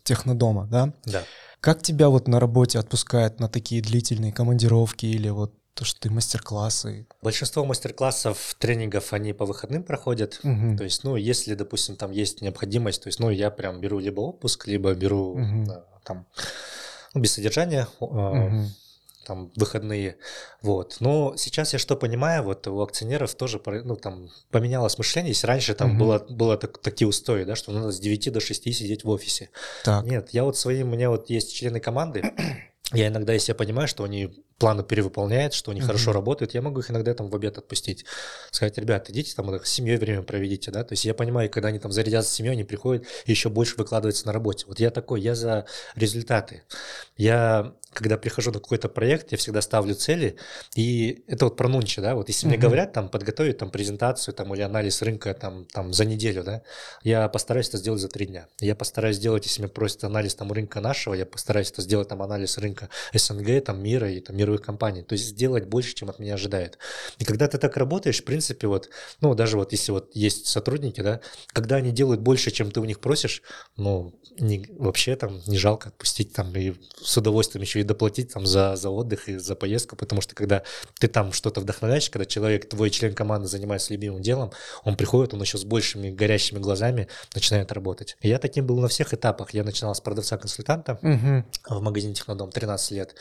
технодома, 0.04 0.68
да? 0.68 0.94
Да. 1.06 1.24
Как 1.60 1.82
тебя 1.82 2.08
вот 2.08 2.30
на 2.30 2.40
работе 2.40 2.80
отпускают 2.80 3.42
на 3.42 3.50
такие 3.50 3.82
длительные 3.82 4.32
командировки 4.32 5.06
или 5.06 5.28
вот 5.28 5.54
то, 5.74 5.86
что 5.86 6.00
ты 6.02 6.10
мастер-классы? 6.10 7.08
Большинство 7.22 7.66
мастер-классов, 7.66 8.56
тренингов, 8.60 9.14
они 9.14 9.34
по 9.34 9.46
выходным 9.46 9.84
проходят. 9.84 10.40
Мгм. 10.44 10.78
То 10.78 10.84
есть, 10.84 11.04
ну, 11.04 11.16
если, 11.16 11.56
допустим, 11.56 11.96
там 11.96 12.12
есть 12.12 12.42
необходимость, 12.42 13.04
то 13.04 13.08
есть, 13.08 13.20
ну, 13.20 13.30
я 13.30 13.50
прям 13.52 13.80
беру 13.82 14.00
либо 14.00 14.22
отпуск, 14.22 14.68
либо 14.68 14.94
беру 14.94 15.36
Мгм. 15.38 15.70
э, 15.72 15.84
там 16.04 16.26
ну, 17.14 17.22
без 17.22 17.34
содержания, 17.34 17.88
э, 18.00 18.06
Мгм. 18.06 18.70
там 19.26 19.52
выходные, 19.56 20.18
вот. 20.62 20.98
Но 21.00 21.36
сейчас 21.38 21.74
я 21.74 21.80
что 21.80 21.96
понимаю, 21.96 22.44
вот 22.44 22.68
у 22.68 22.80
акционеров 22.82 23.36
тоже, 23.36 23.62
ну, 23.66 23.96
там 23.96 24.30
поменялось 24.50 24.98
мышление. 24.98 25.32
Если 25.32 25.46
раньше 25.48 25.74
там 25.74 25.90
Мгм. 25.92 26.00
было, 26.00 26.20
было 26.30 26.58
так- 26.58 26.78
такие 26.80 27.08
устои, 27.08 27.44
да, 27.44 27.56
что 27.56 27.72
надо 27.72 27.92
с 27.92 28.00
9 28.00 28.30
до 28.30 28.40
6 28.40 28.72
сидеть 28.74 29.04
в 29.04 29.10
офисе. 29.10 29.50
Так. 29.84 30.06
Нет, 30.06 30.30
я 30.32 30.44
вот 30.44 30.58
своим, 30.58 30.90
у 30.90 30.96
меня 30.96 31.10
вот 31.10 31.30
есть 31.30 31.54
члены 31.54 31.80
команды, 31.80 32.24
я 32.94 33.08
иногда, 33.08 33.34
если 33.34 33.52
я 33.52 33.56
понимаю, 33.56 33.88
что 33.88 34.04
они 34.04 34.30
планы 34.62 34.84
перевыполняют, 34.84 35.56
что 35.56 35.72
они 35.72 35.82
хорошо 35.82 36.14
работают, 36.14 36.54
я 36.54 36.62
могу 36.62 36.82
их 36.82 36.92
иногда 36.92 37.16
там 37.16 37.30
в 37.30 37.36
обед 37.36 37.58
отпустить. 37.58 38.06
Сказать, 38.52 38.78
ребят, 38.78 39.10
идите 39.10 39.34
там 39.36 39.50
с 39.50 39.68
семьей 39.68 39.98
время 39.98 40.22
проведите, 40.22 40.70
да, 40.70 40.84
то 40.84 40.94
есть 40.94 41.04
я 41.04 41.16
понимаю, 41.16 41.50
когда 41.50 41.70
они 41.70 41.80
там 41.80 41.92
зарядятся 41.92 42.32
с 42.32 42.36
семьей, 42.36 42.54
они 42.54 42.64
приходят 42.64 43.04
и 43.26 43.32
еще 43.32 43.50
больше 43.50 43.76
выкладываются 43.76 44.28
на 44.28 44.34
работе. 44.34 44.66
Вот 44.68 44.80
я 44.80 44.92
такой, 44.92 45.20
я 45.22 45.34
за 45.34 45.66
результаты. 45.96 46.62
Я, 47.18 47.74
когда 47.92 48.18
прихожу 48.18 48.52
на 48.52 48.60
какой-то 48.60 48.88
проект, 48.88 49.32
я 49.32 49.38
всегда 49.40 49.62
ставлю 49.62 49.96
цели, 49.96 50.38
и 50.76 51.24
это 51.26 51.46
вот 51.46 51.58
про 51.58 51.68
нунчи, 51.68 52.00
да, 52.00 52.14
вот 52.14 52.28
если 52.28 52.46
мне 52.46 52.58
говорят 52.58 52.94
там 52.94 53.10
подготовить 53.10 53.58
там 53.58 53.72
презентацию 53.72 54.36
там 54.36 54.54
или 54.54 54.62
анализ 54.62 55.02
рынка 55.02 55.34
там, 55.34 55.66
там 55.66 55.92
за 55.92 56.06
неделю, 56.06 56.44
да, 56.44 56.62
я 57.02 57.28
постараюсь 57.30 57.70
это 57.70 57.78
сделать 57.78 58.00
за 58.00 58.10
три 58.10 58.28
дня. 58.28 58.48
Я 58.60 58.76
постараюсь 58.76 59.16
сделать, 59.16 59.46
если 59.46 59.62
меня 59.62 59.70
просят 59.70 60.04
анализ 60.04 60.36
там 60.36 60.52
рынка 60.52 60.82
нашего, 60.82 61.16
я 61.16 61.26
постараюсь 61.26 61.72
это 61.72 61.82
сделать 61.82 62.10
там 62.10 62.22
анализ 62.22 62.60
рынка 62.60 62.90
СНГ, 63.12 63.64
там 63.66 63.82
мира 63.82 64.12
и 64.12 64.20
там 64.20 64.36
мировых 64.52 64.62
компаний. 64.66 65.02
То 65.04 65.14
есть 65.14 65.26
сделать 65.26 65.66
больше, 65.66 65.94
чем 65.94 66.10
от 66.10 66.20
меня 66.20 66.34
ожидают. 66.36 66.78
И 67.20 67.26
когда 67.26 67.48
ты 67.48 67.58
так 67.58 67.78
работаешь, 67.78 68.22
в 68.22 68.26
принципе, 68.26 68.68
вот, 68.68 68.90
ну, 69.22 69.34
даже 69.36 69.58
вот 69.58 69.72
если 69.72 69.92
вот 69.92 70.12
есть 70.16 70.48
сотрудники, 70.48 71.02
да, 71.02 71.22
когда 71.54 71.78
они 71.78 71.92
делают 71.92 72.22
больше, 72.22 72.52
чем 72.52 72.72
ты 72.72 72.80
у 72.80 72.86
них 72.86 73.00
просишь, 73.00 73.42
ну, 73.78 74.14
не, 74.40 74.66
вообще 74.78 75.16
там 75.16 75.42
не 75.48 75.58
жалко 75.58 75.90
отпустить 75.90 76.34
там 76.34 76.56
и 76.56 76.74
с 77.04 77.18
удовольствием 77.18 77.62
еще 77.64 77.80
и 77.80 77.84
доплатить 77.84 78.34
там 78.34 78.46
за, 78.46 78.76
за 78.76 78.90
отдых 78.90 79.28
и 79.30 79.38
за 79.38 79.56
поездку, 79.56 79.96
потому 79.96 80.22
что 80.22 80.36
когда 80.36 80.64
ты 81.00 81.08
там 81.08 81.34
что-то 81.34 81.62
вдохновляешь, 81.62 82.10
когда 82.10 82.26
человек, 82.26 82.70
твой 82.70 82.90
член 82.90 83.14
команды 83.14 83.48
занимается 83.48 83.94
любимым 83.94 84.22
делом, 84.22 84.52
он 84.84 84.96
приходит, 84.96 85.34
он 85.34 85.42
еще 85.42 85.58
с 85.58 85.64
большими 85.64 86.10
горящими 86.10 86.60
глазами 86.60 87.08
начинает 87.36 87.72
работать. 87.72 88.18
И 88.22 88.30
я 88.30 88.40
таким 88.40 88.66
был 88.66 88.80
на 88.80 88.88
всех 88.88 89.14
этапах. 89.14 89.54
Я 89.54 89.64
начинал 89.64 89.94
с 89.96 90.02
продавца-консультанта, 90.02 90.98
Мгм. 91.02 91.46
в 91.70 91.82
магазине 91.82 92.14
Технодом 92.14 92.52
13 92.52 92.92
лет. 92.92 93.16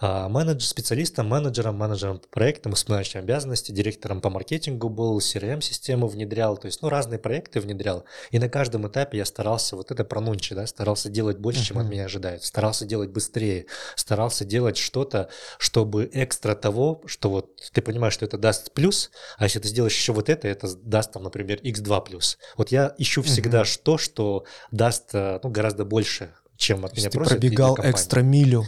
А, 0.00 0.28
Менеджер, 0.28 0.55
специалистом, 0.64 1.28
менеджером, 1.28 1.76
менеджером 1.76 2.18
по 2.18 2.28
проектам, 2.28 2.74
исполняющим 2.74 3.20
обязанности, 3.20 3.72
директором 3.72 4.20
по 4.20 4.30
маркетингу 4.30 4.88
был, 4.88 5.18
CRM-систему 5.18 6.06
внедрял, 6.06 6.56
то 6.56 6.66
есть, 6.66 6.82
ну, 6.82 6.88
разные 6.88 7.18
проекты 7.18 7.60
внедрял. 7.60 8.04
И 8.30 8.38
на 8.38 8.48
каждом 8.48 8.86
этапе 8.88 9.18
я 9.18 9.24
старался, 9.24 9.76
вот 9.76 9.90
это 9.90 10.04
про 10.04 10.20
нунчи, 10.20 10.54
да, 10.54 10.66
старался 10.66 11.08
делать 11.08 11.38
больше, 11.38 11.64
чем 11.64 11.78
от 11.78 11.88
меня 11.88 12.04
ожидают, 12.04 12.44
старался 12.44 12.84
делать 12.84 13.10
быстрее, 13.10 13.66
старался 13.94 14.44
делать 14.44 14.76
что-то, 14.76 15.28
чтобы 15.58 16.08
экстра 16.12 16.54
того, 16.54 17.02
что 17.06 17.30
вот 17.30 17.56
ты 17.72 17.82
понимаешь, 17.82 18.14
что 18.14 18.24
это 18.24 18.38
даст 18.38 18.72
плюс, 18.72 19.10
а 19.38 19.44
если 19.44 19.58
ты 19.58 19.68
сделаешь 19.68 19.94
еще 19.96 20.12
вот 20.12 20.28
это, 20.28 20.48
это 20.48 20.74
даст 20.76 21.12
там, 21.12 21.22
например, 21.22 21.58
x2 21.62 22.04
плюс. 22.04 22.38
Вот 22.56 22.70
я 22.72 22.94
ищу 22.98 23.22
всегда 23.22 23.60
Мгм. 23.60 23.68
то, 23.82 23.98
что 23.98 24.44
даст 24.70 25.12
ну, 25.12 25.50
гораздо 25.50 25.84
больше, 25.84 26.32
чем 26.56 26.84
от 26.84 26.92
То 26.92 26.98
меня 26.98 27.10
ты 27.10 27.18
просят. 27.18 27.32
пробегал 27.38 27.78
экстра 27.82 28.20
милю. 28.20 28.64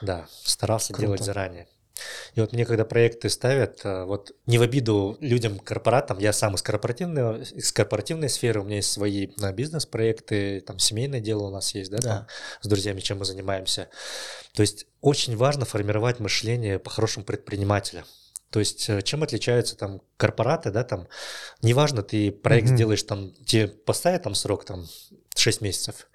Да, 0.00 0.26
старался 0.44 0.92
Круто. 0.92 1.06
делать 1.06 1.22
заранее. 1.22 1.66
И 2.34 2.40
вот 2.40 2.52
мне, 2.52 2.64
когда 2.64 2.84
проекты 2.84 3.28
ставят, 3.28 3.80
э, 3.84 4.04
вот 4.04 4.32
не 4.46 4.58
в 4.58 4.62
обиду 4.62 5.16
людям, 5.20 5.58
корпоратам, 5.58 6.18
я 6.18 6.32
сам 6.32 6.54
из 6.54 6.62
корпоративной, 6.62 7.42
из 7.42 7.72
корпоративной 7.72 8.28
сферы, 8.28 8.60
у 8.60 8.64
меня 8.64 8.76
есть 8.76 8.90
свои 8.90 9.26
бизнес-проекты, 9.52 10.60
там 10.60 10.78
семейное 10.78 11.20
дело 11.20 11.44
у 11.44 11.50
нас 11.50 11.74
есть, 11.74 11.90
да, 11.90 11.98
да. 11.98 12.08
Там, 12.08 12.26
с 12.62 12.66
друзьями, 12.68 13.00
чем 13.00 13.18
мы 13.18 13.24
занимаемся. 13.24 13.88
То 14.54 14.62
есть 14.62 14.86
очень 15.00 15.36
важно 15.36 15.64
формировать 15.64 16.20
мышление 16.20 16.78
по-хорошему 16.78 17.24
предпринимателя. 17.24 18.04
То 18.50 18.60
есть 18.60 18.88
э, 18.88 19.02
чем 19.02 19.22
отличаются 19.22 19.76
там 19.76 20.00
корпораты, 20.16 20.70
да, 20.70 20.84
там, 20.84 21.08
неважно, 21.62 22.02
ты 22.02 22.30
проект 22.30 22.68
mm-hmm. 22.68 22.74
сделаешь, 22.74 23.02
там, 23.02 23.34
тебе 23.44 23.68
поставят 23.68 24.22
там 24.22 24.34
срок, 24.34 24.64
там, 24.64 24.86
6 25.36 25.60
месяцев, 25.60 26.08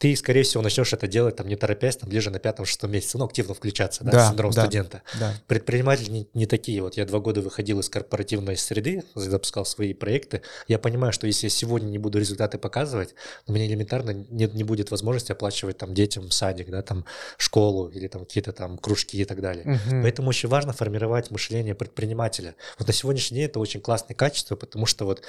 ты, 0.00 0.16
скорее 0.16 0.44
всего, 0.44 0.62
начнешь 0.62 0.94
это 0.94 1.06
делать 1.06 1.36
там 1.36 1.46
не 1.46 1.56
торопясь, 1.56 1.94
там 1.94 2.08
ближе 2.08 2.30
на 2.30 2.38
пятом-шестом 2.38 2.90
месяце, 2.90 3.18
ну, 3.18 3.26
активно 3.26 3.52
включаться, 3.52 4.02
да, 4.02 4.12
да 4.12 4.28
синдром 4.30 4.50
да, 4.50 4.62
студента. 4.62 5.02
Да. 5.20 5.34
Предприниматели 5.46 6.10
не, 6.10 6.28
не 6.32 6.46
такие. 6.46 6.80
Вот 6.80 6.96
я 6.96 7.04
два 7.04 7.18
года 7.20 7.42
выходил 7.42 7.80
из 7.80 7.90
корпоративной 7.90 8.56
среды, 8.56 9.04
запускал 9.14 9.66
свои 9.66 9.92
проекты. 9.92 10.40
Я 10.68 10.78
понимаю, 10.78 11.12
что 11.12 11.26
если 11.26 11.48
я 11.48 11.50
сегодня 11.50 11.88
не 11.88 11.98
буду 11.98 12.18
результаты 12.18 12.56
показывать, 12.56 13.14
у 13.46 13.52
меня 13.52 13.66
элементарно 13.66 14.12
не, 14.12 14.46
не 14.46 14.64
будет 14.64 14.90
возможности 14.90 15.32
оплачивать 15.32 15.76
там 15.76 15.92
детям 15.92 16.30
садик, 16.30 16.70
да, 16.70 16.80
там 16.80 17.04
школу 17.36 17.90
или 17.90 18.08
там 18.08 18.24
какие-то 18.24 18.52
там 18.52 18.78
кружки 18.78 19.18
и 19.18 19.26
так 19.26 19.42
далее. 19.42 19.66
Угу. 19.66 20.00
Поэтому 20.00 20.30
очень 20.30 20.48
важно 20.48 20.72
формировать 20.72 21.30
мышление 21.30 21.74
предпринимателя. 21.74 22.54
Вот 22.78 22.88
на 22.88 22.94
сегодняшний 22.94 23.36
день 23.36 23.46
это 23.48 23.60
очень 23.60 23.82
классное 23.82 24.14
качество, 24.14 24.56
потому 24.56 24.86
что 24.86 25.04
вот 25.04 25.20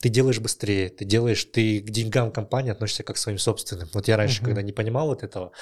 ты 0.00 0.10
делаешь 0.10 0.38
быстрее, 0.38 0.90
ты 0.90 1.06
делаешь, 1.06 1.42
ты 1.46 1.80
к 1.80 1.88
деньгам 1.88 2.30
компании 2.30 2.72
относишься 2.72 3.04
как 3.04 3.16
к 3.16 3.18
своим 3.18 3.38
собственным. 3.38 3.88
Вот 3.94 4.06
я 4.06 4.17
раньше, 4.18 4.42
когда 4.42 4.62
не 4.62 4.72
понимал 4.72 5.08
вот 5.08 5.22
этого, 5.22 5.52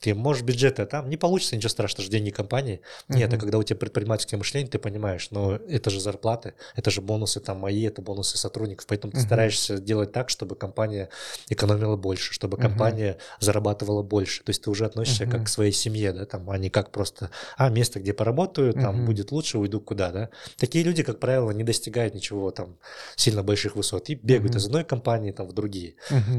ты 0.00 0.14
можешь 0.14 0.42
бюджеты, 0.42 0.82
а 0.82 0.86
там 0.86 1.08
не 1.08 1.16
получится 1.16 1.56
ничего 1.56 1.70
страшного, 1.70 2.02
что 2.02 2.12
деньги 2.12 2.30
компании. 2.30 2.80
Нет, 3.08 3.32
а 3.32 3.38
когда 3.38 3.58
у 3.58 3.62
тебя 3.62 3.76
предпринимательское 3.76 4.38
мышление, 4.38 4.70
ты 4.70 4.78
понимаешь, 4.78 5.28
но 5.30 5.54
это 5.54 5.90
же 5.90 6.00
зарплаты, 6.00 6.54
это 6.74 6.90
же 6.90 7.00
бонусы 7.00 7.40
там 7.40 7.58
мои, 7.58 7.82
это 7.84 8.02
бонусы 8.02 8.38
сотрудников, 8.38 8.86
поэтому 8.86 9.12
ты 9.12 9.20
стараешься 9.20 9.78
делать 9.78 10.12
так, 10.12 10.30
чтобы 10.30 10.56
компания 10.56 11.08
экономила 11.48 11.96
больше, 11.96 12.32
чтобы 12.32 12.56
компания 12.56 13.18
зарабатывала 13.40 14.02
больше. 14.02 14.42
То 14.42 14.50
есть 14.50 14.62
ты 14.62 14.70
уже 14.70 14.84
относишься 14.86 15.26
как 15.26 15.44
к 15.44 15.48
своей 15.48 15.72
семье, 15.72 16.12
да, 16.12 16.24
там, 16.24 16.48
а 16.50 16.58
не 16.58 16.70
как 16.70 16.90
просто, 16.90 17.30
а, 17.56 17.68
место, 17.68 18.00
где 18.00 18.12
поработаю, 18.12 18.72
там 18.72 19.04
будет 19.04 19.32
лучше, 19.32 19.58
уйду 19.58 19.80
куда, 19.80 20.10
да. 20.10 20.30
Такие 20.56 20.84
люди, 20.84 21.02
как 21.02 21.20
правило, 21.20 21.50
не 21.50 21.64
достигают 21.64 22.14
ничего 22.14 22.50
там 22.50 22.76
сильно 23.16 23.42
больших 23.42 23.76
высот 23.76 24.08
и 24.10 24.14
бегают 24.14 24.56
из 24.56 24.66
одной 24.66 24.84
компании 24.84 25.32
там 25.32 25.46
в 25.46 25.52
другие. 25.52 25.94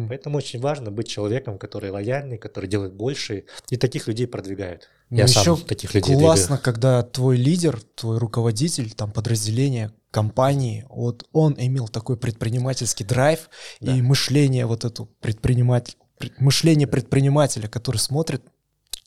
Поэтому 0.09 0.37
очень 0.37 0.59
важно 0.59 0.91
быть 0.91 1.07
человеком, 1.07 1.57
который 1.67 1.91
лояльный 1.91 2.07
лояльный, 2.07 2.37
который 2.37 2.69
делает 2.69 2.93
больше, 2.93 3.43
и 3.69 3.77
таких 3.77 4.07
людей 4.07 4.27
продвигают. 4.27 4.89
Ну, 5.09 5.17
Я 5.17 5.23
еще 5.23 5.55
сам 5.55 5.61
таких 5.61 5.93
людей 5.93 6.15
классно, 6.15 6.55
двигаю. 6.57 6.63
когда 6.63 7.03
твой 7.03 7.37
лидер, 7.37 7.81
твой 7.95 8.17
руководитель, 8.17 8.93
там 8.93 9.11
подразделение 9.11 9.91
компании, 10.11 10.85
вот 10.89 11.25
он 11.31 11.55
имел 11.57 11.87
такой 11.87 12.17
предпринимательский 12.17 13.05
драйв 13.05 13.49
да. 13.79 13.95
и 13.95 14.01
мышление 14.01 14.65
вот 14.65 14.85
эту 14.85 15.05
предприниматель, 15.21 15.95
мышление 16.39 16.87
предпринимателя, 16.87 17.67
который 17.67 17.97
смотрит 17.97 18.41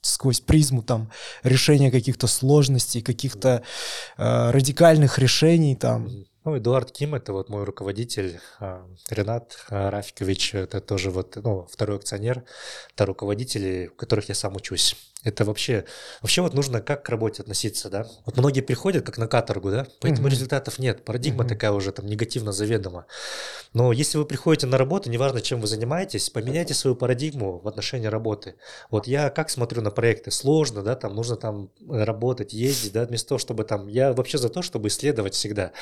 сквозь 0.02 0.40
призму 0.40 0.82
там 0.82 1.11
решения 1.42 1.90
каких-то 1.90 2.26
сложностей, 2.26 3.02
каких-то 3.02 3.62
э, 4.16 4.50
радикальных 4.50 5.18
решений 5.18 5.76
там. 5.76 6.08
Ну, 6.45 6.57
Эдуард 6.57 6.91
Ким, 6.91 7.14
это 7.14 7.34
вот 7.34 7.51
мой 7.51 7.64
руководитель, 7.64 8.41
а, 8.61 8.86
Ренат 9.11 9.59
а, 9.68 9.91
Рафикович, 9.91 10.55
это 10.55 10.80
тоже 10.80 11.11
вот, 11.11 11.36
ну, 11.36 11.66
второй 11.70 11.99
акционер, 11.99 12.45
это 12.95 13.05
руководители, 13.05 13.91
у 13.93 13.97
которых 13.97 14.30
я 14.30 14.34
сам 14.34 14.57
учусь. 14.57 14.97
Это 15.23 15.45
вообще, 15.45 15.85
вообще 16.23 16.41
вот 16.41 16.55
нужно 16.55 16.81
как 16.81 17.05
к 17.05 17.09
работе 17.11 17.43
относиться, 17.43 17.91
да? 17.91 18.07
Вот 18.25 18.39
многие 18.39 18.62
приходят 18.62 19.05
как 19.05 19.18
на 19.18 19.27
каторгу, 19.27 19.71
да? 19.71 19.87
Поэтому 20.01 20.29
mm-hmm. 20.29 20.31
результатов 20.31 20.79
нет. 20.79 21.05
Парадигма 21.05 21.45
mm-hmm. 21.45 21.49
такая 21.49 21.73
уже 21.73 21.93
там 21.93 22.07
негативно 22.07 22.53
заведома. 22.53 23.05
Но 23.75 23.93
если 23.93 24.16
вы 24.16 24.25
приходите 24.25 24.66
на 24.66 24.79
работу, 24.79 25.11
неважно, 25.11 25.43
чем 25.43 25.61
вы 25.61 25.66
занимаетесь, 25.66 26.31
поменяйте 26.31 26.73
свою 26.73 26.97
парадигму 26.97 27.59
в 27.59 27.68
отношении 27.68 28.07
работы. 28.07 28.55
Вот 28.91 29.07
я 29.07 29.29
как 29.29 29.51
смотрю 29.51 29.83
на 29.83 29.91
проекты? 29.91 30.31
Сложно, 30.31 30.83
да? 30.83 30.97
Там 30.97 31.14
нужно 31.14 31.37
там 31.37 31.71
работать, 31.87 32.55
ездить, 32.55 32.93
да? 32.93 33.05
Вместо 33.05 33.29
того, 33.29 33.39
чтобы 33.39 33.64
там... 33.64 33.89
Я 33.89 34.14
вообще 34.14 34.39
за 34.39 34.49
то, 34.49 34.62
чтобы 34.62 34.89
исследовать 34.89 35.35
всегда. 35.35 35.73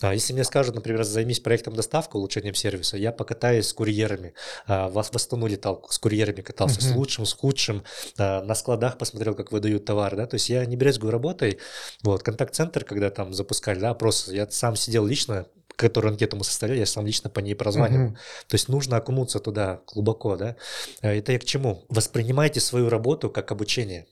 А 0.00 0.14
если 0.14 0.32
мне 0.32 0.44
скажут, 0.44 0.74
например, 0.74 1.04
займись 1.04 1.40
проектом 1.40 1.74
доставка, 1.74 2.16
улучшением 2.16 2.54
сервиса, 2.54 2.96
я 2.96 3.12
покатаюсь 3.12 3.68
с 3.68 3.74
курьерами. 3.74 4.32
А, 4.66 4.88
вас 4.88 5.10
в 5.10 5.16
Астану 5.16 5.46
летал, 5.46 5.86
с 5.90 5.98
курьерами 5.98 6.40
катался, 6.40 6.80
mm-hmm. 6.80 6.92
с 6.92 6.96
лучшим, 6.96 7.26
с 7.26 7.34
худшим, 7.34 7.84
а, 8.16 8.42
на 8.42 8.54
складах 8.54 8.85
городах 8.86 8.98
посмотрел, 8.98 9.34
как 9.34 9.52
выдают 9.52 9.84
товар, 9.84 10.16
да, 10.16 10.26
то 10.26 10.34
есть 10.34 10.48
я 10.48 10.64
не 10.66 10.76
брезгую 10.76 11.10
работой, 11.10 11.58
вот, 12.02 12.22
контакт-центр, 12.22 12.84
когда 12.84 13.10
там 13.10 13.34
запускали, 13.34 13.78
да, 13.80 13.90
опрос, 13.90 14.28
я 14.28 14.48
сам 14.50 14.76
сидел 14.76 15.06
лично, 15.06 15.46
которую 15.76 16.12
анкету 16.12 16.36
мы 16.36 16.44
составляли, 16.44 16.80
я 16.80 16.86
сам 16.86 17.06
лично 17.06 17.28
по 17.28 17.40
ней 17.40 17.54
прозванивал. 17.54 18.12
Uh-huh. 18.12 18.48
То 18.48 18.54
есть 18.54 18.68
нужно 18.68 18.96
окунуться 18.96 19.40
туда 19.40 19.80
глубоко, 19.92 20.36
да. 20.36 20.56
Э, 21.02 21.18
это 21.18 21.32
я 21.32 21.38
к 21.38 21.44
чему? 21.44 21.84
Воспринимайте 21.90 22.60
свою 22.60 22.88
работу 22.88 23.28
как 23.28 23.52
обучение. 23.52 24.06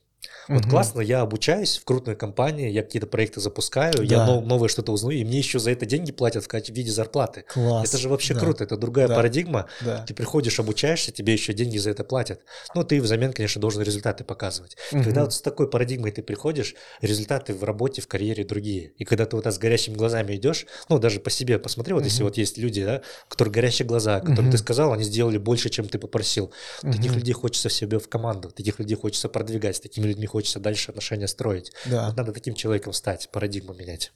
Вот 0.47 0.61
угу. 0.61 0.69
классно, 0.69 1.01
я 1.01 1.21
обучаюсь 1.21 1.77
в 1.77 1.85
крупной 1.85 2.15
компании, 2.15 2.69
я 2.69 2.83
какие-то 2.83 3.07
проекты 3.07 3.39
запускаю, 3.39 3.93
да. 3.97 4.03
я 4.03 4.25
нов, 4.25 4.45
новое 4.45 4.69
что-то 4.69 4.91
узнаю, 4.91 5.19
и 5.19 5.23
мне 5.23 5.39
еще 5.39 5.59
за 5.59 5.71
это 5.71 5.85
деньги 5.85 6.11
платят 6.11 6.45
в 6.45 6.69
виде 6.69 6.91
зарплаты. 6.91 7.45
Класс. 7.47 7.87
Это 7.87 7.97
же 7.97 8.09
вообще 8.09 8.33
да. 8.33 8.39
круто, 8.39 8.63
это 8.63 8.77
другая 8.77 9.07
да. 9.07 9.15
парадигма. 9.15 9.67
Да. 9.81 10.03
Ты 10.07 10.13
приходишь, 10.13 10.59
обучаешься, 10.59 11.11
тебе 11.11 11.33
еще 11.33 11.53
деньги 11.53 11.77
за 11.77 11.91
это 11.91 12.03
платят. 12.03 12.41
Ну, 12.73 12.83
ты 12.83 13.01
взамен, 13.01 13.33
конечно, 13.33 13.61
должен 13.61 13.81
результаты 13.81 14.23
показывать. 14.23 14.77
Угу. 14.91 15.03
Когда 15.03 15.23
вот 15.23 15.33
с 15.33 15.41
такой 15.41 15.69
парадигмой 15.69 16.11
ты 16.11 16.21
приходишь, 16.21 16.75
результаты 17.01 17.53
в 17.53 17.63
работе, 17.63 18.01
в 18.01 18.07
карьере 18.07 18.43
другие. 18.43 18.93
И 18.97 19.05
когда 19.05 19.25
ты 19.25 19.35
вот 19.35 19.45
с 19.45 19.57
горящими 19.57 19.95
глазами 19.95 20.35
идешь, 20.35 20.65
ну, 20.89 20.99
даже 20.99 21.19
по 21.19 21.29
себе 21.29 21.59
посмотри, 21.59 21.93
вот 21.93 22.01
угу. 22.01 22.09
если 22.09 22.23
вот 22.23 22.37
есть 22.37 22.57
люди, 22.57 22.83
да, 22.83 23.01
у 23.27 23.29
которых 23.29 23.53
горящие 23.53 23.87
глаза, 23.87 24.19
которым 24.19 24.45
угу. 24.45 24.51
ты 24.51 24.57
сказал, 24.57 24.93
они 24.93 25.03
сделали 25.03 25.37
больше, 25.37 25.69
чем 25.69 25.87
ты 25.87 25.97
попросил. 25.97 26.51
Угу. 26.83 26.91
Таких 26.91 27.15
людей 27.15 27.33
хочется 27.33 27.69
в 27.69 27.73
себе 27.73 27.99
в 27.99 28.07
команду, 28.09 28.51
таких 28.51 28.79
людей 28.79 28.95
хочется 28.95 29.29
продвигать, 29.29 29.77
с 29.77 29.79
такими 29.79 30.07
людьми 30.07 30.27
хочется 30.35 30.59
дальше 30.59 30.91
отношения 30.91 31.29
строить. 31.29 31.71
Да. 31.85 32.07
Вот 32.07 32.17
надо 32.17 32.33
таким 32.33 32.55
человеком 32.55 32.91
стать, 32.91 33.29
парадигму 33.31 33.73
менять. 33.73 34.11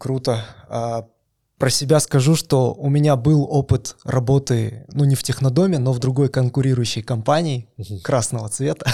Круто. 0.00 0.44
А, 0.68 1.06
про 1.58 1.70
себя 1.70 2.00
скажу, 2.00 2.34
что 2.34 2.74
у 2.74 2.88
меня 2.88 3.14
был 3.14 3.46
опыт 3.48 3.94
работы, 4.02 4.84
ну 4.92 5.04
не 5.04 5.14
в 5.14 5.22
технодоме, 5.22 5.78
но 5.78 5.92
в 5.92 6.00
другой 6.00 6.28
конкурирующей 6.28 7.04
компании 7.04 7.68
красного 8.02 8.48
цвета. 8.48 8.90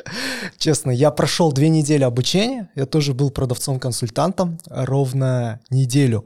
Честно, 0.56 0.90
я 0.90 1.10
прошел 1.10 1.52
две 1.52 1.68
недели 1.68 2.04
обучения, 2.04 2.70
я 2.74 2.86
тоже 2.86 3.12
был 3.12 3.30
продавцом-консультантом 3.30 4.58
ровно 4.70 5.60
неделю. 5.68 6.24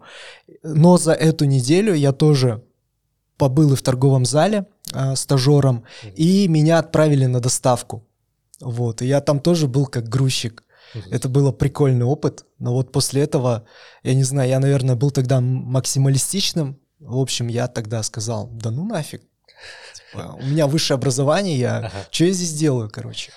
Но 0.62 0.96
за 0.96 1.12
эту 1.12 1.44
неделю 1.44 1.92
я 1.92 2.12
тоже 2.12 2.62
побыл 3.36 3.72
и 3.72 3.76
в 3.76 3.82
торговом 3.82 4.24
зале 4.24 4.66
э, 4.94 5.16
стажером, 5.16 5.82
и 6.14 6.46
меня 6.46 6.78
отправили 6.78 7.26
на 7.26 7.40
доставку. 7.40 8.04
Вот, 8.60 9.02
и 9.02 9.06
я 9.06 9.20
там 9.20 9.40
тоже 9.40 9.66
был 9.66 9.86
как 9.86 10.08
грузчик. 10.08 10.64
Угу. 10.94 11.04
Это 11.10 11.28
было 11.28 11.52
прикольный 11.52 12.06
опыт, 12.06 12.44
но 12.58 12.72
вот 12.72 12.92
после 12.92 13.22
этого, 13.22 13.66
я 14.02 14.14
не 14.14 14.24
знаю, 14.24 14.48
я, 14.48 14.58
наверное, 14.58 14.96
был 14.96 15.10
тогда 15.10 15.40
максималистичным. 15.40 16.80
В 16.98 17.18
общем, 17.18 17.48
я 17.48 17.68
тогда 17.68 18.02
сказал, 18.02 18.48
да 18.48 18.70
ну 18.70 18.86
нафиг. 18.86 19.22
Типа, 19.94 20.36
у 20.40 20.44
меня 20.44 20.66
высшее 20.66 20.96
образование, 20.96 21.58
я 21.58 21.76
ага. 21.78 22.06
что 22.10 22.24
я 22.24 22.32
здесь 22.32 22.54
делаю, 22.54 22.90
короче. 22.90 23.32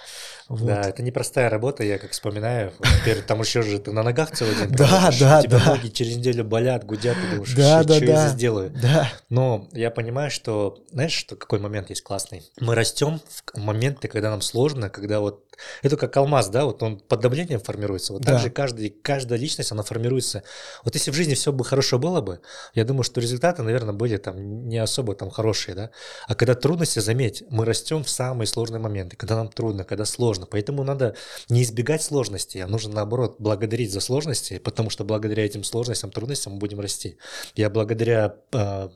Вот. 0.51 0.67
Да, 0.67 0.81
это 0.81 1.01
непростая 1.01 1.49
работа, 1.49 1.83
я 1.83 1.97
как 1.97 2.11
вспоминаю. 2.11 2.73
Теперь 3.01 3.21
там 3.21 3.39
еще 3.39 3.61
же 3.61 3.79
ты 3.79 3.93
на 3.93 4.03
ногах 4.03 4.31
целый 4.31 4.55
день. 4.55 4.67
Да, 4.81 5.11
да, 5.19 5.39
У 5.39 5.43
тебя 5.43 5.63
ноги 5.65 5.87
через 5.87 6.17
неделю 6.17 6.43
болят, 6.43 6.85
гудят, 6.85 7.15
ты 7.15 7.35
думаешь, 7.35 7.53
да, 7.53 7.83
да, 7.83 7.95
что 7.95 8.05
я 8.05 8.27
здесь 8.27 8.39
делаю. 8.39 8.71
Да. 8.81 9.07
Но 9.29 9.69
я 9.71 9.91
понимаю, 9.91 10.29
что, 10.29 10.83
знаешь, 10.91 11.13
что 11.13 11.35
какой 11.35 11.59
момент 11.59 11.89
есть 11.89 12.01
классный? 12.01 12.43
Мы 12.59 12.75
растем 12.75 13.21
в 13.29 13.57
моменты, 13.57 14.07
когда 14.07 14.29
нам 14.29 14.41
сложно, 14.41 14.89
когда 14.89 15.21
вот 15.21 15.45
это 15.81 15.97
как 15.97 16.15
алмаз, 16.17 16.49
да, 16.49 16.65
вот 16.65 16.81
он 16.83 16.99
под 16.99 17.19
давлением 17.19 17.59
формируется. 17.59 18.13
Вот 18.13 18.23
да. 18.23 18.33
так 18.33 18.41
же 18.41 18.49
каждый, 18.49 18.89
каждая 18.89 19.39
личность, 19.39 19.71
она 19.71 19.83
формируется. 19.83 20.43
Вот 20.83 20.95
если 20.95 21.11
в 21.11 21.13
жизни 21.13 21.33
все 21.33 21.51
бы 21.51 21.63
хорошо 21.63 21.99
было 21.99 22.21
бы, 22.21 22.41
я 22.73 22.85
думаю, 22.85 23.03
что 23.03 23.21
результаты, 23.21 23.63
наверное, 23.63 23.93
были 23.93 24.17
там 24.17 24.67
не 24.67 24.77
особо 24.77 25.15
там 25.15 25.29
хорошие, 25.29 25.75
да. 25.75 25.91
А 26.27 26.35
когда 26.35 26.55
трудности, 26.55 26.99
заметь, 26.99 27.43
мы 27.49 27.65
растем 27.65 28.03
в 28.03 28.09
самые 28.09 28.47
сложные 28.47 28.79
моменты, 28.79 29.15
когда 29.15 29.35
нам 29.35 29.49
трудно, 29.49 29.83
когда 29.83 30.05
сложно. 30.05 30.40
Поэтому 30.45 30.83
надо 30.83 31.15
не 31.49 31.63
избегать 31.63 32.01
сложностей, 32.01 32.63
а 32.63 32.67
нужно 32.67 32.93
наоборот 32.93 33.35
благодарить 33.39 33.91
за 33.91 33.99
сложности, 33.99 34.59
потому 34.59 34.89
что 34.89 35.03
благодаря 35.03 35.45
этим 35.45 35.63
сложностям, 35.63 36.11
трудностям 36.11 36.53
мы 36.53 36.59
будем 36.59 36.79
расти. 36.79 37.17
Я 37.55 37.69
благодаря 37.69 38.35
э, 38.51 38.89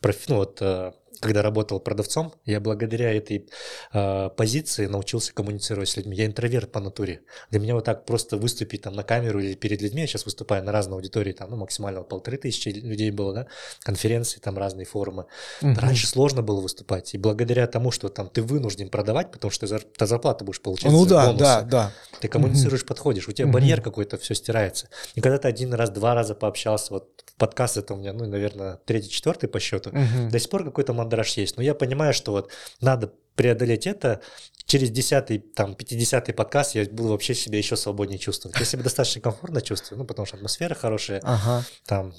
профи, 0.00 0.24
ну, 0.28 0.36
вот, 0.36 0.58
э, 0.60 0.92
когда 1.22 1.40
работал 1.40 1.78
продавцом, 1.78 2.34
я 2.44 2.60
благодаря 2.60 3.12
этой 3.14 3.48
э, 3.92 4.30
позиции 4.36 4.86
научился 4.86 5.32
коммуницировать 5.32 5.88
с 5.88 5.96
людьми. 5.96 6.16
Я 6.16 6.26
интроверт 6.26 6.72
по 6.72 6.80
натуре. 6.80 7.22
Для 7.50 7.60
меня 7.60 7.74
вот 7.74 7.84
так 7.84 8.04
просто 8.04 8.36
выступить 8.36 8.82
там 8.82 8.94
на 8.94 9.04
камеру 9.04 9.38
или 9.40 9.54
перед 9.54 9.80
людьми, 9.80 10.00
я 10.00 10.06
сейчас 10.08 10.24
выступаю 10.24 10.64
на 10.64 10.72
разной 10.72 10.96
аудитории, 10.96 11.32
там 11.32 11.50
ну, 11.50 11.56
максимально 11.56 12.02
полторы 12.02 12.38
тысячи 12.38 12.70
людей 12.70 13.12
было, 13.12 13.32
да, 13.32 13.46
конференции, 13.84 14.40
там 14.40 14.58
разные 14.58 14.84
форумы. 14.84 15.26
Угу. 15.62 15.74
Раньше 15.80 16.08
сложно 16.08 16.42
было 16.42 16.60
выступать, 16.60 17.14
и 17.14 17.18
благодаря 17.18 17.66
тому, 17.68 17.92
что 17.92 18.08
там 18.08 18.28
ты 18.28 18.42
вынужден 18.42 18.88
продавать, 18.88 19.30
потому 19.30 19.52
что 19.52 19.66
ты 19.66 20.06
зарплату 20.06 20.44
будешь 20.44 20.60
получать. 20.60 20.90
Ну 20.90 21.06
да, 21.06 21.26
бонусы, 21.26 21.38
да, 21.38 21.62
да. 21.62 21.92
Ты 22.20 22.26
коммуницируешь, 22.26 22.82
угу. 22.82 22.88
подходишь, 22.88 23.28
у 23.28 23.32
тебя 23.32 23.46
угу. 23.46 23.54
барьер 23.54 23.80
какой-то, 23.80 24.18
все 24.18 24.34
стирается. 24.34 24.88
И 25.14 25.20
когда 25.20 25.38
ты 25.38 25.46
один 25.46 25.72
раз, 25.72 25.90
два 25.90 26.14
раза 26.14 26.34
пообщался, 26.34 26.94
вот 26.94 27.21
подкаст 27.36 27.76
это 27.76 27.94
у 27.94 27.96
меня, 27.96 28.12
ну, 28.12 28.26
наверное, 28.26 28.76
третий, 28.84 29.10
четвертый 29.10 29.48
по 29.48 29.60
счету, 29.60 29.90
угу. 29.90 30.30
до 30.30 30.38
сих 30.38 30.50
пор 30.50 30.64
какой-то 30.64 30.92
мандраж 30.92 31.32
есть. 31.36 31.56
Но 31.56 31.62
я 31.62 31.74
понимаю, 31.74 32.14
что 32.14 32.32
вот 32.32 32.50
надо 32.80 33.12
преодолеть 33.34 33.86
это, 33.86 34.20
через 34.66 34.90
десятый, 34.90 35.38
там, 35.38 35.74
пятидесятый 35.74 36.34
подкаст 36.34 36.74
я 36.74 36.84
буду 36.84 37.10
вообще 37.10 37.34
себя 37.34 37.58
еще 37.58 37.76
свободнее 37.76 38.18
чувствовать. 38.18 38.58
Я 38.58 38.64
себя 38.64 38.82
достаточно 38.82 39.20
комфортно 39.20 39.60
чувствую, 39.60 39.98
ну, 39.98 40.04
потому 40.04 40.26
что 40.26 40.36
атмосфера 40.36 40.74
хорошая, 40.74 41.20
ага. 41.24 41.64
там, 41.86 42.14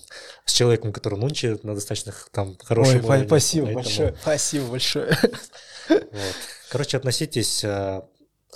с 0.46 0.54
человеком, 0.54 0.92
который 0.92 1.20
нунчи 1.20 1.58
на 1.64 1.76
достаточно 1.76 2.14
там 2.32 2.58
хорошем 2.64 2.98
Ой, 2.98 3.06
уровне. 3.06 3.28
спасибо 3.28 3.66
поэтому... 3.66 3.84
большое, 3.84 4.16
спасибо 4.22 4.66
большое. 4.68 5.18
Вот. 5.90 6.36
Короче, 6.70 6.98
относитесь 6.98 7.64
э, 7.64 8.02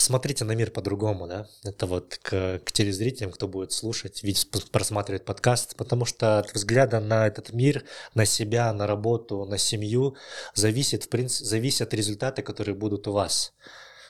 смотрите 0.01 0.45
на 0.45 0.53
мир 0.53 0.71
по-другому, 0.71 1.27
да, 1.27 1.47
это 1.63 1.85
вот 1.85 2.19
к, 2.21 2.59
к 2.63 2.71
телезрителям, 2.71 3.31
кто 3.31 3.47
будет 3.47 3.71
слушать, 3.71 4.23
видеть, 4.23 4.49
просматривать 4.71 5.25
подкаст, 5.25 5.75
потому 5.75 6.05
что 6.05 6.39
от 6.39 6.53
взгляда 6.53 6.99
на 6.99 7.27
этот 7.27 7.53
мир, 7.53 7.83
на 8.13 8.25
себя, 8.25 8.71
на 8.73 8.87
работу, 8.87 9.45
на 9.45 9.57
семью 9.57 10.15
зависит, 10.53 11.05
в 11.05 11.09
принципе, 11.09 11.45
зависят 11.45 11.93
результаты, 11.93 12.41
которые 12.41 12.75
будут 12.75 13.07
у 13.07 13.11
вас 13.11 13.53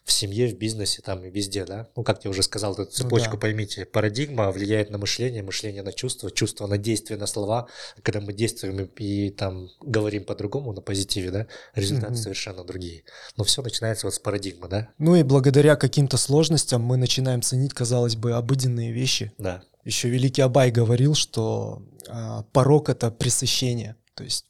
в 0.07 0.11
семье, 0.13 0.47
в 0.47 0.57
бизнесе, 0.57 1.01
там 1.01 1.25
и 1.25 1.29
везде, 1.29 1.65
да. 1.65 1.89
Ну, 1.97 2.03
как 2.03 2.23
я 2.23 2.31
уже 2.31 2.41
сказал, 2.41 2.73
эту 2.73 2.85
цепочку 2.85 3.31
ну, 3.31 3.35
да. 3.35 3.41
поймите. 3.41 3.85
Парадигма 3.85 4.49
влияет 4.51 4.89
на 4.89 4.97
мышление, 4.97 5.43
мышление 5.43 5.83
на 5.83 5.91
чувство, 5.91 6.31
чувство 6.31 6.65
на 6.65 6.77
действие, 6.77 7.19
на 7.19 7.27
слова. 7.27 7.67
Когда 8.01 8.21
мы 8.21 8.31
действуем 8.31 8.79
и, 8.79 9.03
и 9.03 9.29
там 9.31 9.69
говорим 9.81 10.23
по-другому 10.23 10.71
на 10.71 10.79
позитиве, 10.79 11.29
да, 11.31 11.47
результаты 11.75 12.13
угу. 12.13 12.21
совершенно 12.21 12.63
другие. 12.63 13.03
Но 13.35 13.43
все 13.43 13.61
начинается 13.61 14.07
вот 14.07 14.13
с 14.13 14.19
парадигмы, 14.19 14.69
да. 14.69 14.87
Ну 14.97 15.13
и 15.17 15.23
благодаря 15.23 15.75
каким-то 15.75 16.15
сложностям 16.15 16.81
мы 16.81 16.95
начинаем 16.95 17.41
ценить, 17.41 17.73
казалось 17.73 18.15
бы, 18.15 18.31
обыденные 18.31 18.93
вещи. 18.93 19.33
Да. 19.37 19.61
Еще 19.83 20.07
великий 20.07 20.41
Абай 20.41 20.71
говорил, 20.71 21.15
что 21.15 21.83
а, 22.07 22.43
порог 22.53 22.87
это 22.87 23.11
пресыщение. 23.11 23.97
То 24.15 24.23
есть 24.23 24.45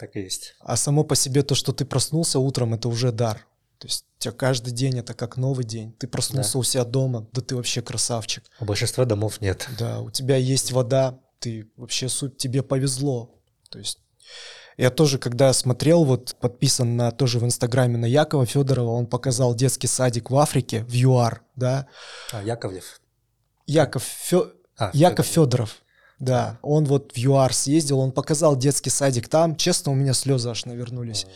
так 0.00 0.16
и 0.16 0.20
есть. 0.20 0.56
А 0.58 0.76
само 0.76 1.04
по 1.04 1.14
себе 1.14 1.44
то, 1.44 1.54
что 1.54 1.72
ты 1.72 1.84
проснулся 1.84 2.40
утром, 2.40 2.74
это 2.74 2.88
уже 2.88 3.12
дар. 3.12 3.46
То 3.82 3.88
есть 3.88 4.04
у 4.16 4.20
тебя 4.20 4.32
каждый 4.32 4.72
день 4.72 5.00
это 5.00 5.12
как 5.12 5.36
новый 5.36 5.64
день. 5.64 5.92
Ты 5.94 6.06
проснулся 6.06 6.52
да. 6.52 6.58
у 6.60 6.62
себя 6.62 6.84
дома, 6.84 7.26
да 7.32 7.40
ты 7.40 7.56
вообще 7.56 7.82
красавчик. 7.82 8.44
У 8.60 8.64
большинства 8.64 9.04
домов 9.04 9.40
нет. 9.40 9.68
Да, 9.76 9.98
у 9.98 10.08
тебя 10.08 10.36
есть 10.36 10.70
вода, 10.70 11.18
ты 11.40 11.68
вообще 11.76 12.08
суть, 12.08 12.38
тебе 12.38 12.62
повезло. 12.62 13.34
То 13.70 13.80
есть 13.80 13.98
я 14.76 14.90
тоже, 14.90 15.18
когда 15.18 15.52
смотрел, 15.52 16.04
вот 16.04 16.36
подписан 16.40 16.96
на 16.96 17.10
тоже 17.10 17.40
в 17.40 17.44
Инстаграме 17.44 17.98
на 17.98 18.06
Якова 18.06 18.46
Федорова, 18.46 18.92
он 18.92 19.08
показал 19.08 19.52
детский 19.52 19.88
садик 19.88 20.30
в 20.30 20.38
Африке, 20.38 20.84
в 20.84 20.92
ЮАР, 20.92 21.42
да. 21.56 21.88
А, 22.30 22.40
Яковлев. 22.44 23.00
Яков, 23.66 24.04
Фё... 24.04 24.52
а, 24.76 24.92
Яков 24.94 25.26
Федоров. 25.26 25.70
Федоров. 25.70 25.76
Да, 26.20 26.60
он 26.62 26.84
вот 26.84 27.14
в 27.14 27.18
ЮАР 27.18 27.52
съездил, 27.52 27.98
он 27.98 28.12
показал 28.12 28.54
детский 28.54 28.90
садик 28.90 29.28
там. 29.28 29.56
Честно, 29.56 29.90
у 29.90 29.96
меня 29.96 30.12
слезы 30.14 30.50
аж 30.50 30.66
навернулись. 30.66 31.26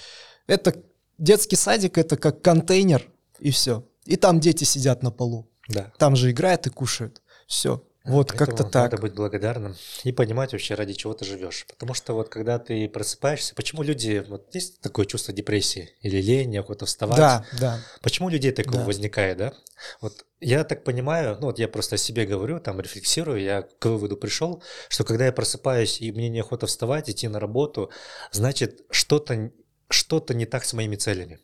Это 0.47 0.77
детский 1.19 1.57
садик 1.57 1.99
это 1.99 2.17
как 2.17 2.43
контейнер, 2.43 3.07
и 3.39 3.51
все. 3.51 3.85
И 4.05 4.17
там 4.17 4.41
дети 4.41 4.65
сидят 4.65 5.03
на 5.03 5.11
полу. 5.11 5.49
Да. 5.69 5.93
Там 5.99 6.17
же 6.17 6.31
играют 6.31 6.67
и 6.67 6.71
кушают. 6.71 7.23
Все. 7.47 7.83
Вот 8.07 8.31
как-то 8.31 8.63
так. 8.63 8.93
Надо 8.93 8.99
быть 8.99 9.15
благодарным 9.15 9.75
и 10.05 10.13
понимать 10.13 10.53
вообще, 10.53 10.75
ради 10.75 10.93
чего 10.93 11.13
ты 11.13 11.25
живешь. 11.25 11.67
Потому 11.69 11.93
что 11.93 12.13
вот 12.15 12.29
когда 12.29 12.59
ты 12.61 12.89
просыпаешься, 12.89 13.55
почему 13.57 13.83
люди, 13.83 14.25
вот 14.29 14.55
есть 14.55 14.81
такое 14.81 15.07
чувство 15.07 15.35
депрессии 15.35 15.91
или 16.03 16.23
лень, 16.23 16.51
неохота 16.51 16.87
вставать? 16.87 17.17
Да, 17.17 17.45
да. 17.59 17.81
Почему 18.03 18.29
у 18.29 18.31
людей 18.31 18.53
такое 18.53 18.79
да. 18.79 18.85
возникает, 18.85 19.39
да? 19.39 19.53
Вот 20.01 20.25
я 20.41 20.63
так 20.63 20.85
понимаю, 20.85 21.37
ну 21.41 21.47
вот 21.47 21.59
я 21.59 21.67
просто 21.67 21.97
о 21.97 21.99
себе 21.99 22.27
говорю, 22.27 22.61
там 22.61 22.81
рефлексирую, 22.81 23.43
я 23.43 23.63
к 23.63 23.87
выводу 23.87 24.17
пришел, 24.17 24.63
что 24.89 25.03
когда 25.03 25.27
я 25.27 25.33
просыпаюсь 25.33 26.01
и 26.01 26.13
мне 26.13 26.29
неохота 26.29 26.67
вставать, 26.67 27.11
идти 27.11 27.27
на 27.27 27.41
работу, 27.41 27.91
значит 28.31 28.83
что-то 28.91 29.51
что-то 29.89 30.35
не 30.35 30.47
так 30.47 30.65
с 30.65 30.73
моими 30.73 30.97
целями. 30.97 31.39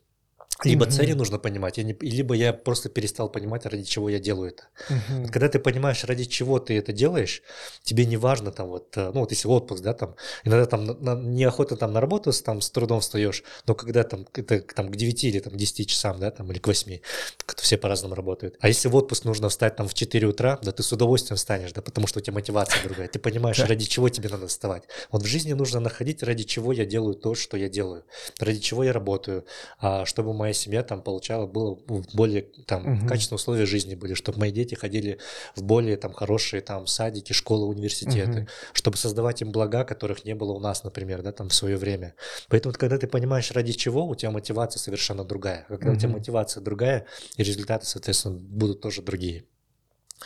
Либо 0.64 0.86
mm-hmm. 0.86 0.90
цели 0.90 1.12
нужно 1.12 1.38
понимать, 1.38 1.78
я 1.78 1.84
не, 1.84 1.96
либо 2.00 2.34
я 2.34 2.52
просто 2.52 2.88
перестал 2.88 3.28
понимать, 3.28 3.66
ради 3.66 3.84
чего 3.84 4.08
я 4.08 4.18
делаю 4.18 4.50
это. 4.50 4.64
Mm-hmm. 4.88 5.28
Когда 5.30 5.48
ты 5.48 5.58
понимаешь, 5.58 6.04
ради 6.04 6.24
чего 6.24 6.58
ты 6.58 6.78
это 6.78 6.92
делаешь, 6.92 7.42
тебе 7.82 8.06
не 8.06 8.16
важно 8.16 8.52
там 8.52 8.68
вот, 8.68 8.96
э, 8.96 9.10
ну 9.12 9.20
вот 9.20 9.30
если 9.30 9.48
отпуск, 9.48 9.82
да, 9.82 9.94
там, 9.94 10.14
иногда 10.44 10.66
там 10.66 10.84
на, 10.84 11.14
неохота 11.14 11.76
там 11.76 11.92
на 11.92 12.00
работу 12.00 12.32
там 12.32 12.60
с 12.60 12.70
трудом 12.70 13.00
встаешь, 13.00 13.42
но 13.66 13.74
когда 13.74 14.04
там, 14.04 14.26
это, 14.34 14.60
там 14.60 14.88
к 14.90 14.96
9 14.96 15.24
или 15.24 15.38
там 15.40 15.56
10 15.56 15.88
часам, 15.88 16.18
да, 16.20 16.30
там, 16.30 16.50
или 16.50 16.58
к 16.58 16.66
8, 16.66 16.98
как-то 17.38 17.62
все 17.62 17.76
по-разному 17.76 18.14
работают. 18.14 18.56
А 18.60 18.68
если 18.68 18.88
в 18.88 18.96
отпуск 18.96 19.24
нужно 19.24 19.48
встать 19.48 19.76
там 19.76 19.88
в 19.88 19.94
4 19.94 20.26
утра, 20.26 20.58
да 20.62 20.72
ты 20.72 20.82
с 20.82 20.92
удовольствием 20.92 21.36
встанешь, 21.36 21.72
да, 21.72 21.82
потому 21.82 22.06
что 22.06 22.20
у 22.20 22.22
тебя 22.22 22.34
мотивация 22.34 22.82
другая. 22.82 23.08
Ты 23.08 23.18
понимаешь, 23.18 23.58
ради 23.58 23.84
чего 23.84 24.08
тебе 24.08 24.28
надо 24.28 24.46
вставать. 24.46 24.84
Вот 25.10 25.22
в 25.22 25.26
жизни 25.26 25.52
нужно 25.52 25.80
находить, 25.80 26.22
ради 26.22 26.44
чего 26.44 26.72
я 26.72 26.84
делаю 26.84 27.14
то, 27.14 27.34
что 27.34 27.56
я 27.56 27.68
делаю, 27.68 28.04
ради 28.38 28.60
чего 28.60 28.84
я 28.84 28.92
работаю, 28.92 29.44
а 29.78 30.04
чтобы 30.06 30.32
моя 30.32 30.51
семья 30.54 30.82
там 30.82 31.02
получала, 31.02 31.46
было 31.46 31.78
более 32.12 32.42
там 32.66 33.00
угу. 33.00 33.08
качественные 33.08 33.36
условия 33.36 33.66
жизни 33.66 33.94
были, 33.94 34.14
чтобы 34.14 34.38
мои 34.38 34.52
дети 34.52 34.74
ходили 34.74 35.18
в 35.56 35.62
более 35.62 35.96
там 35.96 36.12
хорошие 36.12 36.60
там 36.60 36.86
садики, 36.86 37.32
школы, 37.32 37.66
университеты, 37.66 38.40
угу. 38.42 38.48
чтобы 38.72 38.96
создавать 38.96 39.42
им 39.42 39.52
блага, 39.52 39.84
которых 39.84 40.24
не 40.24 40.34
было 40.34 40.52
у 40.52 40.60
нас, 40.60 40.84
например, 40.84 41.22
да, 41.22 41.32
там 41.32 41.48
в 41.48 41.54
свое 41.54 41.76
время. 41.76 42.14
Поэтому, 42.48 42.74
когда 42.74 42.98
ты 42.98 43.06
понимаешь, 43.06 43.50
ради 43.52 43.72
чего, 43.72 44.06
у 44.06 44.14
тебя 44.14 44.30
мотивация 44.30 44.80
совершенно 44.80 45.24
другая. 45.24 45.64
Когда 45.68 45.90
угу. 45.90 45.96
у 45.96 46.00
тебя 46.00 46.08
мотивация 46.10 46.62
другая, 46.62 47.06
и 47.36 47.42
результаты, 47.42 47.86
соответственно, 47.86 48.36
будут 48.36 48.80
тоже 48.80 49.02
другие. 49.02 49.44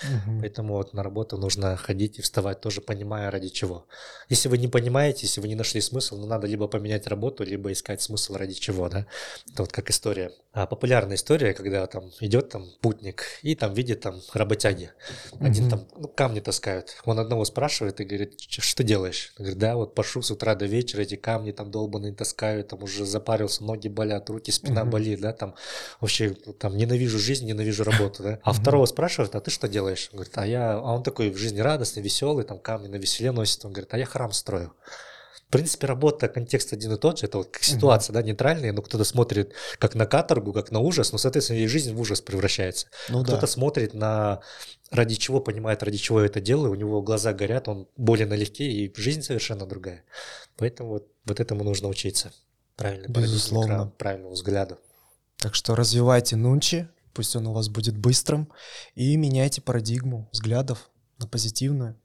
Угу. 0.02 0.40
Поэтому 0.40 0.74
вот 0.74 0.94
на 0.94 1.02
работу 1.02 1.36
нужно 1.38 1.76
ходить 1.76 2.18
и 2.18 2.22
вставать, 2.22 2.60
тоже 2.60 2.80
понимая 2.80 3.30
ради 3.30 3.48
чего. 3.48 3.86
Если 4.28 4.48
вы 4.48 4.58
не 4.58 4.68
понимаете, 4.68 5.26
если 5.26 5.40
вы 5.40 5.48
не 5.48 5.54
нашли 5.54 5.80
смысл, 5.80 6.16
ну 6.16 6.26
надо 6.26 6.46
либо 6.46 6.68
поменять 6.68 7.06
работу, 7.06 7.44
либо 7.44 7.72
искать 7.72 8.02
смысл 8.02 8.34
ради 8.34 8.54
чего, 8.54 8.88
да. 8.88 9.06
Это 9.52 9.62
вот 9.62 9.72
как 9.72 9.90
история. 9.90 10.32
А 10.52 10.66
популярная 10.66 11.16
история, 11.16 11.52
когда 11.52 11.86
там 11.86 12.10
идет 12.20 12.48
там 12.48 12.66
путник 12.80 13.24
и 13.42 13.54
там 13.54 13.74
видит 13.74 14.00
там 14.00 14.20
работяги. 14.32 14.90
Один 15.38 15.64
угу. 15.64 15.70
там 15.70 15.88
ну, 15.96 16.08
камни 16.08 16.40
таскают. 16.40 16.96
Он 17.04 17.20
одного 17.20 17.44
спрашивает 17.44 18.00
и 18.00 18.04
говорит, 18.04 18.40
что 18.40 18.82
делаешь? 18.82 19.34
Он 19.38 19.44
говорит, 19.44 19.58
да, 19.58 19.76
вот 19.76 19.94
пошу 19.94 20.22
с 20.22 20.30
утра 20.30 20.54
до 20.54 20.66
вечера, 20.66 21.02
эти 21.02 21.16
камни 21.16 21.52
там 21.52 21.70
долбанные 21.70 22.14
таскаю, 22.14 22.64
там 22.64 22.82
уже 22.82 23.04
запарился, 23.04 23.64
ноги 23.64 23.88
болят, 23.88 24.30
руки, 24.30 24.50
спина 24.50 24.82
угу. 24.82 24.92
болит, 24.92 25.20
да, 25.20 25.32
там 25.32 25.54
вообще 26.00 26.30
там 26.58 26.76
ненавижу 26.76 27.18
жизнь, 27.18 27.46
ненавижу 27.46 27.84
работу, 27.84 28.22
да. 28.22 28.40
А 28.42 28.50
угу. 28.50 28.58
второго 28.58 28.86
спрашивают, 28.86 29.34
а 29.34 29.40
ты 29.40 29.50
что 29.50 29.68
делаешь? 29.68 29.85
Делаешь? 29.86 30.08
Он 30.12 30.16
говорит, 30.18 30.38
а 30.38 30.46
я, 30.46 30.72
а 30.74 30.94
он 30.94 31.02
такой 31.02 31.30
в 31.30 31.36
жизни 31.36 31.60
радостный, 31.60 32.02
веселый, 32.02 32.44
там 32.44 32.58
камни 32.58 32.88
на 32.88 32.96
веселе 32.96 33.32
носит. 33.32 33.64
Он 33.64 33.72
говорит, 33.72 33.92
а 33.94 33.98
я 33.98 34.04
храм 34.04 34.32
строю. 34.32 34.74
В 35.48 35.52
принципе, 35.52 35.86
работа, 35.86 36.26
контекст 36.26 36.72
один 36.72 36.92
и 36.92 36.96
тот 36.96 37.20
же, 37.20 37.26
это 37.26 37.38
вот 37.38 37.56
ситуация, 37.60 38.12
угу. 38.12 38.20
да, 38.20 38.26
нейтральная, 38.26 38.72
но 38.72 38.82
кто-то 38.82 39.04
смотрит 39.04 39.52
как 39.78 39.94
на 39.94 40.04
каторгу, 40.04 40.52
как 40.52 40.72
на 40.72 40.80
ужас, 40.80 41.12
но, 41.12 41.18
соответственно, 41.18 41.58
и 41.58 41.68
жизнь 41.68 41.94
в 41.94 42.00
ужас 42.00 42.20
превращается. 42.20 42.88
Ну, 43.08 43.22
кто-то 43.22 43.42
да. 43.42 43.46
смотрит 43.46 43.94
на 43.94 44.40
ради 44.90 45.14
чего, 45.14 45.40
понимает, 45.40 45.84
ради 45.84 45.98
чего 45.98 46.20
я 46.20 46.26
это 46.26 46.40
делаю, 46.40 46.72
у 46.72 46.74
него 46.74 47.00
глаза 47.00 47.32
горят, 47.32 47.68
он 47.68 47.86
более 47.96 48.26
налегке, 48.26 48.64
и 48.64 48.92
жизнь 48.96 49.22
совершенно 49.22 49.66
другая. 49.66 50.02
Поэтому 50.56 50.88
вот, 50.90 51.06
вот 51.24 51.38
этому 51.38 51.62
нужно 51.62 51.86
учиться. 51.88 52.32
Правильно, 52.74 53.06
Безусловно. 53.06 53.92
правильному 53.98 54.34
взгляду. 54.34 54.78
Так 55.36 55.54
что 55.54 55.76
развивайте 55.76 56.34
нунчи, 56.34 56.88
пусть 57.16 57.34
он 57.34 57.46
у 57.46 57.52
вас 57.54 57.70
будет 57.70 57.96
быстрым, 57.96 58.52
и 58.94 59.16
меняйте 59.16 59.62
парадигму 59.62 60.28
взглядов 60.32 60.90
на 61.18 61.26
позитивную. 61.26 61.98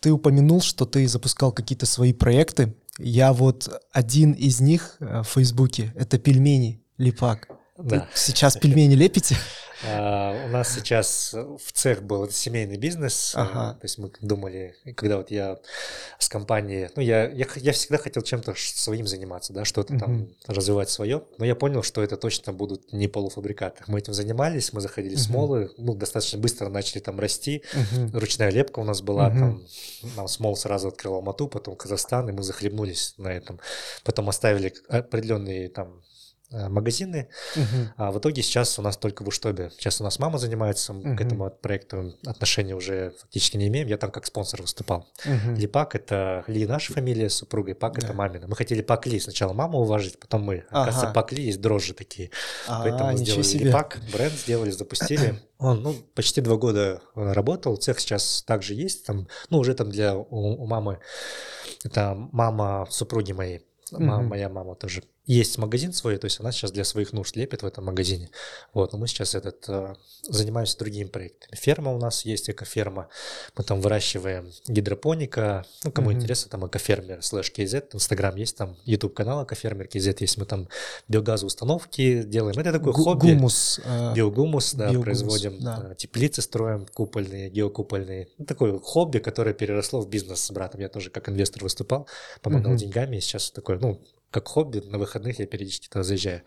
Ты 0.00 0.10
упомянул, 0.10 0.60
что 0.60 0.84
ты 0.84 1.06
запускал 1.06 1.52
какие-то 1.52 1.86
свои 1.86 2.12
проекты. 2.12 2.76
Я 2.98 3.32
вот 3.32 3.70
один 3.92 4.32
из 4.32 4.60
них 4.60 4.96
э, 4.98 5.22
в 5.22 5.28
Фейсбуке, 5.28 5.92
это 5.94 6.18
пельмени, 6.18 6.82
Липак. 6.98 7.48
Да. 7.78 8.08
Сейчас 8.14 8.56
пельмени 8.56 8.94
лепите? 8.94 9.36
Uh, 9.84 10.46
у 10.46 10.48
нас 10.48 10.72
сейчас 10.74 11.34
в 11.34 11.72
цех 11.72 12.02
был 12.02 12.30
семейный 12.30 12.78
бизнес, 12.78 13.34
ага. 13.36 13.74
uh, 13.76 13.78
то 13.78 13.84
есть 13.84 13.98
мы 13.98 14.10
думали, 14.22 14.74
когда 14.96 15.18
вот 15.18 15.30
я 15.30 15.58
с 16.18 16.30
компанией, 16.30 16.88
ну 16.96 17.02
я, 17.02 17.28
я, 17.28 17.46
я 17.56 17.72
всегда 17.72 17.98
хотел 17.98 18.22
чем-то 18.22 18.54
своим 18.56 19.06
заниматься, 19.06 19.52
да, 19.52 19.66
что-то 19.66 19.92
uh-huh. 19.92 19.98
там 19.98 20.28
развивать 20.46 20.88
свое, 20.88 21.24
но 21.36 21.44
я 21.44 21.54
понял, 21.54 21.82
что 21.82 22.02
это 22.02 22.16
точно 22.16 22.54
будут 22.54 22.90
не 22.94 23.06
полуфабрикаты. 23.06 23.84
Мы 23.86 23.98
этим 23.98 24.14
занимались, 24.14 24.72
мы 24.72 24.80
заходили 24.80 25.14
uh-huh. 25.14 25.20
смолы, 25.20 25.70
ну 25.76 25.94
достаточно 25.94 26.38
быстро 26.38 26.70
начали 26.70 27.00
там 27.00 27.20
расти, 27.20 27.62
uh-huh. 27.74 28.18
ручная 28.18 28.50
лепка 28.50 28.78
у 28.78 28.84
нас 28.84 29.02
была, 29.02 29.28
uh-huh. 29.28 29.38
там 29.38 29.62
нам 30.16 30.28
смол 30.28 30.56
сразу 30.56 30.88
открыл 30.88 31.16
Алмату, 31.16 31.48
потом 31.48 31.76
Казахстан, 31.76 32.30
и 32.30 32.32
мы 32.32 32.42
захлебнулись 32.42 33.12
на 33.18 33.28
этом. 33.28 33.60
Потом 34.04 34.30
оставили 34.30 34.72
определенные 34.88 35.68
там 35.68 36.00
Э, 36.15 36.15
магазины. 36.50 37.28
Угу. 37.56 37.92
А 37.96 38.12
в 38.12 38.18
итоге 38.18 38.42
сейчас 38.42 38.78
у 38.78 38.82
нас 38.82 38.96
только 38.96 39.22
в 39.22 39.28
Уштобе. 39.28 39.70
Сейчас 39.70 40.00
у 40.00 40.04
нас 40.04 40.18
мама 40.18 40.38
занимается 40.38 40.92
угу. 40.92 41.16
к 41.16 41.20
этому 41.20 41.50
проекту. 41.50 42.14
Отношения 42.24 42.74
уже 42.74 43.12
фактически 43.20 43.56
не 43.56 43.68
имеем. 43.68 43.88
Я 43.88 43.96
там 43.96 44.10
как 44.10 44.26
спонсор 44.26 44.62
выступал. 44.62 45.08
Угу. 45.24 45.56
Липак— 45.56 45.94
это 45.96 46.44
Ли 46.46 46.66
наша 46.66 46.92
фамилия 46.92 47.28
с 47.28 47.34
супругой, 47.34 47.74
Пак 47.74 47.98
да.— 47.98 48.00
это 48.06 48.14
мамина. 48.14 48.46
Мы 48.46 48.56
хотели 48.56 48.82
Пак 48.82 49.06
Ли. 49.06 49.18
Сначала 49.18 49.52
маму 49.52 49.80
уважить, 49.80 50.18
потом 50.18 50.42
мы. 50.42 50.64
Ага. 50.70 50.82
Оказывается, 50.82 51.14
Пак 51.14 51.32
Ли 51.32 51.44
есть 51.44 51.60
дрожжи 51.60 51.94
такие. 51.94 52.30
А, 52.68 52.82
Поэтому 52.82 53.16
сделали 53.16 53.42
себе. 53.42 53.64
Липак, 53.66 53.98
бренд 54.12 54.34
сделали, 54.34 54.70
запустили. 54.70 55.40
Он 55.58 55.82
ну, 55.82 55.94
почти 56.14 56.40
два 56.40 56.56
года 56.56 57.00
работал. 57.14 57.76
Цех 57.76 57.98
сейчас 57.98 58.42
также 58.46 58.74
есть. 58.74 59.06
Там, 59.06 59.26
ну, 59.50 59.58
уже 59.58 59.74
там 59.74 59.90
для 59.90 60.16
у, 60.16 60.26
у 60.30 60.66
мамы. 60.66 61.00
Это 61.84 62.14
мама 62.14 62.86
супруги 62.90 63.32
моей. 63.32 63.62
Мама, 63.92 64.18
угу. 64.18 64.28
Моя 64.28 64.48
мама 64.48 64.74
тоже 64.74 65.02
есть 65.26 65.58
магазин 65.58 65.92
свой, 65.92 66.16
то 66.18 66.26
есть 66.26 66.40
она 66.40 66.52
сейчас 66.52 66.70
для 66.70 66.84
своих 66.84 67.12
нужд 67.12 67.34
лепит 67.36 67.62
в 67.62 67.66
этом 67.66 67.84
магазине. 67.84 68.30
Вот, 68.72 68.92
но 68.92 68.98
мы 68.98 69.08
сейчас 69.08 69.34
этот, 69.34 69.64
э, 69.68 69.94
занимаемся 70.22 70.78
другими 70.78 71.08
проектами. 71.08 71.56
Ферма 71.56 71.92
у 71.92 71.98
нас 71.98 72.24
есть, 72.24 72.48
экоферма. 72.48 73.08
Мы 73.56 73.64
там 73.64 73.80
выращиваем 73.80 74.52
гидропоника. 74.68 75.66
Ну, 75.84 75.90
кому 75.90 76.10
mm-hmm. 76.10 76.14
интересно, 76.14 76.50
там 76.50 76.66
экофермер 76.66 77.22
слэш 77.22 77.52
KZ, 77.56 77.94
Инстаграм 77.94 78.36
есть, 78.36 78.56
там 78.56 78.76
YouTube 78.84 79.14
канал 79.14 79.44
экофермер 79.44 79.86
KZ 79.86 80.16
есть. 80.20 80.38
Мы 80.38 80.46
там 80.46 80.68
биогазоустановки 81.08 82.22
делаем. 82.22 82.56
Это 82.58 82.72
такой 82.72 82.92
Гу- 82.92 83.02
хобби. 83.02 83.32
Гумус. 83.32 83.80
Э, 83.84 84.14
биогумус, 84.14 84.74
да, 84.74 84.84
биогумус, 84.90 85.04
производим. 85.04 85.60
Да. 85.60 85.88
Э, 85.90 85.94
теплицы 85.96 86.40
строим 86.40 86.86
купольные, 86.86 87.50
геокупольные. 87.50 88.28
Ну, 88.38 88.44
такое 88.44 88.78
хобби, 88.78 89.18
которое 89.18 89.54
переросло 89.54 90.00
в 90.00 90.08
бизнес 90.08 90.40
с 90.40 90.50
братом. 90.52 90.80
Я 90.80 90.88
тоже 90.88 91.10
как 91.10 91.28
инвестор 91.28 91.64
выступал, 91.64 92.06
помогал 92.42 92.74
mm-hmm. 92.74 92.78
деньгами. 92.78 93.16
И 93.16 93.20
сейчас 93.20 93.50
такой, 93.50 93.80
ну, 93.80 94.00
как 94.30 94.48
хобби, 94.48 94.80
на 94.80 94.98
выходных 94.98 95.38
я 95.38 95.46
периодически 95.46 95.88
туда 95.88 96.02
заезжаю. 96.02 96.42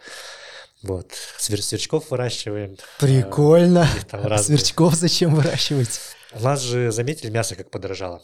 Вот. 0.82 1.12
Свер 1.38 1.62
сверчков 1.62 2.12
выращиваем. 2.12 2.78
Прикольно. 3.00 3.88
А 4.12 4.38
сверчков 4.38 4.96
зачем 4.96 5.36
выращивать? 5.36 6.00
У 6.34 6.40
нас 6.40 6.62
же 6.62 6.92
заметили, 6.92 7.30
мясо 7.30 7.56
как 7.56 7.70
подорожало. 7.70 8.22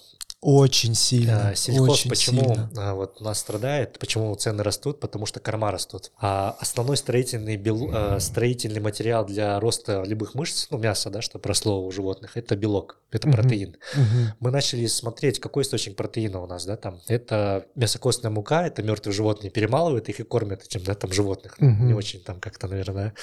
Очень 0.48 0.94
сильно. 0.94 1.50
А, 1.50 1.56
сельхоз 1.56 2.02
очень 2.02 2.10
почему 2.12 2.44
сильно. 2.44 2.70
А, 2.78 2.94
вот 2.94 3.20
у 3.20 3.24
нас 3.24 3.40
страдает, 3.40 3.98
почему 3.98 4.36
цены 4.36 4.62
растут, 4.62 5.00
потому 5.00 5.26
что 5.26 5.40
корма 5.40 5.72
растут. 5.72 6.12
А 6.20 6.56
основной 6.60 6.98
строительный, 6.98 7.58
бел, 7.58 7.90
а, 7.92 8.20
строительный 8.20 8.80
материал 8.80 9.26
для 9.26 9.60
роста 9.60 10.04
любых 10.06 10.36
мышц, 10.36 10.68
ну 10.70 10.78
мяса, 10.78 11.10
да, 11.10 11.24
чтобы 11.24 11.48
росло 11.48 11.84
у 11.84 11.90
животных, 11.90 12.38
это 12.38 12.56
белок, 12.56 13.00
это 13.10 13.28
протеин. 13.28 13.78
Uh-huh. 13.96 14.34
Мы 14.40 14.52
начали 14.52 14.86
смотреть, 14.86 15.40
какой 15.40 15.64
источник 15.64 15.96
протеина 15.96 16.40
у 16.40 16.46
нас, 16.46 16.64
да, 16.64 16.78
там. 16.78 17.00
Это 17.08 17.66
мясокостная 17.74 18.30
мука, 18.30 18.68
это 18.68 18.84
мертвые 18.84 19.16
животные 19.16 19.50
перемалывают 19.50 20.10
их 20.10 20.20
и 20.20 20.24
кормят 20.24 20.62
этим, 20.62 20.84
да, 20.84 20.94
там 20.94 21.12
животных. 21.12 21.58
Uh-huh. 21.60 21.86
Не 21.86 21.96
очень 21.96 22.20
там 22.20 22.40
как-то, 22.40 22.68
наверное, 22.68 23.16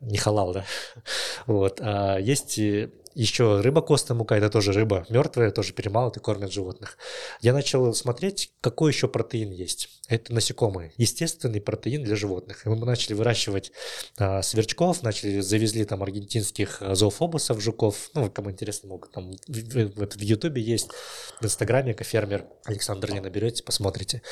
не 0.00 0.18
халал, 0.18 0.52
да. 0.52 0.66
Вот. 1.46 1.80
А 1.80 2.18
есть 2.18 2.58
еще 3.14 3.60
рыба 3.60 3.80
костная 3.82 4.16
мука, 4.16 4.36
это 4.36 4.50
тоже 4.50 4.72
рыба 4.72 5.06
мертвая, 5.08 5.50
тоже 5.50 5.72
перемалывают 5.72 6.16
и 6.16 6.20
кормят 6.20 6.52
животных. 6.52 6.98
Я 7.40 7.52
начал 7.52 7.92
смотреть, 7.94 8.52
какой 8.60 8.92
еще 8.92 9.08
протеин 9.08 9.50
есть. 9.50 9.88
Это 10.08 10.32
насекомые. 10.32 10.92
Естественный 10.96 11.60
протеин 11.60 12.02
для 12.02 12.16
животных. 12.16 12.66
И 12.66 12.68
мы 12.68 12.76
начали 12.84 13.14
выращивать 13.14 13.72
а, 14.18 14.42
сверчков, 14.42 15.02
начали, 15.02 15.40
завезли 15.40 15.84
там 15.84 16.02
аргентинских 16.02 16.82
зоофобусов, 16.92 17.60
жуков. 17.60 18.10
Ну, 18.14 18.30
кому 18.30 18.50
интересно, 18.50 18.88
могут 18.88 19.12
там 19.12 19.32
в, 19.46 20.22
Ютубе 20.22 20.60
есть, 20.60 20.88
в 21.40 21.44
Инстаграме 21.44 21.92
экофермер 21.92 22.46
Александр 22.64 23.12
Ли 23.12 23.20
наберете, 23.20 23.62
посмотрите. 23.62 24.22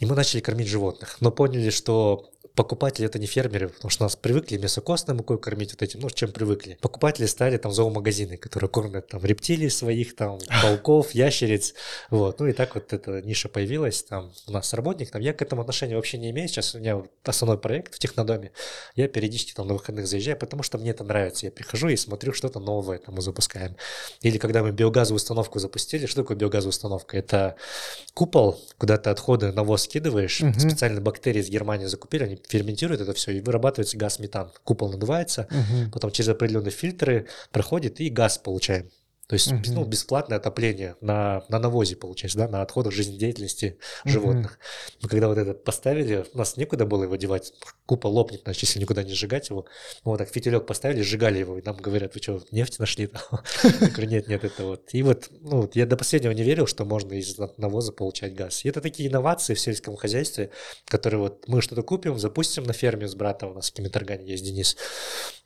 И 0.00 0.06
мы 0.06 0.16
начали 0.16 0.40
кормить 0.40 0.68
животных, 0.68 1.18
но 1.20 1.30
поняли, 1.30 1.70
что 1.70 2.30
покупатели 2.54 3.06
это 3.06 3.18
не 3.18 3.26
фермеры, 3.26 3.68
потому 3.68 3.90
что 3.90 4.04
нас 4.04 4.14
привыкли 4.14 4.56
мясокостной 4.58 5.16
мукой 5.16 5.38
кормить 5.38 5.72
вот 5.72 5.82
этим, 5.82 6.00
ну, 6.00 6.10
чем 6.10 6.30
привыкли. 6.30 6.78
Покупатели 6.80 7.26
стали 7.26 7.56
там 7.56 7.72
зоомагазины, 7.72 8.36
которые 8.36 8.70
кормят 8.70 9.08
там 9.08 9.24
рептилий 9.24 9.70
своих, 9.70 10.14
там, 10.14 10.38
пауков, 10.62 11.12
ящериц, 11.12 11.74
вот. 12.10 12.38
Ну 12.38 12.46
и 12.46 12.52
так 12.52 12.74
вот 12.74 12.92
эта 12.92 13.22
ниша 13.22 13.48
появилась, 13.48 14.04
там 14.04 14.32
у 14.46 14.52
нас 14.52 14.72
работник, 14.72 15.10
там 15.10 15.20
я 15.20 15.32
к 15.32 15.42
этому 15.42 15.62
отношения 15.62 15.96
вообще 15.96 16.18
не 16.18 16.30
имею, 16.30 16.48
сейчас 16.48 16.74
у 16.74 16.78
меня 16.78 17.02
основной 17.24 17.58
проект 17.58 17.96
в 17.96 17.98
Технодоме, 17.98 18.52
я 18.94 19.08
периодически 19.08 19.52
там 19.52 19.66
на 19.66 19.74
выходных 19.74 20.06
заезжаю, 20.06 20.38
потому 20.38 20.62
что 20.62 20.78
мне 20.78 20.90
это 20.90 21.02
нравится, 21.02 21.46
я 21.46 21.52
прихожу 21.52 21.88
и 21.88 21.96
смотрю, 21.96 22.32
что-то 22.32 22.60
новое 22.60 22.98
там 22.98 23.16
мы 23.16 23.22
запускаем. 23.22 23.76
Или 24.20 24.38
когда 24.38 24.62
мы 24.62 24.70
биогазовую 24.70 25.16
установку 25.16 25.58
запустили, 25.58 26.06
что 26.06 26.22
такое 26.22 26.36
биогазовая 26.36 26.70
установка? 26.70 27.16
Это 27.16 27.56
купол, 28.14 28.60
куда 28.78 28.96
ты 28.96 29.10
отходы, 29.10 29.50
навоз 29.50 29.82
скидываешь, 29.82 30.40
угу. 30.40 30.52
специально 30.58 31.00
бактерии 31.00 31.40
из 31.40 31.50
Германии 31.50 31.86
закупили, 31.86 32.24
они 32.24 32.36
ферментирует 32.48 33.00
это 33.00 33.12
все, 33.12 33.32
и 33.32 33.40
вырабатывается 33.40 33.96
газ 33.96 34.18
метан. 34.18 34.50
Купол 34.64 34.90
надувается, 34.90 35.48
угу. 35.50 35.90
потом 35.92 36.10
через 36.10 36.28
определенные 36.28 36.70
фильтры 36.70 37.26
проходит, 37.50 38.00
и 38.00 38.08
газ 38.08 38.38
получаем. 38.38 38.90
То 39.26 39.34
есть 39.34 39.50
угу. 39.50 39.60
ну, 39.68 39.84
бесплатное 39.84 40.36
отопление 40.36 40.96
на, 41.00 41.44
на 41.48 41.58
навозе, 41.58 41.96
получается, 41.96 42.38
да, 42.38 42.48
на 42.48 42.60
отходах 42.60 42.92
жизнедеятельности 42.92 43.78
животных. 44.04 44.52
Угу. 44.52 44.98
Мы 45.02 45.08
когда 45.08 45.28
вот 45.28 45.38
это 45.38 45.54
поставили, 45.54 46.26
у 46.34 46.38
нас 46.38 46.56
некуда 46.58 46.84
было 46.84 47.04
его 47.04 47.16
девать, 47.16 47.54
купол 47.86 48.12
лопнет, 48.12 48.42
значит, 48.44 48.64
если 48.64 48.80
никуда 48.80 49.02
не 49.02 49.14
сжигать 49.14 49.48
его. 49.48 49.64
Мы 50.04 50.12
вот 50.12 50.18
так 50.18 50.28
фитилек 50.28 50.66
поставили, 50.66 51.00
сжигали 51.00 51.38
его, 51.38 51.58
и 51.58 51.62
нам 51.62 51.76
говорят, 51.76 52.14
вы 52.14 52.20
что, 52.20 52.42
нефть 52.50 52.78
нашли? 52.78 53.08
Я 53.80 53.88
говорю, 53.88 54.08
нет, 54.08 54.28
нет, 54.28 54.44
это 54.44 54.64
вот. 54.64 54.90
И 54.92 55.02
вот, 55.02 55.30
ну, 55.40 55.70
я 55.74 55.86
до 55.86 55.96
последнего 55.96 56.32
не 56.32 56.42
верил, 56.42 56.66
что 56.66 56.84
можно 56.84 57.14
из 57.14 57.38
навоза 57.56 57.92
получать 57.92 58.34
газ. 58.34 58.64
И 58.64 58.68
это 58.68 58.80
такие 58.80 59.08
инновации 59.08 59.54
в 59.54 59.60
сельском 59.60 59.96
хозяйстве, 59.96 60.50
которые 60.86 61.20
вот 61.20 61.48
мы 61.48 61.62
что-то 61.62 61.82
купим, 61.82 62.18
запустим 62.18 62.64
на 62.64 62.72
ферме 62.72 63.08
с 63.08 63.14
братом, 63.14 63.52
у 63.52 63.54
нас 63.54 63.70
в 63.70 63.72
Кимитаргане 63.72 64.26
есть 64.26 64.44
Денис. 64.44 64.76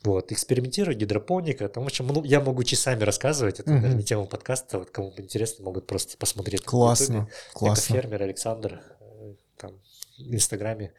Вот, 0.03 0.31
экспериментируем, 0.31 0.97
гидропоника, 0.97 1.67
там, 1.67 1.83
в 1.83 1.87
общем, 1.87 2.07
ну, 2.07 2.23
я 2.23 2.39
могу 2.39 2.63
часами 2.63 3.03
рассказывать, 3.03 3.59
это, 3.73 3.81
наверное, 3.81 3.97
не 3.97 4.03
тема 4.03 4.25
подкаста, 4.25 4.79
вот 4.79 4.91
кому 4.91 5.13
интересно, 5.17 5.65
могут 5.65 5.87
просто 5.87 6.17
посмотреть. 6.17 6.63
Классно, 6.63 7.29
классно. 7.53 7.95
Фермер 7.95 8.23
Александр, 8.23 8.81
э, 8.99 9.33
там, 9.57 9.79
в 10.17 10.33
Инстаграме, 10.33 10.93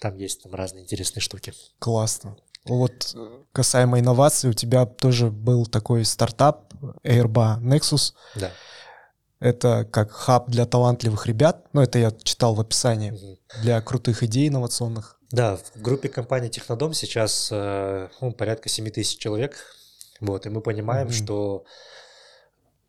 там 0.00 0.16
есть 0.16 0.42
там 0.42 0.54
разные 0.54 0.84
интересные 0.84 1.20
штуки. 1.20 1.52
Классно. 1.78 2.36
Вот 2.64 3.14
э, 3.14 3.42
касаемо 3.52 4.00
инноваций, 4.00 4.50
у 4.50 4.52
тебя 4.52 4.86
тоже 4.86 5.30
был 5.30 5.66
такой 5.66 6.04
стартап 6.04 6.74
Airba 7.04 7.60
Nexus. 7.60 8.12
Да. 8.34 8.50
Это 9.38 9.84
как 9.84 10.10
хаб 10.10 10.48
для 10.48 10.66
талантливых 10.66 11.26
ребят. 11.26 11.66
Ну, 11.72 11.82
это 11.82 11.98
я 11.98 12.10
читал 12.10 12.54
в 12.54 12.60
описании. 12.60 13.12
Угу. 13.12 13.38
Для 13.62 13.80
крутых 13.80 14.22
идей 14.22 14.48
инновационных. 14.48 15.20
Да, 15.30 15.56
в 15.56 15.80
группе 15.80 16.08
компании 16.08 16.48
Технодом 16.48 16.94
сейчас 16.94 17.48
э, 17.52 18.08
ну, 18.20 18.32
порядка 18.32 18.68
7 18.68 18.88
тысяч 18.90 19.18
человек. 19.18 19.56
Вот, 20.20 20.46
и 20.46 20.48
мы 20.48 20.60
понимаем, 20.60 21.08
mm-hmm. 21.08 21.24
что 21.24 21.64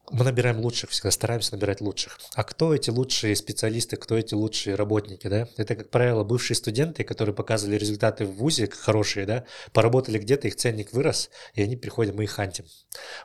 мы 0.10 0.24
набираем 0.24 0.60
лучших, 0.60 0.90
всегда 0.92 1.12
стараемся 1.12 1.56
набирать 1.56 1.82
лучших. 1.82 2.20
А 2.34 2.44
кто 2.44 2.74
эти 2.74 2.90
лучшие 2.90 3.36
специалисты, 3.36 3.98
кто 3.98 4.18
эти 4.18 4.34
лучшие 4.34 4.76
работники, 4.76 5.28
да? 5.28 5.48
Это, 5.58 5.76
как 5.76 5.90
правило, 5.90 6.24
бывшие 6.24 6.56
студенты, 6.56 7.04
которые 7.04 7.36
показывали 7.36 7.78
результаты 7.78 8.26
в 8.26 8.36
ВУЗе 8.36 8.68
хорошие, 8.68 9.26
да, 9.26 9.44
поработали 9.74 10.18
где-то, 10.18 10.48
их 10.48 10.56
ценник 10.56 10.94
вырос, 10.94 11.30
и 11.54 11.62
они 11.62 11.76
приходят, 11.76 12.16
мы 12.16 12.24
их 12.24 12.32
хантим. 12.32 12.66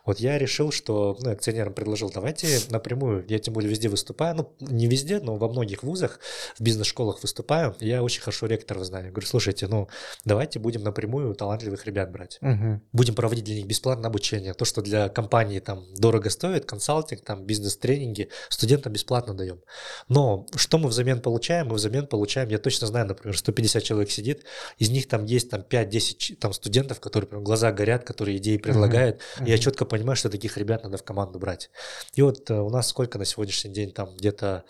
Вот 0.05 0.18
я 0.18 0.39
решил, 0.39 0.72
что, 0.72 1.16
ну, 1.20 1.30
акционерам 1.30 1.72
предложил, 1.72 2.11
давайте 2.11 2.61
напрямую, 2.70 3.24
я 3.28 3.39
тем 3.39 3.55
более 3.55 3.70
везде 3.70 3.89
выступаю, 3.89 4.35
ну, 4.35 4.57
не 4.61 4.87
везде, 4.89 5.20
но 5.20 5.37
во 5.37 5.49
многих 5.49 5.83
вузах, 5.83 6.18
в 6.59 6.62
бизнес-школах 6.62 7.22
выступаю, 7.22 7.76
я 7.80 8.03
очень 8.03 8.20
хорошо 8.22 8.47
ректоров 8.47 8.85
знаю. 8.85 9.07
Я 9.07 9.11
говорю, 9.11 9.26
слушайте, 9.26 9.68
ну, 9.68 9.89
давайте 10.24 10.59
будем 10.59 10.83
напрямую 10.83 11.35
талантливых 11.35 11.87
ребят 11.87 12.11
брать. 12.11 12.39
Угу. 12.43 12.80
Будем 12.93 13.14
проводить 13.14 13.45
для 13.45 13.55
них 13.55 13.66
бесплатное 13.66 14.09
обучение. 14.09 14.55
То, 14.55 14.64
что 14.64 14.83
для 14.83 15.09
компании 15.09 15.61
там 15.61 15.85
дорого 15.95 16.28
стоит, 16.30 16.64
консалтинг, 16.73 17.20
там 17.23 17.45
бизнес-тренинги 17.45 18.31
студентам 18.49 18.95
бесплатно 18.95 19.35
даем. 19.35 19.61
Но 20.09 20.47
что 20.57 20.79
мы 20.79 20.89
взамен 20.89 21.20
получаем? 21.20 21.68
Мы 21.68 21.75
взамен 21.75 22.07
получаем, 22.07 22.49
я 22.49 22.59
точно 22.59 22.87
знаю, 22.87 23.07
например, 23.07 23.37
150 23.37 23.83
человек 23.83 24.11
сидит, 24.11 24.45
из 24.79 24.89
них 24.89 25.07
там 25.07 25.27
есть 25.27 25.51
там 25.51 25.61
5-10 25.61 26.37
там, 26.37 26.55
студентов, 26.55 27.01
которые 27.01 27.29
прям 27.29 27.45
глаза 27.45 27.73
горят, 27.73 28.05
которые 28.05 28.39
идеи 28.39 28.57
предлагают. 28.57 29.16
Uh-huh. 29.16 29.43
Uh-huh. 29.43 29.51
Я 29.51 29.59
четко 29.59 29.85
понимаю, 29.85 30.16
что 30.16 30.31
таких 30.31 30.57
ребят 30.57 30.83
надо 30.83 30.97
в 30.97 31.03
команду 31.03 31.39
брать. 31.39 31.70
И 32.14 32.23
вот 32.23 32.51
э, 32.51 32.55
у 32.55 32.70
нас 32.70 32.89
сколько 32.89 33.18
на 33.18 33.27
сегодняшний 33.27 33.73
день 33.73 33.93
там 33.93 34.16
где-то 34.16 34.64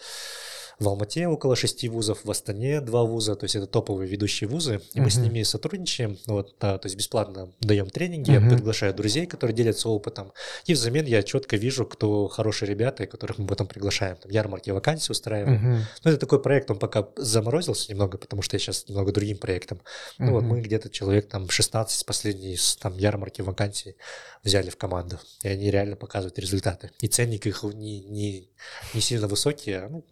в 0.78 0.88
Алмате 0.88 1.28
около 1.28 1.56
шести 1.56 1.88
вузов, 1.88 2.24
в 2.24 2.30
Астане 2.30 2.80
два 2.80 3.04
вуза, 3.04 3.34
то 3.36 3.44
есть 3.44 3.56
это 3.56 3.66
топовые 3.66 4.08
ведущие 4.08 4.48
вузы, 4.48 4.80
и 4.94 5.00
мы 5.00 5.10
с 5.10 5.16
ними 5.16 5.42
сотрудничаем, 5.42 6.18
вот, 6.26 6.54
да, 6.60 6.78
то 6.78 6.86
есть 6.86 6.96
бесплатно 6.96 7.52
даем 7.60 7.90
тренинги, 7.90 8.32
я 8.32 8.40
приглашаю 8.40 8.94
друзей, 8.94 9.26
которые 9.26 9.54
делятся 9.54 9.88
опытом, 9.88 10.32
и 10.66 10.74
взамен 10.74 11.06
я 11.06 11.22
четко 11.22 11.56
вижу, 11.56 11.84
кто 11.86 12.28
хорошие 12.28 12.68
ребята, 12.68 13.06
которых 13.06 13.38
мы 13.38 13.46
потом 13.46 13.66
приглашаем, 13.66 14.16
там 14.16 14.30
ярмарки 14.30 14.70
вакансий 14.70 15.12
устраиваем. 15.12 15.84
Ну, 16.04 16.10
это 16.10 16.18
такой 16.18 16.40
проект, 16.42 16.70
он 16.70 16.78
пока 16.78 17.08
заморозился 17.16 17.90
немного, 17.90 18.18
потому 18.18 18.42
что 18.42 18.56
я 18.56 18.60
сейчас 18.60 18.88
немного 18.88 19.12
другим 19.12 19.38
проектом. 19.38 19.80
Ну, 20.18 20.32
вот 20.32 20.44
мы 20.44 20.60
где-то 20.60 20.90
человек 20.90 21.28
там 21.28 21.48
16 21.48 22.06
последние 22.06 22.56
там 22.80 22.96
ярмарки 22.96 23.42
вакансий 23.42 23.96
взяли 24.42 24.70
в 24.70 24.76
команду, 24.76 25.18
и 25.42 25.48
они 25.48 25.70
реально 25.70 25.96
показывают 25.96 26.38
результаты. 26.38 26.90
И 27.00 27.08
ценник 27.08 27.46
их 27.46 27.62
не, 27.62 28.00
не, 28.00 28.50
не 28.94 29.00
сильно 29.00 29.28
высокий, 29.28 29.72
а 29.72 29.88
ну, 29.88 30.04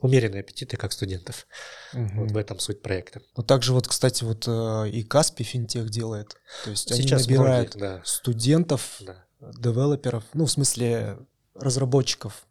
умеренные 0.00 0.40
аппетиты, 0.40 0.76
как 0.76 0.92
студентов. 0.92 1.46
Угу. 1.92 2.10
Вот 2.14 2.30
в 2.32 2.36
этом 2.36 2.58
суть 2.58 2.82
проекта. 2.82 3.20
Ну, 3.36 3.42
также 3.42 3.72
вот, 3.72 3.88
кстати, 3.88 4.24
вот 4.24 4.44
э, 4.46 4.90
и 4.90 5.02
Каспи 5.02 5.44
финтех 5.44 5.90
делает. 5.90 6.36
То 6.64 6.70
есть 6.70 6.88
Сейчас 6.88 7.26
они 7.26 7.36
набирают 7.36 7.74
многие, 7.74 7.96
да. 7.96 8.02
студентов, 8.04 8.96
да. 9.00 9.24
девелоперов, 9.40 10.24
ну, 10.34 10.46
в 10.46 10.50
смысле 10.50 11.18
разработчиков. 11.54 12.46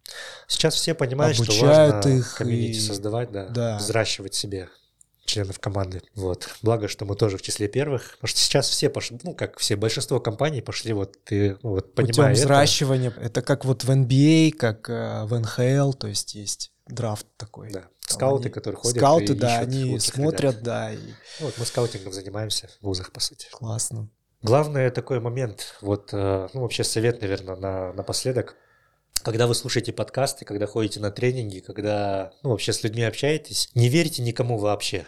Сейчас 0.47 0.75
все 0.75 0.93
понимают, 0.93 1.37
Обучают 1.37 1.57
что 1.57 1.65
важно 1.65 2.09
их 2.09 2.35
комьюнити 2.35 2.77
и... 2.77 2.81
создавать, 2.81 3.31
да, 3.31 3.47
да, 3.47 3.77
взращивать 3.77 4.33
себе 4.33 4.69
членов 5.27 5.59
команды. 5.59 6.01
Вот. 6.15 6.49
Благо, 6.61 6.87
что 6.87 7.05
мы 7.05 7.15
тоже 7.15 7.37
в 7.37 7.41
числе 7.41 7.67
первых. 7.67 8.11
Потому 8.13 8.29
что 8.29 8.39
сейчас 8.39 8.69
все 8.69 8.89
пошли, 8.89 9.19
ну, 9.23 9.35
как 9.35 9.59
все, 9.59 9.75
большинство 9.75 10.19
компаний 10.19 10.61
пошли, 10.61 10.93
вот 10.93 11.17
ты 11.25 11.57
ну, 11.61 11.71
вот, 11.71 11.93
понимая 11.93 12.31
Путем 12.31 12.33
взращивания. 12.33 13.09
Это. 13.09 13.21
это 13.21 13.41
как 13.41 13.65
вот 13.65 13.83
в 13.83 13.89
NBA, 13.89 14.53
как 14.53 14.89
э, 14.89 15.25
в 15.25 15.37
НХЛ, 15.37 15.93
то 15.93 16.07
есть 16.07 16.33
есть 16.33 16.71
драфт 16.87 17.27
такой. 17.37 17.71
Да. 17.71 17.85
Скауты, 18.01 18.45
они, 18.45 18.53
которые 18.53 18.79
ходят. 18.79 18.97
Скауты, 18.97 19.35
да, 19.35 19.59
они 19.59 19.99
смотрят, 19.99 20.55
ребят. 20.55 20.63
да. 20.63 20.93
И... 20.93 20.97
Ну, 21.39 21.45
вот 21.47 21.57
мы 21.57 21.65
скаутингом 21.65 22.13
занимаемся 22.13 22.69
в 22.79 22.85
вузах, 22.85 23.11
по 23.11 23.19
сути. 23.19 23.47
Классно. 23.51 24.09
Главный 24.41 24.89
такой 24.91 25.19
момент, 25.19 25.75
вот, 25.81 26.09
э, 26.13 26.47
ну, 26.53 26.61
вообще 26.61 26.83
совет, 26.83 27.21
наверное, 27.21 27.55
на, 27.55 27.93
напоследок– 27.93 28.55
когда 29.23 29.47
вы 29.47 29.55
слушаете 29.55 29.91
подкасты, 29.91 30.45
когда 30.45 30.67
ходите 30.67 30.99
на 30.99 31.11
тренинги, 31.11 31.59
когда 31.59 32.31
ну, 32.43 32.51
вообще 32.51 32.71
с 32.71 32.83
людьми 32.83 33.03
общаетесь, 33.03 33.69
не 33.75 33.89
верьте 33.89 34.21
никому 34.21 34.57
вообще 34.57 35.05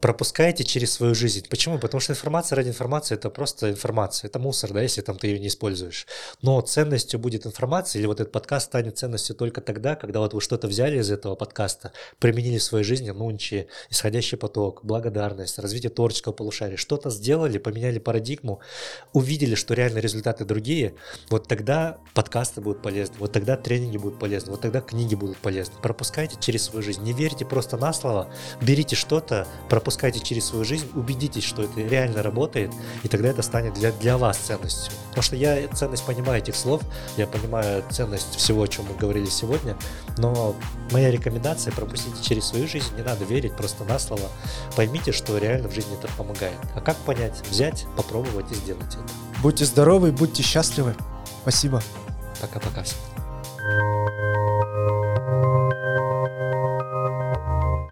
пропускаете 0.00 0.64
через 0.64 0.92
свою 0.92 1.14
жизнь. 1.14 1.46
Почему? 1.48 1.78
Потому 1.78 2.00
что 2.00 2.12
информация 2.12 2.56
ради 2.56 2.68
информации 2.68 3.14
это 3.14 3.30
просто 3.30 3.70
информация, 3.70 4.28
это 4.28 4.38
мусор, 4.38 4.72
да, 4.72 4.82
если 4.82 5.02
там 5.02 5.16
ты 5.16 5.28
ее 5.28 5.38
не 5.38 5.48
используешь. 5.48 6.06
Но 6.42 6.60
ценностью 6.60 7.20
будет 7.20 7.46
информация, 7.46 8.00
или 8.00 8.06
вот 8.06 8.20
этот 8.20 8.32
подкаст 8.32 8.66
станет 8.66 8.98
ценностью 8.98 9.36
только 9.36 9.60
тогда, 9.60 9.96
когда 9.96 10.20
вот 10.20 10.34
вы 10.34 10.40
что-то 10.40 10.68
взяли 10.68 10.98
из 10.98 11.10
этого 11.10 11.34
подкаста, 11.34 11.92
применили 12.18 12.58
в 12.58 12.62
своей 12.62 12.84
жизни, 12.84 13.10
нунчи, 13.10 13.68
исходящий 13.90 14.38
поток, 14.38 14.80
благодарность, 14.84 15.58
развитие 15.58 15.90
творческого 15.90 16.32
полушария, 16.32 16.76
что-то 16.76 17.10
сделали, 17.10 17.58
поменяли 17.58 17.98
парадигму, 17.98 18.60
увидели, 19.12 19.54
что 19.54 19.74
реально 19.74 19.98
результаты 19.98 20.44
другие, 20.44 20.94
вот 21.28 21.46
тогда 21.46 21.98
подкасты 22.14 22.60
будут 22.60 22.82
полезны, 22.82 23.16
вот 23.18 23.32
тогда 23.32 23.56
тренинги 23.56 23.98
будут 23.98 24.18
полезны, 24.18 24.52
вот 24.52 24.62
тогда 24.62 24.80
книги 24.80 25.14
будут 25.14 25.36
полезны. 25.38 25.74
Пропускайте 25.82 26.36
через 26.40 26.64
свою 26.64 26.82
жизнь, 26.82 27.02
не 27.02 27.12
верьте 27.12 27.44
просто 27.44 27.76
на 27.76 27.92
слово, 27.92 28.32
берите 28.62 28.96
что-то, 28.96 29.46
пропускайте 29.68 29.89
пропускайте 29.90 30.20
через 30.20 30.44
свою 30.44 30.64
жизнь, 30.64 30.88
убедитесь, 30.94 31.42
что 31.42 31.64
это 31.64 31.80
реально 31.80 32.22
работает, 32.22 32.70
и 33.02 33.08
тогда 33.08 33.28
это 33.28 33.42
станет 33.42 33.74
для, 33.74 33.90
для 33.90 34.18
вас 34.18 34.36
ценностью. 34.36 34.92
Потому 35.08 35.22
что 35.24 35.34
я 35.34 35.66
ценность 35.66 36.04
понимаю 36.04 36.40
этих 36.40 36.54
слов, 36.54 36.80
я 37.16 37.26
понимаю 37.26 37.82
ценность 37.90 38.36
всего, 38.36 38.62
о 38.62 38.68
чем 38.68 38.84
мы 38.84 38.94
говорили 38.94 39.26
сегодня, 39.26 39.76
но 40.16 40.54
моя 40.92 41.10
рекомендация 41.10 41.72
пропустите 41.72 42.22
через 42.22 42.44
свою 42.44 42.68
жизнь, 42.68 42.94
не 42.96 43.02
надо 43.02 43.24
верить 43.24 43.56
просто 43.56 43.82
на 43.84 43.98
слово. 43.98 44.28
Поймите, 44.76 45.10
что 45.10 45.36
реально 45.38 45.68
в 45.68 45.74
жизни 45.74 45.98
это 45.98 46.06
помогает. 46.16 46.54
А 46.76 46.80
как 46.80 46.96
понять? 46.98 47.42
Взять, 47.50 47.86
попробовать 47.96 48.52
и 48.52 48.54
сделать 48.54 48.94
это. 48.94 49.12
Будьте 49.42 49.64
здоровы, 49.64 50.12
будьте 50.12 50.44
счастливы. 50.44 50.94
Спасибо. 51.42 51.82
Пока-пока 52.40 52.84
всем. 52.84 52.98